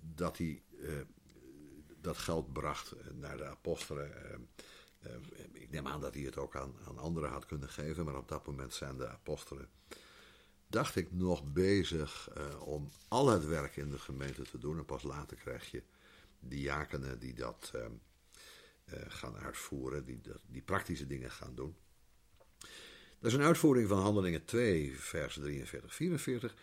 dat 0.00 0.38
hij 0.38 0.62
uh, 0.80 0.90
dat 2.00 2.18
geld 2.18 2.52
bracht 2.52 2.94
naar 3.12 3.36
de 3.36 3.46
apostelen. 3.46 4.10
Uh, 4.10 4.36
ik 5.52 5.70
neem 5.70 5.86
aan 5.86 6.00
dat 6.00 6.14
hij 6.14 6.22
het 6.22 6.36
ook 6.36 6.56
aan, 6.56 6.74
aan 6.88 6.98
anderen 6.98 7.30
had 7.30 7.46
kunnen 7.46 7.68
geven, 7.68 8.04
maar 8.04 8.16
op 8.16 8.28
dat 8.28 8.46
moment 8.46 8.74
zijn 8.74 8.96
de 8.96 9.08
apostelen, 9.08 9.68
dacht 10.66 10.96
ik, 10.96 11.12
nog 11.12 11.52
bezig 11.52 12.30
uh, 12.36 12.62
om 12.62 12.90
al 13.08 13.28
het 13.28 13.46
werk 13.46 13.76
in 13.76 13.90
de 13.90 13.98
gemeente 13.98 14.42
te 14.42 14.58
doen. 14.58 14.78
En 14.78 14.84
pas 14.84 15.02
later 15.02 15.36
krijg 15.36 15.70
je 15.70 15.82
diakenen 16.40 17.18
die 17.18 17.34
dat 17.34 17.72
uh, 17.74 17.84
gaan 19.08 19.36
uitvoeren, 19.36 20.04
die, 20.04 20.20
die 20.46 20.62
praktische 20.62 21.06
dingen 21.06 21.30
gaan 21.30 21.54
doen. 21.54 21.76
Dat 23.18 23.30
is 23.30 23.36
een 23.38 23.44
uitvoering 23.44 23.88
van 23.88 23.98
Handelingen 23.98 24.44
2, 24.44 25.00
vers 25.00 25.34
43, 25.34 25.94
44. 25.94 26.54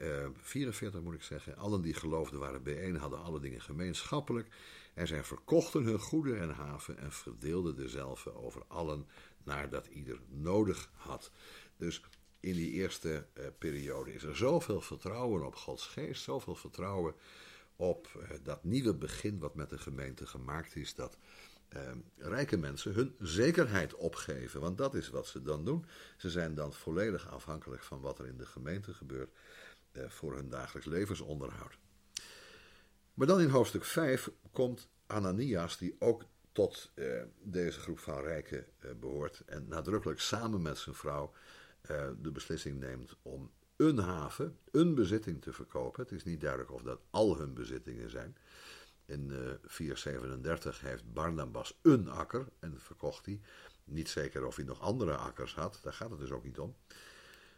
Uh, 0.00 0.26
44 0.40 1.00
moet 1.00 1.14
ik 1.14 1.22
zeggen. 1.22 1.56
Allen 1.56 1.82
die 1.82 1.94
geloofden 1.94 2.40
waren 2.40 2.62
bijeen, 2.62 2.96
hadden 2.96 3.22
alle 3.22 3.40
dingen 3.40 3.60
gemeenschappelijk. 3.60 4.48
En 4.96 5.06
zij 5.06 5.24
verkochten 5.24 5.82
hun 5.82 5.98
goederen 5.98 6.40
en 6.40 6.54
haven 6.54 6.98
en 6.98 7.12
verdeelden 7.12 7.76
dezelfde 7.76 8.34
over 8.34 8.62
allen 8.66 9.08
naar 9.44 9.70
dat 9.70 9.86
ieder 9.86 10.20
nodig 10.28 10.90
had. 10.94 11.30
Dus 11.76 12.02
in 12.40 12.54
die 12.54 12.70
eerste 12.70 13.26
uh, 13.34 13.46
periode 13.58 14.14
is 14.14 14.22
er 14.22 14.36
zoveel 14.36 14.80
vertrouwen 14.80 15.46
op 15.46 15.54
Gods 15.54 15.86
geest, 15.86 16.22
zoveel 16.22 16.54
vertrouwen 16.54 17.14
op 17.76 18.08
uh, 18.16 18.30
dat 18.42 18.64
nieuwe 18.64 18.94
begin 18.94 19.38
wat 19.38 19.54
met 19.54 19.70
de 19.70 19.78
gemeente 19.78 20.26
gemaakt 20.26 20.76
is, 20.76 20.94
dat 20.94 21.16
uh, 21.68 21.80
rijke 22.16 22.56
mensen 22.56 22.92
hun 22.92 23.14
zekerheid 23.18 23.94
opgeven. 23.94 24.60
Want 24.60 24.78
dat 24.78 24.94
is 24.94 25.08
wat 25.08 25.26
ze 25.26 25.42
dan 25.42 25.64
doen. 25.64 25.86
Ze 26.16 26.30
zijn 26.30 26.54
dan 26.54 26.72
volledig 26.72 27.30
afhankelijk 27.30 27.82
van 27.82 28.00
wat 28.00 28.18
er 28.18 28.26
in 28.26 28.36
de 28.36 28.46
gemeente 28.46 28.94
gebeurt 28.94 29.30
voor 29.92 30.34
hun 30.34 30.48
dagelijks 30.48 30.88
levensonderhoud. 30.88 31.78
Maar 33.16 33.26
dan 33.26 33.40
in 33.40 33.48
hoofdstuk 33.48 33.84
5 33.84 34.30
komt 34.52 34.88
Ananias, 35.06 35.78
die 35.78 35.96
ook 35.98 36.24
tot 36.52 36.90
uh, 36.94 37.22
deze 37.42 37.80
groep 37.80 37.98
van 37.98 38.20
rijken 38.20 38.66
uh, 38.84 38.90
behoort 39.00 39.42
en 39.46 39.68
nadrukkelijk 39.68 40.20
samen 40.20 40.62
met 40.62 40.78
zijn 40.78 40.94
vrouw 40.94 41.32
uh, 41.90 42.08
de 42.22 42.30
beslissing 42.30 42.80
neemt 42.80 43.16
om 43.22 43.50
een 43.76 43.98
haven, 43.98 44.58
een 44.70 44.94
bezitting 44.94 45.42
te 45.42 45.52
verkopen. 45.52 46.02
Het 46.02 46.12
is 46.12 46.24
niet 46.24 46.40
duidelijk 46.40 46.72
of 46.72 46.82
dat 46.82 47.00
al 47.10 47.36
hun 47.36 47.54
bezittingen 47.54 48.10
zijn. 48.10 48.36
In 49.06 49.32
437 49.64 50.80
heeft 50.80 51.12
Barnabas 51.12 51.78
een 51.82 52.08
akker 52.08 52.48
en 52.58 52.80
verkocht 52.80 53.26
hij. 53.26 53.40
Niet 53.84 54.08
zeker 54.08 54.46
of 54.46 54.56
hij 54.56 54.64
nog 54.64 54.80
andere 54.80 55.16
akkers 55.16 55.54
had, 55.54 55.80
daar 55.82 55.92
gaat 55.92 56.10
het 56.10 56.18
dus 56.18 56.30
ook 56.30 56.44
niet 56.44 56.58
om. 56.58 56.76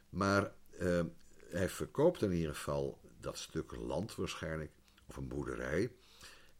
Maar 0.08 0.52
hij 1.48 1.68
verkoopt 1.68 2.22
in 2.22 2.32
ieder 2.32 2.54
geval 2.54 2.98
dat 3.20 3.38
stuk 3.38 3.76
land 3.76 4.14
waarschijnlijk, 4.14 4.70
of 5.08 5.16
een 5.16 5.28
boerderij. 5.28 5.90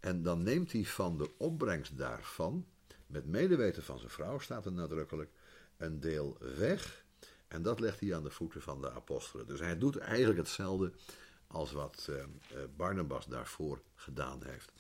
En 0.01 0.23
dan 0.23 0.43
neemt 0.43 0.73
hij 0.73 0.85
van 0.85 1.19
de 1.19 1.31
opbrengst 1.37 1.99
daarvan, 1.99 2.67
met 3.07 3.27
medeweten 3.27 3.83
van 3.83 3.99
zijn 3.99 4.11
vrouw 4.11 4.39
staat 4.39 4.67
er 4.67 4.73
nadrukkelijk, 4.73 5.31
een 5.77 6.01
deel 6.01 6.37
weg. 6.57 7.05
En 7.49 7.63
dat 7.63 7.81
legt 7.81 8.01
hij 8.01 8.15
aan 8.15 8.23
de 8.23 8.31
voeten 8.31 8.63
van 8.63 8.81
de 8.81 8.91
apostelen. 8.91 9.47
Dus 9.47 9.61
hij 9.61 9.79
doet 9.79 9.97
eigenlijk 9.97 10.39
hetzelfde 10.39 10.93
als 11.47 11.73
wat 11.73 12.09
uh, 12.11 12.25
Barnabas 12.77 13.27
daarvoor 13.27 13.81
gedaan 13.95 14.43
heeft. 14.45 14.73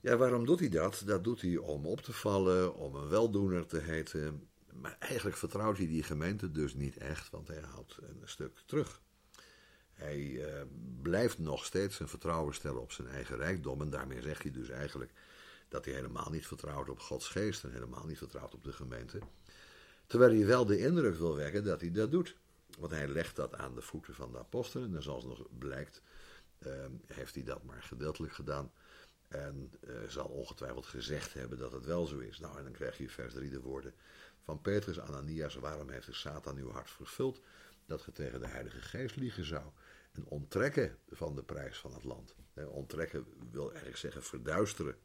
Ja, 0.00 0.16
waarom 0.16 0.46
doet 0.46 0.60
hij 0.60 0.68
dat? 0.68 1.02
Dat 1.06 1.24
doet 1.24 1.40
hij 1.40 1.56
om 1.56 1.86
op 1.86 2.00
te 2.00 2.12
vallen, 2.12 2.74
om 2.74 2.94
een 2.94 3.08
weldoener 3.08 3.66
te 3.66 3.78
heten. 3.78 4.48
Maar 4.72 4.96
eigenlijk 4.98 5.36
vertrouwt 5.36 5.76
hij 5.76 5.86
die 5.86 6.02
gemeente 6.02 6.50
dus 6.50 6.74
niet 6.74 6.96
echt, 6.96 7.30
want 7.30 7.48
hij 7.48 7.60
houdt 7.60 7.98
een 8.02 8.20
stuk 8.24 8.62
terug. 8.66 9.00
Hij 9.94 10.18
uh, 10.18 10.62
blijft 11.02 11.38
nog 11.38 11.64
steeds 11.64 11.96
zijn 11.96 12.08
vertrouwen 12.08 12.54
stellen 12.54 12.80
op 12.80 12.92
zijn 12.92 13.08
eigen 13.08 13.36
rijkdom. 13.36 13.80
En 13.80 13.90
daarmee 13.90 14.22
zeg 14.22 14.42
je 14.42 14.50
dus 14.50 14.68
eigenlijk 14.68 15.12
dat 15.68 15.84
hij 15.84 15.94
helemaal 15.94 16.30
niet 16.30 16.46
vertrouwt 16.46 16.88
op 16.88 16.98
Gods 16.98 17.28
geest 17.28 17.64
en 17.64 17.72
helemaal 17.72 18.06
niet 18.06 18.18
vertrouwt 18.18 18.54
op 18.54 18.64
de 18.64 18.72
gemeente. 18.72 19.18
Terwijl 20.06 20.32
hij 20.32 20.46
wel 20.46 20.66
de 20.66 20.78
indruk 20.78 21.16
wil 21.16 21.36
wekken 21.36 21.64
dat 21.64 21.80
hij 21.80 21.90
dat 21.90 22.10
doet. 22.10 22.36
Want 22.78 22.92
hij 22.92 23.08
legt 23.08 23.36
dat 23.36 23.54
aan 23.54 23.74
de 23.74 23.82
voeten 23.82 24.14
van 24.14 24.32
de 24.32 24.38
apostelen. 24.38 24.94
En 24.94 25.02
zoals 25.02 25.24
nog 25.24 25.46
blijkt, 25.58 26.02
ehm, 26.58 26.90
heeft 27.06 27.34
hij 27.34 27.44
dat 27.44 27.62
maar 27.62 27.82
gedeeltelijk 27.82 28.32
gedaan. 28.32 28.72
En 29.28 29.72
eh, 29.80 29.94
zal 30.08 30.26
ongetwijfeld 30.26 30.86
gezegd 30.86 31.34
hebben 31.34 31.58
dat 31.58 31.72
het 31.72 31.84
wel 31.84 32.06
zo 32.06 32.18
is. 32.18 32.38
Nou, 32.38 32.58
en 32.58 32.64
dan 32.64 32.72
krijg 32.72 32.98
je 32.98 33.08
vers 33.08 33.34
3 33.34 33.50
de 33.50 33.60
woorden 33.60 33.94
van 34.44 34.60
Petrus, 34.60 35.00
Ananias, 35.00 35.54
waarom 35.54 35.90
heeft 35.90 36.06
de 36.06 36.12
Satan 36.14 36.56
uw 36.56 36.70
hart 36.70 36.90
vervuld? 36.90 37.40
Dat 37.86 38.04
je 38.04 38.12
tegen 38.12 38.40
de 38.40 38.46
Heilige 38.46 38.80
Geest 38.80 39.16
liegen 39.16 39.44
zou. 39.44 39.64
En 40.14 40.24
onttrekken 40.24 40.98
van 41.08 41.34
de 41.34 41.42
prijs 41.42 41.78
van 41.78 41.94
het 41.94 42.04
land. 42.04 42.34
onttrekken 42.54 43.26
wil 43.50 43.68
eigenlijk 43.68 43.96
zeggen 43.96 44.22
verduisteren. 44.22 44.96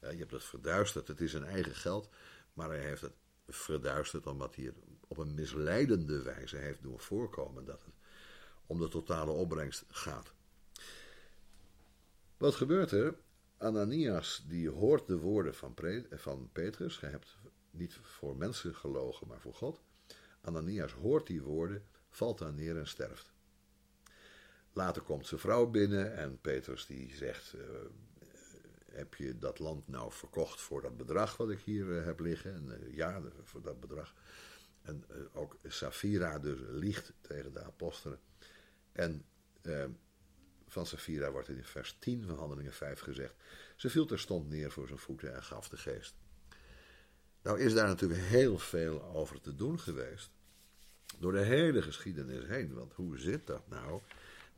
je 0.00 0.06
hebt 0.06 0.30
het 0.30 0.44
verduisterd, 0.44 1.08
het 1.08 1.20
is 1.20 1.30
zijn 1.30 1.44
eigen 1.44 1.74
geld, 1.74 2.08
maar 2.52 2.68
hij 2.68 2.84
heeft 2.84 3.02
het 3.02 3.14
verduisterd 3.48 4.26
omdat 4.26 4.54
hij 4.54 4.64
het 4.64 4.76
op 5.08 5.18
een 5.18 5.34
misleidende 5.34 6.22
wijze 6.22 6.56
heeft 6.56 6.82
doen 6.82 7.00
voorkomen 7.00 7.64
dat 7.64 7.84
het 7.84 7.94
om 8.66 8.78
de 8.78 8.88
totale 8.88 9.30
opbrengst 9.30 9.84
gaat. 9.88 10.32
Wat 12.36 12.54
gebeurt 12.54 12.90
er? 12.90 13.14
Ananias 13.56 14.44
die 14.48 14.70
hoort 14.70 15.06
de 15.06 15.18
woorden 15.18 15.54
van, 15.54 15.74
van 16.10 16.48
Petrus. 16.52 17.00
Je 17.00 17.06
hebt 17.06 17.38
niet 17.70 17.98
voor 18.02 18.36
mensen 18.36 18.74
gelogen, 18.74 19.26
maar 19.26 19.40
voor 19.40 19.54
God. 19.54 19.80
Ananias 20.40 20.92
hoort 20.92 21.26
die 21.26 21.42
woorden, 21.42 21.86
valt 22.10 22.38
daar 22.38 22.52
neer 22.52 22.78
en 22.78 22.86
sterft. 22.86 23.31
Later 24.72 25.02
komt 25.02 25.26
zijn 25.26 25.40
vrouw 25.40 25.66
binnen 25.66 26.16
en 26.16 26.40
Petrus 26.40 26.86
die 26.86 27.14
zegt: 27.14 27.54
uh, 27.54 27.62
Heb 28.90 29.14
je 29.14 29.38
dat 29.38 29.58
land 29.58 29.88
nou 29.88 30.12
verkocht 30.12 30.60
voor 30.60 30.82
dat 30.82 30.96
bedrag 30.96 31.36
wat 31.36 31.50
ik 31.50 31.60
hier 31.60 31.86
uh, 31.86 32.04
heb 32.04 32.20
liggen? 32.20 32.54
En, 32.54 32.82
uh, 32.82 32.96
ja, 32.96 33.22
voor 33.42 33.62
dat 33.62 33.80
bedrag. 33.80 34.14
En 34.82 35.04
ook 35.32 35.56
Safira 35.66 36.38
dus 36.38 36.58
liegt 36.70 37.12
tegen 37.20 37.52
de 37.52 37.64
apostelen. 37.64 38.18
En 38.92 39.24
van 40.68 40.86
Safira 40.86 41.30
wordt 41.30 41.48
in 41.48 41.64
vers 41.64 41.96
10 41.98 42.24
van 42.24 42.36
Handelingen 42.36 42.72
5 42.72 43.00
gezegd: 43.00 43.34
Ze 43.76 43.90
viel 43.90 44.06
terstond 44.06 44.48
neer 44.48 44.70
voor 44.70 44.86
zijn 44.86 44.98
voeten 44.98 45.34
en 45.34 45.42
gaf 45.42 45.68
de 45.68 45.76
geest. 45.76 46.14
Nou 47.42 47.60
is 47.60 47.74
daar 47.74 47.86
natuurlijk 47.86 48.20
heel 48.20 48.58
veel 48.58 49.02
over 49.02 49.40
te 49.40 49.54
doen 49.54 49.80
geweest. 49.80 50.30
Door 51.18 51.32
de 51.32 51.42
hele 51.42 51.82
geschiedenis 51.82 52.46
heen. 52.46 52.74
Want 52.74 52.92
hoe 52.92 53.18
zit 53.18 53.46
dat 53.46 53.68
nou 53.68 54.00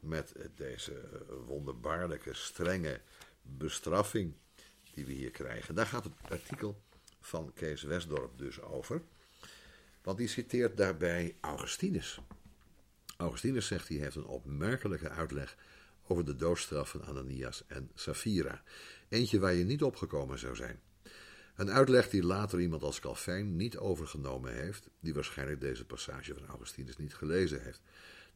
met 0.04 0.34
deze 0.54 1.24
wonderbaarlijke, 1.46 2.34
strenge 2.34 3.00
bestraffing 3.42 4.34
die 4.94 5.06
we 5.06 5.12
hier 5.12 5.30
krijgen? 5.30 5.74
Daar 5.74 5.86
gaat 5.86 6.04
het 6.04 6.12
artikel 6.28 6.82
van 7.20 7.52
Kees 7.54 7.82
Westdorp 7.82 8.38
dus 8.38 8.60
over. 8.60 9.02
Want 10.02 10.18
die 10.18 10.28
citeert 10.28 10.76
daarbij 10.76 11.36
Augustinus. 11.40 12.20
Augustinus 13.16 13.66
zegt 13.66 13.88
hij 13.88 13.96
heeft 13.96 14.16
een 14.16 14.26
opmerkelijke 14.26 15.08
uitleg 15.08 15.56
over 16.06 16.24
de 16.24 16.36
doodstraf 16.36 16.90
van 16.90 17.04
Ananias 17.04 17.64
en 17.66 17.90
Safira. 17.94 18.62
Eentje 19.08 19.38
waar 19.38 19.54
je 19.54 19.64
niet 19.64 19.82
opgekomen 19.82 20.38
zou 20.38 20.56
zijn. 20.56 20.80
Een 21.56 21.70
uitleg 21.70 22.08
die 22.08 22.22
later 22.22 22.60
iemand 22.60 22.82
als 22.82 23.00
Calvijn 23.00 23.56
niet 23.56 23.76
overgenomen 23.76 24.52
heeft, 24.52 24.88
die 25.00 25.14
waarschijnlijk 25.14 25.60
deze 25.60 25.84
passage 25.84 26.34
van 26.34 26.46
Augustinus 26.46 26.96
niet 26.96 27.14
gelezen 27.14 27.62
heeft. 27.62 27.80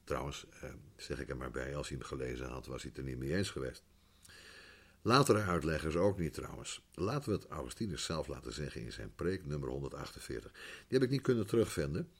Trouwens, 0.08 0.46
eh, 0.60 0.70
zeg 0.96 1.20
ik 1.20 1.28
er 1.28 1.36
maar 1.36 1.50
bij, 1.50 1.76
als 1.76 1.88
hij 1.88 1.98
hem 1.98 2.06
gelezen 2.06 2.46
had, 2.46 2.66
was 2.66 2.82
hij 2.82 2.90
het 2.90 2.98
er 2.98 3.04
niet 3.04 3.18
mee 3.18 3.34
eens 3.34 3.50
geweest. 3.50 3.82
Latere 5.02 5.42
uitleggers 5.42 5.96
ook 5.96 6.18
niet 6.18 6.34
trouwens. 6.34 6.82
Laten 6.94 7.28
we 7.28 7.36
het 7.36 7.46
Augustinus 7.46 8.04
zelf 8.04 8.26
laten 8.26 8.52
zeggen 8.52 8.80
in 8.80 8.92
zijn 8.92 9.14
preek 9.14 9.46
nummer 9.46 9.68
148. 9.68 10.52
Die 10.52 10.98
heb 10.98 11.02
ik 11.02 11.10
niet 11.10 11.20
kunnen 11.20 11.46
terugvinden. 11.46 12.10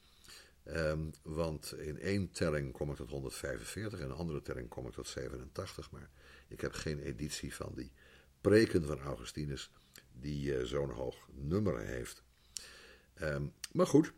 Um, 0.65 1.11
want 1.23 1.73
in 1.77 1.99
één 1.99 2.31
telling 2.31 2.71
kom 2.71 2.91
ik 2.91 2.95
tot 2.95 3.09
145 3.09 3.99
en 3.99 4.05
in 4.05 4.11
een 4.11 4.17
andere 4.17 4.41
telling 4.41 4.69
kom 4.69 4.87
ik 4.87 4.93
tot 4.93 5.07
87. 5.07 5.91
Maar 5.91 6.09
ik 6.47 6.61
heb 6.61 6.73
geen 6.73 6.99
editie 6.99 7.55
van 7.55 7.71
die 7.75 7.91
preken 8.41 8.85
van 8.85 8.99
Augustinus 8.99 9.71
die 10.11 10.57
uh, 10.57 10.63
zo'n 10.63 10.89
hoog 10.89 11.27
nummer 11.31 11.79
heeft. 11.79 12.23
Um, 13.21 13.53
maar 13.71 13.87
goed, 13.87 14.13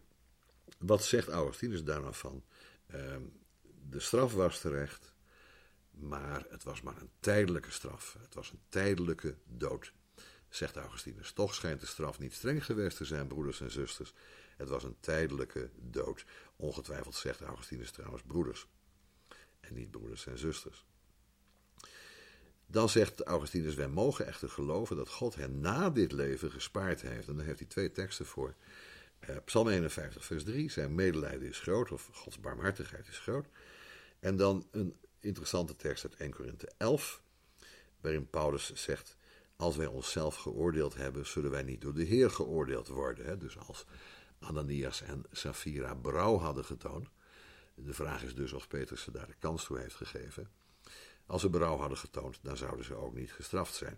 wat 0.78 1.04
zegt 1.04 1.28
Augustinus 1.28 1.84
daar 1.84 2.02
nou 2.02 2.14
van? 2.14 2.44
Um, 2.94 3.40
de 3.92 4.00
straf 4.00 4.34
was 4.34 4.60
terecht, 4.60 5.14
maar 5.92 6.46
het 6.50 6.64
was 6.64 6.82
maar 6.82 6.98
een 7.02 7.12
tijdelijke 7.20 7.72
straf. 7.72 8.18
Het 8.22 8.34
was 8.34 8.52
een 8.52 8.62
tijdelijke 8.70 9.36
dood, 9.46 9.94
zegt 10.50 10.76
Augustinus. 10.76 11.32
Toch 11.32 11.54
schijnt 11.54 11.80
de 11.80 11.86
straf 11.86 12.20
niet 12.20 12.34
streng 12.34 12.66
geweest 12.66 12.98
te 12.98 13.06
zijn, 13.06 13.28
broeders 13.28 13.62
en 13.62 13.72
zusters. 13.72 14.14
Het 14.58 14.70
was 14.70 14.84
een 14.84 14.98
tijdelijke 15.00 15.70
dood. 15.76 16.26
Ongetwijfeld 16.56 17.16
zegt 17.16 17.42
Augustinus 17.42 17.92
trouwens 17.92 18.24
broeders. 18.24 18.68
En 19.60 19.74
niet 19.74 19.92
broeders 19.92 20.28
en 20.28 20.38
zusters. 20.38 20.86
Dan 22.66 22.90
zegt 22.90 23.22
Augustinus, 23.22 23.76
wij 23.76 23.88
mogen 23.88 24.26
echter 24.26 24.50
geloven 24.50 24.96
dat 24.96 25.10
God 25.10 25.36
hen 25.36 25.60
na 25.60 25.90
dit 25.90 26.12
leven 26.12 26.52
gespaard 26.52 27.02
heeft. 27.02 27.28
En 27.28 27.36
daar 27.36 27.46
heeft 27.46 27.60
hij 27.60 27.68
twee 27.68 27.92
teksten 27.92 28.26
voor. 28.26 28.56
Uh, 29.30 29.36
Psalm 29.46 29.68
51, 29.68 30.26
vers 30.26 30.44
3, 30.44 30.70
zijn 30.70 30.96
medelijden 30.96 31.48
is 31.48 31.60
groot, 31.60 31.92
of 31.92 32.10
Gods 32.12 32.40
barmhartigheid 32.40 33.08
is 33.08 33.20
groot. 33.20 33.48
En 34.22 34.36
dan 34.36 34.68
een 34.72 34.96
interessante 35.20 35.76
tekst 35.76 36.04
uit 36.04 36.16
1 36.16 36.32
Korinthe 36.32 36.72
11, 36.78 37.22
waarin 38.02 38.30
Paulus 38.30 38.74
zegt, 38.74 39.18
als 39.56 39.76
wij 39.76 39.88
onszelf 39.88 40.36
geoordeeld 40.36 40.96
hebben, 40.96 41.26
zullen 41.28 41.52
wij 41.52 41.64
niet 41.64 41.82
door 41.82 41.94
de 41.94 42.04
Heer 42.04 42.30
geoordeeld 42.30 42.88
worden. 42.88 43.40
Dus 43.40 43.58
als 43.58 43.86
Ananias 44.40 45.02
en 45.02 45.24
Safira 45.32 45.94
brouw 45.94 46.38
hadden 46.38 46.66
getoond. 46.66 47.10
De 47.76 47.94
vraag 47.94 48.24
is 48.24 48.36
dus 48.36 48.54
of 48.54 48.68
Petrus 48.68 49.02
ze 49.02 49.12
daar 49.12 49.28
de 49.28 49.36
kans 49.40 49.66
toe 49.66 49.80
heeft 49.80 49.96
gegeven. 49.96 50.50
Als 51.26 51.42
ze 51.42 51.50
berouw 51.50 51.78
hadden 51.78 51.98
getoond, 51.98 52.40
dan 52.42 52.58
zouden 52.58 52.86
ze 52.86 52.96
ook 52.96 53.14
niet 53.14 53.32
gestraft 53.32 53.74
zijn. 53.74 53.98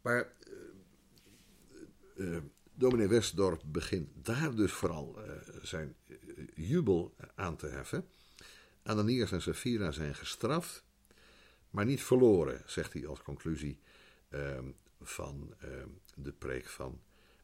Maar 0.00 0.32
uh, 2.14 2.38
dominee 2.74 3.08
Westdorp 3.08 3.62
begint 3.66 4.08
daar 4.14 4.54
dus 4.54 4.72
vooral 4.72 5.18
uh, 5.18 5.32
zijn 5.62 5.96
jubel 6.54 7.14
aan 7.34 7.56
te 7.56 7.66
heffen. 7.66 8.08
Ananias 8.82 9.32
en 9.32 9.42
Safira 9.42 9.90
zijn 9.90 10.14
gestraft, 10.14 10.84
maar 11.70 11.84
niet 11.84 12.02
verloren, 12.02 12.62
zegt 12.66 12.92
hij 12.92 13.06
als 13.06 13.22
conclusie 13.22 13.80
ehm, 14.28 14.70
van 15.00 15.54
ehm, 15.58 15.88
de 16.14 16.32
preek 16.32 16.66
van 16.66 17.00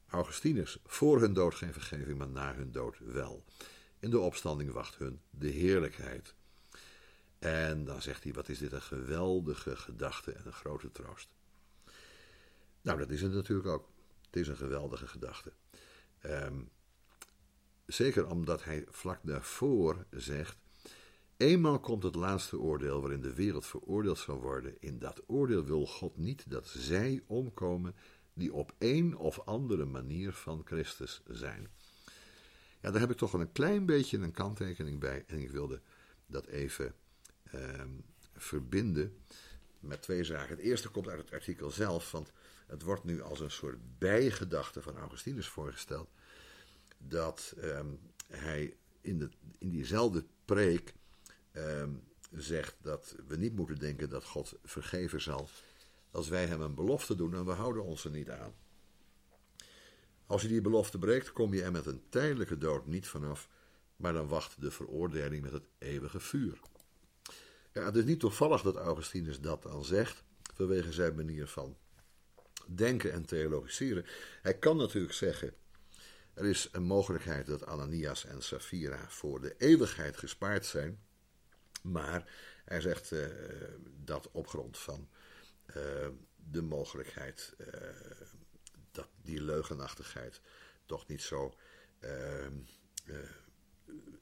Augustinus, 0.07 0.79
voor 0.85 1.19
hun 1.19 1.33
dood 1.33 1.55
geen 1.55 1.73
vergeving, 1.73 2.17
maar 2.17 2.29
na 2.29 2.55
hun 2.55 2.71
dood 2.71 2.97
wel. 2.99 3.43
In 3.99 4.09
de 4.09 4.19
opstanding 4.19 4.71
wacht 4.71 4.95
hun 4.95 5.21
de 5.29 5.47
heerlijkheid. 5.47 6.33
En 7.39 7.85
dan 7.85 8.01
zegt 8.01 8.23
hij: 8.23 8.33
Wat 8.33 8.49
is 8.49 8.57
dit 8.57 8.71
een 8.71 8.81
geweldige 8.81 9.75
gedachte 9.75 10.31
en 10.31 10.45
een 10.45 10.53
grote 10.53 10.91
troost. 10.91 11.29
Nou, 12.81 12.99
dat 12.99 13.09
is 13.09 13.21
het 13.21 13.31
natuurlijk 13.31 13.67
ook. 13.67 13.89
Het 14.25 14.35
is 14.35 14.47
een 14.47 14.57
geweldige 14.57 15.07
gedachte. 15.07 15.51
Um, 16.25 16.69
zeker 17.85 18.27
omdat 18.27 18.63
hij 18.63 18.85
vlak 18.89 19.19
daarvoor 19.23 20.05
zegt: 20.11 20.57
Eenmaal 21.39 21.79
komt 21.79 22.03
het 22.03 22.15
laatste 22.15 22.59
oordeel 22.59 23.01
waarin 23.01 23.21
de 23.21 23.33
wereld 23.33 23.65
veroordeeld 23.65 24.17
zal 24.17 24.41
worden. 24.41 24.75
In 24.79 24.99
dat 24.99 25.21
oordeel 25.27 25.65
wil 25.65 25.85
God 25.85 26.17
niet 26.17 26.49
dat 26.49 26.67
zij 26.67 27.23
omkomen 27.27 27.95
die 28.33 28.53
op 28.53 28.73
een 28.77 29.17
of 29.17 29.39
andere 29.45 29.85
manier 29.85 30.33
van 30.33 30.61
Christus 30.65 31.21
zijn. 31.27 31.67
Ja, 32.81 32.91
daar 32.91 32.99
heb 32.99 33.11
ik 33.11 33.17
toch 33.17 33.33
een 33.33 33.51
klein 33.51 33.85
beetje 33.85 34.17
een 34.17 34.31
kanttekening 34.31 34.99
bij. 34.99 35.23
En 35.27 35.39
ik 35.39 35.51
wilde 35.51 35.81
dat 36.25 36.45
even 36.45 36.95
ehm, 37.43 37.89
verbinden 38.35 39.17
met 39.79 40.01
twee 40.01 40.23
zaken. 40.23 40.55
Het 40.55 40.65
eerste 40.65 40.89
komt 40.89 41.07
uit 41.07 41.19
het 41.19 41.31
artikel 41.31 41.71
zelf, 41.71 42.11
want 42.11 42.31
het 42.67 42.81
wordt 42.81 43.03
nu 43.03 43.21
als 43.21 43.39
een 43.39 43.51
soort 43.51 43.97
bijgedachte 43.97 44.81
van 44.81 44.97
Augustinus 44.97 45.47
voorgesteld. 45.47 46.09
Dat 46.97 47.53
ehm, 47.57 47.87
hij 48.27 48.77
in, 49.01 49.33
in 49.57 49.69
diezelfde 49.69 50.25
preek 50.45 50.93
ehm, 51.51 51.89
zegt 52.31 52.75
dat 52.81 53.15
we 53.27 53.35
niet 53.35 53.55
moeten 53.55 53.79
denken 53.79 54.09
dat 54.09 54.25
God 54.25 54.53
vergeven 54.63 55.21
zal 55.21 55.49
als 56.11 56.29
wij 56.29 56.45
hem 56.45 56.61
een 56.61 56.75
belofte 56.75 57.15
doen 57.15 57.35
en 57.35 57.45
we 57.45 57.51
houden 57.51 57.83
ons 57.83 58.05
er 58.05 58.11
niet 58.11 58.29
aan. 58.29 58.53
Als 60.25 60.41
je 60.41 60.47
die 60.47 60.61
belofte 60.61 60.97
breekt, 60.97 61.31
kom 61.31 61.53
je 61.53 61.63
er 61.63 61.71
met 61.71 61.85
een 61.85 62.01
tijdelijke 62.09 62.57
dood 62.57 62.85
niet 62.85 63.07
vanaf, 63.07 63.49
maar 63.95 64.13
dan 64.13 64.27
wacht 64.27 64.61
de 64.61 64.71
veroordeling 64.71 65.43
met 65.43 65.51
het 65.51 65.67
eeuwige 65.77 66.19
vuur. 66.19 66.59
Ja, 67.73 67.85
het 67.85 67.95
is 67.95 68.03
niet 68.03 68.19
toevallig 68.19 68.61
dat 68.61 68.75
Augustinus 68.75 69.39
dat 69.39 69.63
dan 69.63 69.85
zegt, 69.85 70.23
vanwege 70.53 70.91
zijn 70.91 71.15
manier 71.15 71.47
van 71.47 71.77
denken 72.67 73.11
en 73.11 73.25
theologiseren. 73.25 74.05
Hij 74.41 74.57
kan 74.57 74.77
natuurlijk 74.77 75.13
zeggen, 75.13 75.53
er 76.33 76.45
is 76.45 76.69
een 76.71 76.83
mogelijkheid 76.83 77.45
dat 77.45 77.65
Ananias 77.65 78.25
en 78.25 78.41
Safira 78.41 79.05
voor 79.09 79.41
de 79.41 79.55
eeuwigheid 79.57 80.17
gespaard 80.17 80.65
zijn, 80.65 80.99
maar 81.81 82.31
hij 82.65 82.81
zegt 82.81 83.11
uh, 83.11 83.27
dat 84.03 84.29
op 84.31 84.47
grond 84.47 84.77
van 84.77 85.09
uh, 85.67 85.75
de 86.35 86.61
mogelijkheid 86.61 87.55
uh, 87.57 87.67
dat 88.91 89.07
die 89.21 89.41
leugenachtigheid 89.41 90.41
toch 90.85 91.07
niet 91.07 91.21
zo 91.21 91.55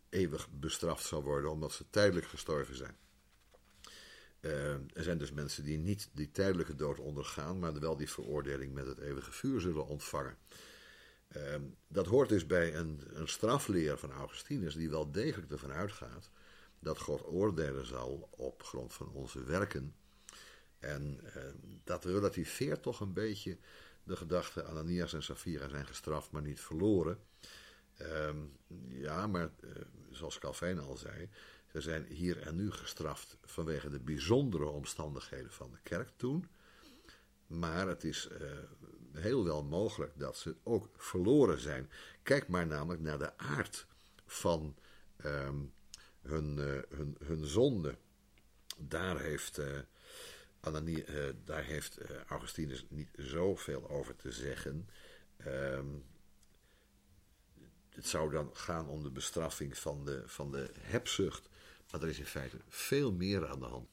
eeuwig 0.09 0.47
bestraft 0.51 1.05
zal 1.05 1.23
worden 1.23 1.51
omdat 1.51 1.73
ze 1.73 1.89
tijdelijk 1.89 2.27
gestorven 2.27 2.75
zijn. 2.75 2.97
Eh, 4.39 4.73
er 4.73 5.03
zijn 5.03 5.17
dus 5.17 5.31
mensen 5.31 5.63
die 5.63 5.77
niet 5.77 6.09
die 6.13 6.31
tijdelijke 6.31 6.75
dood 6.75 6.99
ondergaan, 6.99 7.59
maar 7.59 7.79
wel 7.79 7.97
die 7.97 8.09
veroordeling 8.09 8.73
met 8.73 8.85
het 8.85 8.99
eeuwige 8.99 9.31
vuur 9.31 9.61
zullen 9.61 9.87
ontvangen. 9.87 10.37
Eh, 11.27 11.55
dat 11.87 12.05
hoort 12.05 12.29
dus 12.29 12.45
bij 12.45 12.75
een, 12.75 13.01
een 13.13 13.27
strafleer 13.27 13.97
van 13.97 14.11
Augustinus, 14.11 14.75
die 14.75 14.89
wel 14.89 15.11
degelijk 15.11 15.51
ervan 15.51 15.71
uitgaat 15.71 16.29
dat 16.79 16.99
God 16.99 17.25
oordelen 17.25 17.85
zal 17.85 18.29
op 18.31 18.63
grond 18.63 18.93
van 18.93 19.09
onze 19.09 19.43
werken. 19.43 19.95
En 20.79 21.19
uh, 21.23 21.43
dat 21.83 22.05
relativeert 22.05 22.81
toch 22.81 22.99
een 22.99 23.13
beetje 23.13 23.57
de 24.03 24.15
gedachte: 24.15 24.63
Ananias 24.63 25.13
en 25.13 25.23
Safira 25.23 25.67
zijn 25.69 25.87
gestraft, 25.87 26.31
maar 26.31 26.41
niet 26.41 26.59
verloren. 26.59 27.19
Ehm, 27.97 28.37
ja, 28.87 29.27
maar 29.27 29.49
zoals 30.09 30.39
Calvijn 30.39 30.79
al 30.79 30.97
zei, 30.97 31.29
ze 31.71 31.81
zijn 31.81 32.05
hier 32.05 32.41
en 32.41 32.55
nu 32.55 32.71
gestraft 32.71 33.37
vanwege 33.41 33.89
de 33.89 33.99
bijzondere 33.99 34.65
omstandigheden 34.65 35.51
van 35.51 35.71
de 35.71 35.79
kerk 35.83 36.09
toen. 36.15 36.47
Maar 37.47 37.87
het 37.87 38.03
is 38.03 38.29
uh, 38.31 38.47
heel 39.13 39.43
wel 39.43 39.63
mogelijk 39.63 40.19
dat 40.19 40.37
ze 40.37 40.55
ook 40.63 40.89
verloren 40.95 41.59
zijn. 41.59 41.89
Kijk 42.23 42.47
maar 42.47 42.67
namelijk 42.67 43.01
naar 43.01 43.17
de 43.17 43.37
aard 43.37 43.87
van 44.25 44.75
um, 45.25 45.73
hun, 46.27 46.57
uh, 46.57 46.97
hun, 46.97 47.17
hun 47.23 47.45
zonde. 47.45 47.97
Daar 48.77 49.19
heeft, 49.19 49.59
uh, 49.59 49.65
Ananie, 50.59 51.05
daar 51.43 51.63
heeft 51.63 51.97
Augustinus 52.27 52.85
niet 52.89 53.09
zoveel 53.15 53.89
over 53.89 54.15
te 54.15 54.31
zeggen. 54.31 54.89
Um, 55.47 56.03
het 57.97 58.07
zou 58.07 58.31
dan 58.31 58.49
gaan 58.53 58.87
om 58.87 59.03
de 59.03 59.11
bestraffing 59.11 59.77
van 59.77 60.05
de, 60.05 60.23
van 60.25 60.51
de 60.51 60.71
hebzucht. 60.79 61.49
Maar 61.91 62.01
er 62.01 62.07
is 62.07 62.19
in 62.19 62.25
feite 62.25 62.57
veel 62.67 63.11
meer 63.11 63.47
aan 63.47 63.59
de 63.59 63.65
hand. 63.65 63.89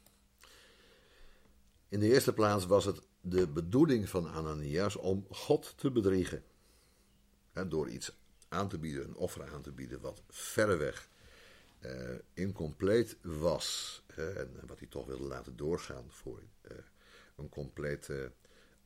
In 1.89 2.01
de 2.01 2.13
eerste 2.13 2.33
plaats 2.33 2.67
was 2.67 2.85
het 2.85 3.01
de 3.21 3.49
bedoeling 3.49 4.09
van 4.09 4.29
Ananias 4.29 4.97
om 4.97 5.27
God 5.31 5.75
te 5.77 5.91
bedriegen. 5.91 6.45
door 7.69 7.89
iets 7.89 8.13
aan 8.49 8.69
te 8.69 8.79
bieden, 8.79 9.05
een 9.05 9.17
offer 9.17 9.53
aan 9.53 9.63
te 9.63 9.73
bieden, 9.73 10.01
wat 10.01 10.23
verreweg 10.29 11.09
incompleet 12.35 13.17
was. 13.23 14.03
en 14.17 14.61
wat 14.67 14.79
hij 14.79 14.89
toch 14.89 15.07
wilde 15.07 15.25
laten 15.25 15.57
doorgaan 15.57 16.05
voor 16.09 16.43
uh, 16.63 16.77
een 17.37 17.49
complete 17.49 18.33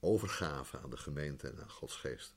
overgave 0.00 0.78
aan 0.78 0.90
de 0.90 0.96
gemeente 0.96 1.48
en 1.48 1.60
aan 1.60 1.70
Gods 1.70 1.96
geest. 1.96 2.34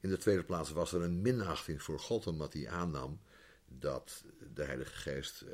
In 0.00 0.08
de 0.08 0.16
tweede 0.16 0.44
plaats 0.44 0.70
was 0.70 0.92
er 0.92 1.02
een 1.02 1.22
minachting 1.22 1.82
voor 1.82 2.00
God, 2.00 2.26
omdat 2.26 2.52
hij 2.52 2.68
aannam 2.68 3.20
dat 3.66 4.24
de 4.54 4.62
Heilige 4.62 4.94
Geest 4.94 5.42
uh, 5.42 5.52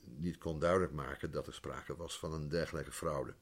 niet 0.00 0.38
kon 0.38 0.58
duidelijk 0.58 0.92
maken 0.92 1.30
dat 1.30 1.46
er 1.46 1.54
sprake 1.54 1.96
was 1.96 2.18
van 2.18 2.32
een 2.32 2.48
dergelijke 2.48 2.92
fraude. 2.92 3.34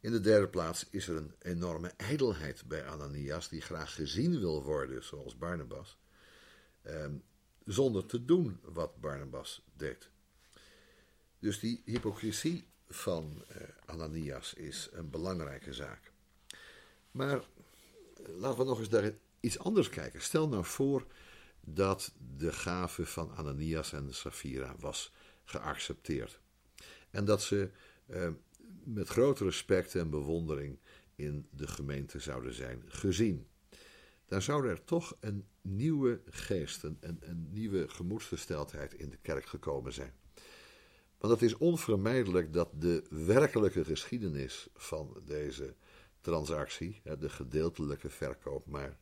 In 0.00 0.12
de 0.12 0.20
derde 0.20 0.48
plaats 0.48 0.86
is 0.90 1.08
er 1.08 1.16
een 1.16 1.34
enorme 1.38 1.88
ijdelheid 1.96 2.64
bij 2.66 2.86
Ananias, 2.86 3.48
die 3.48 3.60
graag 3.60 3.94
gezien 3.94 4.40
wil 4.40 4.62
worden, 4.62 5.04
zoals 5.04 5.38
Barnabas, 5.38 5.98
eh, 6.82 7.06
zonder 7.64 8.06
te 8.06 8.24
doen 8.24 8.60
wat 8.62 9.00
Barnabas 9.00 9.62
deed. 9.76 10.10
Dus 11.38 11.60
die 11.60 11.82
hypocrisie 11.84 12.66
van 12.88 13.44
uh, 13.50 13.56
Ananias 13.84 14.54
is 14.54 14.88
een 14.92 15.10
belangrijke 15.10 15.72
zaak. 15.72 16.12
Maar 17.10 17.44
laten 18.26 18.58
we 18.58 18.64
nog 18.64 18.78
eens 18.78 18.88
daar 18.88 19.12
iets 19.40 19.58
anders 19.58 19.88
kijken. 19.88 20.20
Stel 20.20 20.48
nou 20.48 20.64
voor 20.64 21.06
dat 21.60 22.12
de 22.36 22.52
gave 22.52 23.06
van 23.06 23.32
Ananias 23.34 23.92
en 23.92 24.14
Safira 24.14 24.74
was 24.78 25.12
geaccepteerd. 25.44 26.40
En 27.10 27.24
dat 27.24 27.42
ze 27.42 27.70
eh, 28.06 28.28
met 28.84 29.08
grote 29.08 29.44
respect 29.44 29.94
en 29.94 30.10
bewondering 30.10 30.78
in 31.14 31.46
de 31.50 31.66
gemeente 31.66 32.18
zouden 32.18 32.54
zijn 32.54 32.82
gezien. 32.86 33.46
Dan 34.32 34.42
zou 34.42 34.68
er 34.68 34.84
toch 34.84 35.16
een 35.20 35.46
nieuwe 35.60 36.20
geest, 36.26 36.82
een, 36.82 36.98
een 37.00 37.48
nieuwe 37.50 37.88
gemoedsgesteldheid 37.88 38.94
in 38.94 39.10
de 39.10 39.16
kerk 39.16 39.46
gekomen 39.46 39.92
zijn. 39.92 40.14
Want 41.18 41.32
het 41.32 41.42
is 41.42 41.56
onvermijdelijk 41.56 42.52
dat 42.52 42.68
de 42.80 43.04
werkelijke 43.10 43.84
geschiedenis 43.84 44.68
van 44.74 45.22
deze 45.24 45.74
transactie, 46.20 47.00
de 47.18 47.28
gedeeltelijke 47.28 48.10
verkoop, 48.10 48.66
maar 48.66 48.98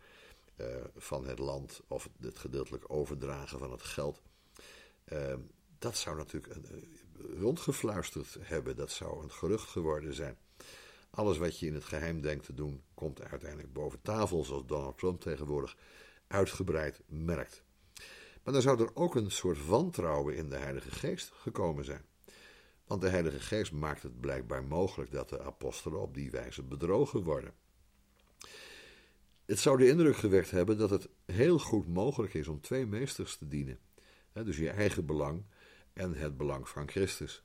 uh, 0.61 0.67
van 0.97 1.27
het 1.27 1.39
land 1.39 1.81
of 1.89 2.09
het 2.21 2.39
gedeeltelijk 2.39 2.85
overdragen 2.87 3.59
van 3.59 3.71
het 3.71 3.83
geld. 3.83 4.23
Uh, 5.13 5.35
dat 5.79 5.97
zou 5.97 6.17
natuurlijk 6.17 6.57
uh, 6.57 7.41
rondgefluisterd 7.41 8.37
hebben, 8.41 8.77
dat 8.77 8.91
zou 8.91 9.23
een 9.23 9.33
gerucht 9.33 9.69
geworden 9.69 10.15
zijn. 10.15 10.39
Alles 11.11 11.39
wat 11.39 11.59
je 11.59 11.67
in 11.67 11.75
het 11.75 11.85
geheim 11.85 12.21
denkt 12.21 12.45
te 12.45 12.55
doen, 12.55 12.83
komt 12.95 13.23
uiteindelijk 13.23 13.73
boven 13.73 14.03
tafel, 14.03 14.45
zoals 14.45 14.67
Donald 14.67 14.99
Trump 14.99 15.21
tegenwoordig 15.21 15.77
uitgebreid 16.27 17.03
merkt. 17.07 17.63
Maar 18.43 18.53
dan 18.53 18.63
zou 18.63 18.83
er 18.83 18.97
ook 18.97 19.15
een 19.15 19.31
soort 19.31 19.67
wantrouwen 19.67 20.37
in 20.37 20.49
de 20.49 20.57
Heilige 20.57 20.91
Geest 20.91 21.33
gekomen 21.35 21.85
zijn. 21.85 22.05
Want 22.87 23.03
de 23.03 23.09
Heilige 23.09 23.41
Geest 23.41 23.73
maakt 23.73 24.03
het 24.03 24.21
blijkbaar 24.21 24.65
mogelijk 24.65 25.11
dat 25.11 25.29
de 25.29 25.43
apostelen 25.43 26.01
op 26.01 26.15
die 26.15 26.31
wijze 26.31 26.63
bedrogen 26.63 27.23
worden. 27.23 27.55
Het 29.47 29.59
zou 29.59 29.79
de 29.79 29.89
indruk 29.89 30.17
gewekt 30.17 30.51
hebben 30.51 30.79
dat 30.79 30.91
het 30.91 31.09
heel 31.25 31.59
goed 31.59 31.89
mogelijk 31.89 32.35
is 32.35 32.49
om 32.49 32.61
twee 32.61 32.87
meesters 32.87 33.37
te 33.37 33.49
dienen. 33.49 33.79
Dus 34.33 34.57
je 34.57 34.71
eigen 34.71 35.07
belang 35.07 35.45
en 35.93 36.15
het 36.15 36.37
belang 36.37 36.69
van 36.69 36.89
Christus. 36.89 37.45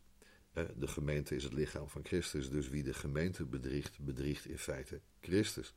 De 0.55 0.87
gemeente 0.87 1.35
is 1.35 1.43
het 1.43 1.53
lichaam 1.53 1.89
van 1.89 2.05
Christus, 2.05 2.49
dus 2.49 2.69
wie 2.69 2.83
de 2.83 2.93
gemeente 2.93 3.45
bedriegt, 3.45 3.99
bedriegt 3.99 4.45
in 4.45 4.57
feite 4.57 5.01
Christus. 5.21 5.73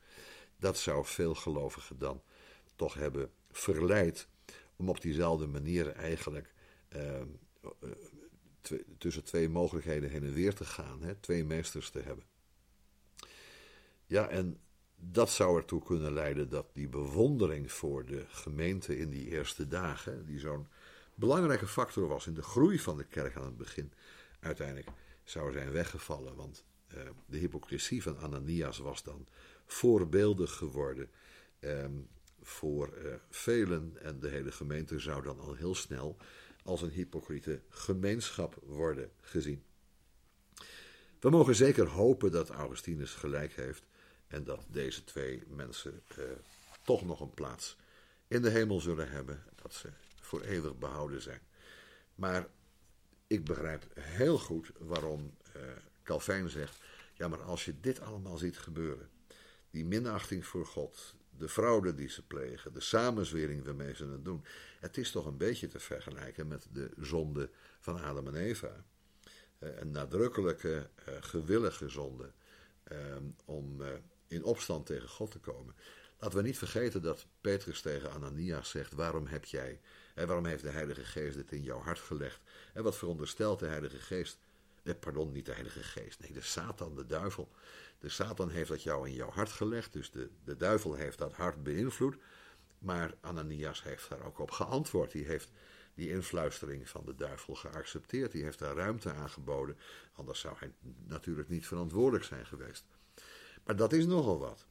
Dat 0.57 0.77
zou 0.77 1.05
veel 1.05 1.35
gelovigen 1.35 1.97
dan 1.97 2.21
toch 2.75 2.93
hebben 2.93 3.31
verleid 3.51 4.27
om 4.75 4.89
op 4.89 5.01
diezelfde 5.01 5.47
manier 5.47 5.87
eigenlijk 5.91 6.53
eh, 6.87 7.21
tussen 8.97 9.23
twee 9.23 9.49
mogelijkheden 9.49 10.09
heen 10.09 10.23
en 10.23 10.33
weer 10.33 10.53
te 10.53 10.65
gaan, 10.65 11.01
hè, 11.01 11.15
twee 11.15 11.45
meesters 11.45 11.89
te 11.89 11.99
hebben. 11.99 12.25
Ja, 14.05 14.29
en 14.29 14.59
dat 14.95 15.29
zou 15.29 15.57
ertoe 15.57 15.83
kunnen 15.83 16.13
leiden 16.13 16.49
dat 16.49 16.65
die 16.73 16.87
bewondering 16.87 17.71
voor 17.71 18.05
de 18.05 18.25
gemeente 18.27 18.97
in 18.97 19.09
die 19.09 19.27
eerste 19.27 19.67
dagen, 19.67 20.25
die 20.25 20.39
zo'n 20.39 20.67
belangrijke 21.15 21.67
factor 21.67 22.07
was 22.07 22.27
in 22.27 22.33
de 22.33 22.41
groei 22.41 22.79
van 22.79 22.97
de 22.97 23.03
kerk 23.03 23.35
aan 23.35 23.45
het 23.45 23.57
begin, 23.57 23.93
uiteindelijk 24.39 24.87
zou 25.23 25.51
zijn 25.51 25.71
weggevallen. 25.71 26.35
Want 26.35 26.63
uh, 26.95 27.01
de 27.25 27.37
hypocrisie 27.37 28.03
van 28.03 28.17
Ananias 28.17 28.77
was 28.77 29.03
dan 29.03 29.27
voorbeeldig 29.65 30.53
geworden 30.53 31.09
uh, 31.59 31.85
voor 32.41 32.97
uh, 32.97 33.13
velen. 33.29 33.97
En 34.01 34.19
de 34.19 34.29
hele 34.29 34.51
gemeente 34.51 34.99
zou 34.99 35.23
dan 35.23 35.39
al 35.39 35.53
heel 35.53 35.75
snel 35.75 36.17
als 36.63 36.81
een 36.81 36.89
hypocriete 36.89 37.61
gemeenschap 37.69 38.55
worden 38.65 39.11
gezien. 39.21 39.63
We 41.19 41.29
mogen 41.29 41.55
zeker 41.55 41.87
hopen 41.87 42.31
dat 42.31 42.49
Augustinus 42.49 43.13
gelijk 43.13 43.53
heeft 43.53 43.83
en 44.27 44.43
dat 44.43 44.65
deze 44.67 45.03
twee 45.03 45.43
mensen 45.47 46.01
eh, 46.07 46.23
toch 46.83 47.05
nog 47.05 47.19
een 47.19 47.33
plaats 47.33 47.77
in 48.27 48.41
de 48.41 48.49
hemel 48.49 48.79
zullen 48.79 49.09
hebben, 49.09 49.43
dat 49.61 49.73
ze 49.73 49.89
voor 50.21 50.41
eeuwig 50.41 50.77
behouden 50.77 51.21
zijn. 51.21 51.41
Maar 52.15 52.47
ik 53.29 53.45
begrijp 53.45 53.85
heel 53.99 54.37
goed 54.37 54.71
waarom 54.77 55.33
uh, 55.55 55.61
Calvijn 56.03 56.49
zegt: 56.49 56.77
ja, 57.13 57.27
maar 57.27 57.41
als 57.41 57.65
je 57.65 57.79
dit 57.79 57.99
allemaal 58.01 58.37
ziet 58.37 58.57
gebeuren, 58.57 59.09
die 59.69 59.85
minachting 59.85 60.45
voor 60.45 60.65
God, 60.65 61.15
de 61.37 61.49
fraude 61.49 61.95
die 61.95 62.09
ze 62.09 62.25
plegen, 62.27 62.73
de 62.73 62.79
samenzwering 62.79 63.63
waarmee 63.63 63.95
ze 63.95 64.05
het 64.05 64.25
doen. 64.25 64.43
Het 64.79 64.97
is 64.97 65.11
toch 65.11 65.25
een 65.25 65.37
beetje 65.37 65.67
te 65.67 65.79
vergelijken 65.79 66.47
met 66.47 66.67
de 66.71 66.89
zonde 66.99 67.49
van 67.79 68.01
Adam 68.01 68.27
en 68.27 68.35
Eva. 68.35 68.83
Eh, 69.59 69.77
een 69.77 69.91
nadrukkelijke, 69.91 70.89
uh, 71.09 71.15
gewillige 71.19 71.89
zonde 71.89 72.31
ehm, 72.83 73.23
om 73.45 73.81
eh, 73.81 73.87
in 74.27 74.43
opstand 74.43 74.85
tegen 74.85 75.09
God 75.09 75.31
te 75.31 75.39
komen. 75.39 75.75
Laten 76.19 76.37
we 76.37 76.43
niet 76.43 76.57
vergeten 76.57 77.01
dat 77.01 77.25
Petrus 77.41 77.81
tegen 77.81 78.11
Ananias 78.11 78.69
zegt: 78.69 78.93
Waarom 78.93 79.27
heb 79.27 79.45
jij, 79.45 79.79
en 80.15 80.27
waarom 80.27 80.45
heeft 80.45 80.63
de 80.63 80.69
Heilige 80.69 81.05
Geest 81.05 81.35
dit 81.35 81.51
in 81.51 81.63
jouw 81.63 81.79
hart 81.79 81.99
gelegd? 81.99 82.41
En 82.73 82.83
wat 82.83 82.97
veronderstelt 82.97 83.59
de 83.59 83.65
Heilige 83.65 83.99
Geest? 83.99 84.37
Eh, 84.83 84.93
pardon, 84.99 85.31
niet 85.31 85.45
de 85.45 85.51
Heilige 85.51 85.83
Geest, 85.83 86.19
nee, 86.19 86.31
de 86.31 86.41
Satan, 86.41 86.95
de 86.95 87.05
duivel. 87.05 87.49
De 87.99 88.09
Satan 88.09 88.49
heeft 88.49 88.69
dat 88.69 88.83
jou 88.83 89.07
in 89.07 89.13
jouw 89.13 89.29
hart 89.29 89.49
gelegd, 89.49 89.93
dus 89.93 90.11
de, 90.11 90.29
de 90.43 90.57
duivel 90.57 90.93
heeft 90.93 91.17
dat 91.17 91.33
hart 91.33 91.63
beïnvloed. 91.63 92.17
Maar 92.79 93.13
Ananias 93.21 93.83
heeft 93.83 94.09
daar 94.09 94.25
ook 94.25 94.39
op 94.39 94.51
geantwoord. 94.51 95.11
Die 95.11 95.25
heeft 95.25 95.51
die 95.93 96.09
influistering 96.09 96.89
van 96.89 97.05
de 97.05 97.15
duivel 97.15 97.55
geaccepteerd. 97.55 98.31
Die 98.31 98.43
heeft 98.43 98.59
daar 98.59 98.75
ruimte 98.75 99.13
aangeboden. 99.13 99.77
Anders 100.13 100.39
zou 100.39 100.55
hij 100.59 100.71
natuurlijk 101.07 101.49
niet 101.49 101.67
verantwoordelijk 101.67 102.23
zijn 102.23 102.45
geweest. 102.45 102.85
Maar 103.63 103.75
dat 103.75 103.93
is 103.93 104.05
nogal 104.05 104.39
wat. 104.39 104.65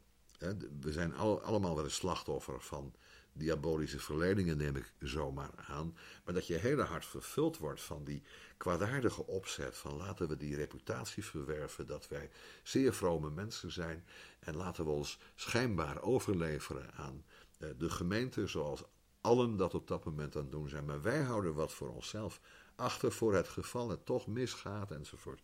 We 0.80 0.92
zijn 0.92 1.14
allemaal 1.14 1.74
wel 1.74 1.84
een 1.84 1.90
slachtoffer 1.90 2.60
van 2.60 2.94
diabolische 3.32 3.98
verleidingen, 3.98 4.56
neem 4.56 4.76
ik 4.76 4.92
zomaar 4.98 5.50
aan. 5.66 5.96
Maar 6.24 6.34
dat 6.34 6.46
je 6.46 6.54
hele 6.54 6.82
hart 6.82 7.06
vervuld 7.06 7.58
wordt 7.58 7.80
van 7.80 8.04
die 8.04 8.22
kwaadaardige 8.56 9.26
opzet. 9.26 9.76
Van 9.76 9.96
laten 9.96 10.28
we 10.28 10.36
die 10.36 10.56
reputatie 10.56 11.24
verwerven 11.24 11.86
dat 11.86 12.08
wij 12.08 12.30
zeer 12.62 12.94
vrome 12.94 13.30
mensen 13.30 13.72
zijn. 13.72 14.04
En 14.38 14.56
laten 14.56 14.84
we 14.84 14.90
ons 14.90 15.18
schijnbaar 15.34 16.02
overleveren 16.02 16.94
aan 16.94 17.24
eh, 17.58 17.68
de 17.78 17.90
gemeente 17.90 18.46
zoals 18.46 18.82
allen 19.20 19.56
dat 19.56 19.74
op 19.74 19.88
dat 19.88 20.04
moment 20.04 20.36
aan 20.36 20.42
het 20.42 20.50
doen 20.50 20.68
zijn. 20.68 20.84
Maar 20.84 21.02
wij 21.02 21.22
houden 21.22 21.54
wat 21.54 21.72
voor 21.72 21.88
onszelf 21.88 22.40
achter 22.76 23.12
voor 23.12 23.34
het 23.34 23.48
geval 23.48 23.88
het 23.88 24.04
toch 24.04 24.26
misgaat 24.26 24.90
enzovoort. 24.90 25.42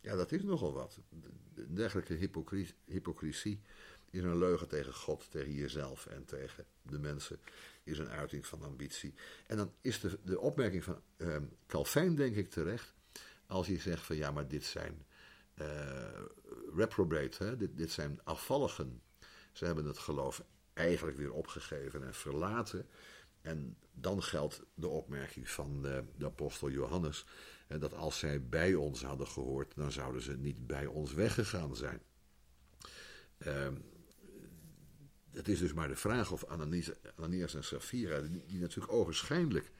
Ja, 0.00 0.16
dat 0.16 0.32
is 0.32 0.42
nogal 0.42 0.72
wat. 0.72 0.98
Dergelijke 1.54 2.30
hypocrisie 2.84 3.60
is 4.10 4.22
een 4.22 4.38
leugen 4.38 4.68
tegen 4.68 4.94
God, 4.94 5.30
tegen 5.30 5.52
jezelf 5.52 6.06
en 6.06 6.24
tegen 6.24 6.64
de 6.82 6.98
mensen. 6.98 7.40
Is 7.82 7.98
een 7.98 8.10
uiting 8.10 8.46
van 8.46 8.62
ambitie. 8.62 9.14
En 9.46 9.56
dan 9.56 9.72
is 9.80 10.00
de, 10.00 10.18
de 10.24 10.40
opmerking 10.40 10.84
van 10.84 11.00
uh, 11.16 11.36
Calvijn, 11.66 12.14
denk 12.14 12.36
ik, 12.36 12.50
terecht. 12.50 12.94
Als 13.46 13.66
hij 13.66 13.78
zegt 13.78 14.02
van 14.02 14.16
ja, 14.16 14.30
maar 14.30 14.48
dit 14.48 14.64
zijn 14.64 15.06
uh, 15.54 15.66
reprobate, 16.74 17.44
hè? 17.44 17.56
Dit, 17.56 17.76
dit 17.76 17.90
zijn 17.90 18.20
afvalligen. 18.24 19.02
Ze 19.52 19.64
hebben 19.64 19.84
het 19.84 19.98
geloof 19.98 20.44
eigenlijk 20.72 21.16
weer 21.16 21.32
opgegeven 21.32 22.06
en 22.06 22.14
verlaten. 22.14 22.86
En 23.40 23.76
dan 23.92 24.22
geldt 24.22 24.62
de 24.74 24.88
opmerking 24.88 25.48
van 25.48 25.82
de, 25.82 26.04
de 26.16 26.26
apostel 26.26 26.70
Johannes, 26.70 27.26
dat 27.66 27.94
als 27.94 28.18
zij 28.18 28.48
bij 28.48 28.74
ons 28.74 29.02
hadden 29.02 29.26
gehoord, 29.26 29.74
dan 29.74 29.92
zouden 29.92 30.22
ze 30.22 30.36
niet 30.36 30.66
bij 30.66 30.86
ons 30.86 31.12
weggegaan 31.12 31.76
zijn. 31.76 32.02
Uh, 33.38 33.68
het 35.38 35.48
is 35.48 35.58
dus 35.58 35.72
maar 35.72 35.88
de 35.88 35.96
vraag 35.96 36.32
of 36.32 36.44
Ananias, 37.16 37.54
en 37.54 37.64
Safira, 37.64 38.20
die, 38.20 38.58
natuurlijk 38.60 38.92
ogenschijnlijk 38.92 39.70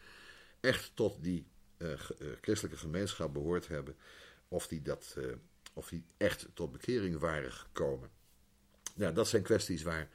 echt 0.61 0.91
tot 0.95 1.23
die 1.23 1.47
uh, 1.79 1.93
christelijke 2.41 2.79
gemeenschap 2.79 3.33
behoord 3.33 3.69
hebben, 3.69 3.97
of 4.49 4.67
die, 4.67 4.83
dat, 4.83 5.15
uh, 5.19 5.35
of 5.73 5.89
die 5.89 6.05
echt 6.17 6.49
tot 6.55 6.73
bekering 6.73 7.19
waren 7.19 7.53
gekomen. 7.53 8.11
Ja, 8.97 9.13
dat 9.13 9.29
zijn 9.29 9.43
kwesties 9.43 9.83
waar 9.83 10.09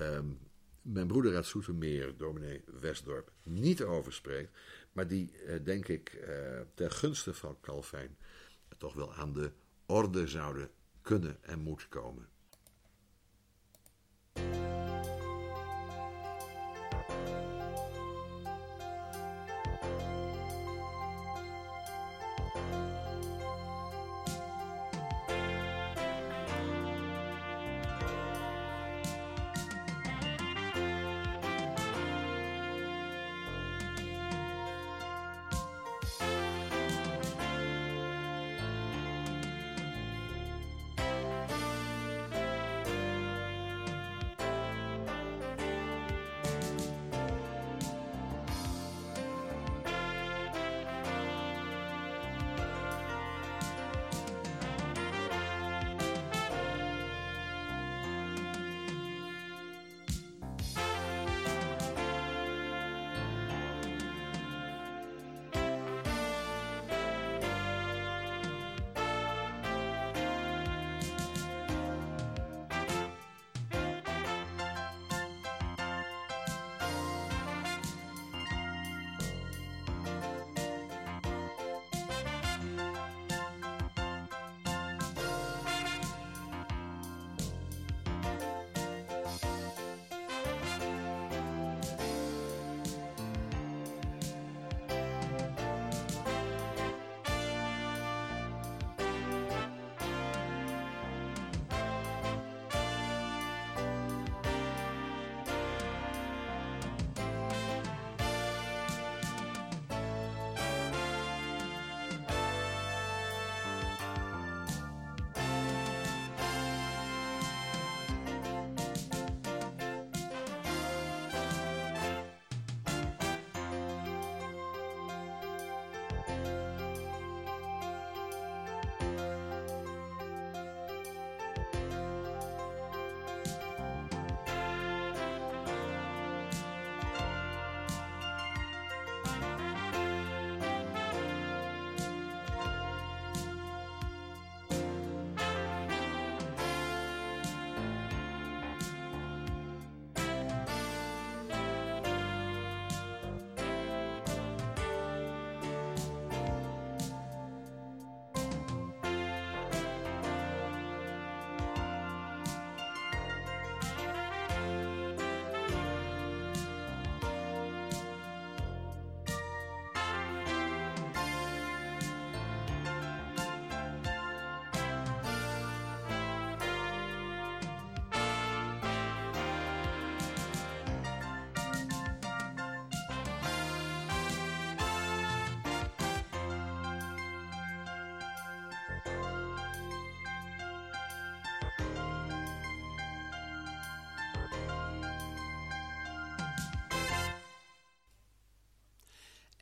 um, 0.00 0.38
mijn 0.82 1.06
broeder 1.06 1.34
uit 1.34 1.46
Soetermeer, 1.46 2.16
dominee 2.16 2.62
Westdorp, 2.80 3.30
niet 3.42 3.82
over 3.82 4.12
spreekt, 4.12 4.56
maar 4.92 5.08
die, 5.08 5.32
denk 5.62 5.88
ik, 5.88 6.24
ten 6.74 6.90
gunste 6.90 7.34
van 7.34 7.56
Calvijn 7.60 8.16
toch 8.78 8.94
wel 8.94 9.14
aan 9.14 9.32
de 9.32 9.50
orde 9.86 10.26
zouden 10.26 10.70
kunnen 11.02 11.38
en 11.42 11.58
moeten 11.58 11.88
komen. 11.88 12.28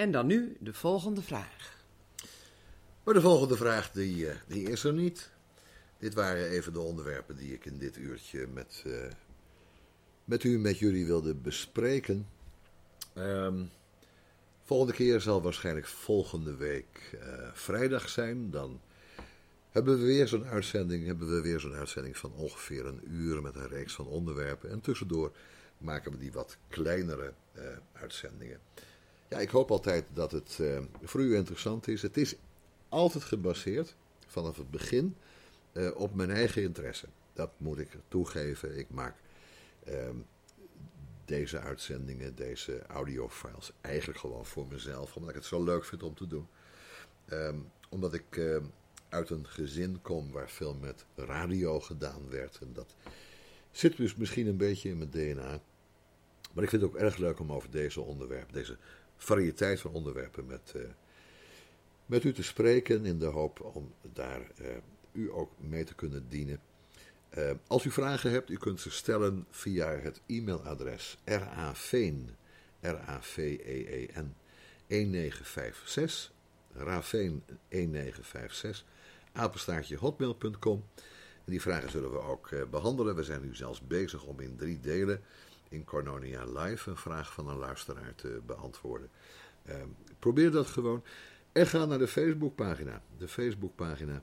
En 0.02 0.10
dan 0.10 0.26
nu 0.26 0.56
de 0.60 0.72
volgende 0.72 1.22
vraag. 1.22 1.84
Maar 3.04 3.14
de 3.14 3.20
volgende 3.20 3.56
vraag, 3.56 3.90
die, 3.90 4.28
eh, 4.28 4.36
die 4.46 4.70
is 4.70 4.84
er 4.84 4.92
niet. 4.92 5.30
Dit 5.98 6.14
waren 6.14 6.48
even 6.48 6.72
de 6.72 6.80
onderwerpen 6.80 7.36
die 7.36 7.52
ik 7.52 7.64
in 7.64 7.78
dit 7.78 7.96
uurtje 7.96 8.46
met, 8.46 8.82
uh, 8.86 8.94
met 10.24 10.44
u, 10.44 10.58
met 10.58 10.78
jullie 10.78 11.06
wilde 11.06 11.34
bespreken. 11.34 12.26
Um, 13.18 13.70
volgende 14.62 14.92
keer 14.92 15.20
zal 15.20 15.42
waarschijnlijk 15.42 15.86
volgende 15.86 16.56
week 16.56 17.10
uh, 17.14 17.48
vrijdag 17.52 18.08
zijn. 18.08 18.50
Dan 18.50 18.80
hebben 19.70 19.98
we 19.98 20.04
weer 20.04 20.28
zo'n 20.28 20.46
uitzending, 20.46 21.06
hebben 21.06 21.34
we 21.34 21.40
weer 21.40 21.60
zo'n 21.60 21.74
uitzending 21.74 22.16
van 22.16 22.32
ongeveer 22.32 22.86
een 22.86 23.00
uur 23.10 23.42
met 23.42 23.54
een 23.54 23.68
reeks 23.68 23.94
van 23.94 24.06
onderwerpen. 24.06 24.70
En 24.70 24.80
tussendoor 24.80 25.32
maken 25.78 26.12
we 26.12 26.18
die 26.18 26.32
wat 26.32 26.56
kleinere 26.68 27.32
eh, 27.52 27.64
uitzendingen. 27.92 28.60
Ja, 29.32 29.38
ik 29.38 29.50
hoop 29.50 29.70
altijd 29.70 30.04
dat 30.12 30.32
het 30.32 30.58
eh, 30.60 30.78
voor 31.02 31.20
u 31.20 31.36
interessant 31.36 31.88
is. 31.88 32.02
Het 32.02 32.16
is 32.16 32.34
altijd 32.88 33.24
gebaseerd 33.24 33.94
vanaf 34.26 34.56
het 34.56 34.70
begin 34.70 35.16
eh, 35.72 35.90
op 35.94 36.14
mijn 36.14 36.30
eigen 36.30 36.62
interesse. 36.62 37.06
Dat 37.32 37.50
moet 37.56 37.78
ik 37.78 37.96
toegeven. 38.08 38.78
Ik 38.78 38.90
maak 38.90 39.14
ehm, 39.84 40.16
deze 41.24 41.58
uitzendingen, 41.58 42.34
deze 42.34 42.86
audiofiles 42.86 43.72
eigenlijk 43.80 44.18
gewoon 44.18 44.46
voor 44.46 44.66
mezelf. 44.66 45.16
Omdat 45.16 45.30
ik 45.30 45.36
het 45.36 45.44
zo 45.44 45.64
leuk 45.64 45.84
vind 45.84 46.02
om 46.02 46.14
te 46.14 46.26
doen. 46.26 46.46
Ehm, 47.24 47.58
omdat 47.88 48.14
ik 48.14 48.36
ehm, 48.36 48.64
uit 49.08 49.30
een 49.30 49.46
gezin 49.46 50.02
kom 50.02 50.32
waar 50.32 50.50
veel 50.50 50.74
met 50.74 51.04
radio 51.14 51.80
gedaan 51.80 52.28
werd. 52.28 52.58
En 52.60 52.72
dat 52.72 52.94
zit 53.70 53.96
dus 53.96 54.16
misschien 54.16 54.46
een 54.46 54.56
beetje 54.56 54.88
in 54.88 54.98
mijn 54.98 55.10
DNA. 55.10 55.60
Maar 56.52 56.64
ik 56.64 56.70
vind 56.70 56.82
het 56.82 56.90
ook 56.90 56.96
erg 56.96 57.16
leuk 57.16 57.40
om 57.40 57.52
over 57.52 57.70
deze 57.70 58.00
onderwerpen, 58.00 58.54
deze 58.54 58.76
variëteit 59.22 59.80
van 59.80 59.90
onderwerpen 59.90 60.46
met, 60.46 60.72
eh, 60.76 60.82
met 62.06 62.24
u 62.24 62.32
te 62.32 62.42
spreken. 62.42 63.06
In 63.06 63.18
de 63.18 63.26
hoop 63.26 63.60
om 63.60 63.94
daar 64.12 64.50
eh, 64.56 64.66
u 65.12 65.32
ook 65.32 65.52
mee 65.58 65.84
te 65.84 65.94
kunnen 65.94 66.28
dienen. 66.28 66.60
Uh, 67.38 67.50
als 67.66 67.84
u 67.84 67.90
vragen 67.90 68.30
hebt, 68.30 68.50
u 68.50 68.56
kunt 68.56 68.80
ze 68.80 68.90
stellen 68.90 69.46
via 69.50 69.90
het 69.90 70.20
e-mailadres 70.26 71.18
raveen, 71.24 72.36
R-A-V-E-E-N, 72.80 74.34
1956, 74.86 76.32
raveen 76.72 77.42
1956, 77.68 78.84
apenstaartje 79.32 79.96
hotmail.com. 79.96 80.84
Die 81.44 81.60
vragen 81.60 81.90
zullen 81.90 82.10
we 82.10 82.18
ook 82.18 82.70
behandelen. 82.70 83.14
We 83.16 83.24
zijn 83.24 83.42
nu 83.42 83.54
zelfs 83.54 83.86
bezig 83.86 84.24
om 84.24 84.40
in 84.40 84.56
drie 84.56 84.80
delen 84.80 85.22
in 85.72 85.84
Cornonia 85.84 86.44
Live 86.44 86.90
een 86.90 86.96
vraag 86.96 87.32
van 87.32 87.48
een 87.48 87.56
luisteraar 87.56 88.14
te 88.14 88.40
beantwoorden. 88.46 89.10
Uh, 89.64 89.74
probeer 90.18 90.50
dat 90.50 90.66
gewoon. 90.66 91.04
En 91.52 91.66
ga 91.66 91.84
naar 91.84 91.98
de 91.98 92.08
Facebookpagina. 92.08 93.02
De 93.18 93.28
Facebookpagina 93.28 94.22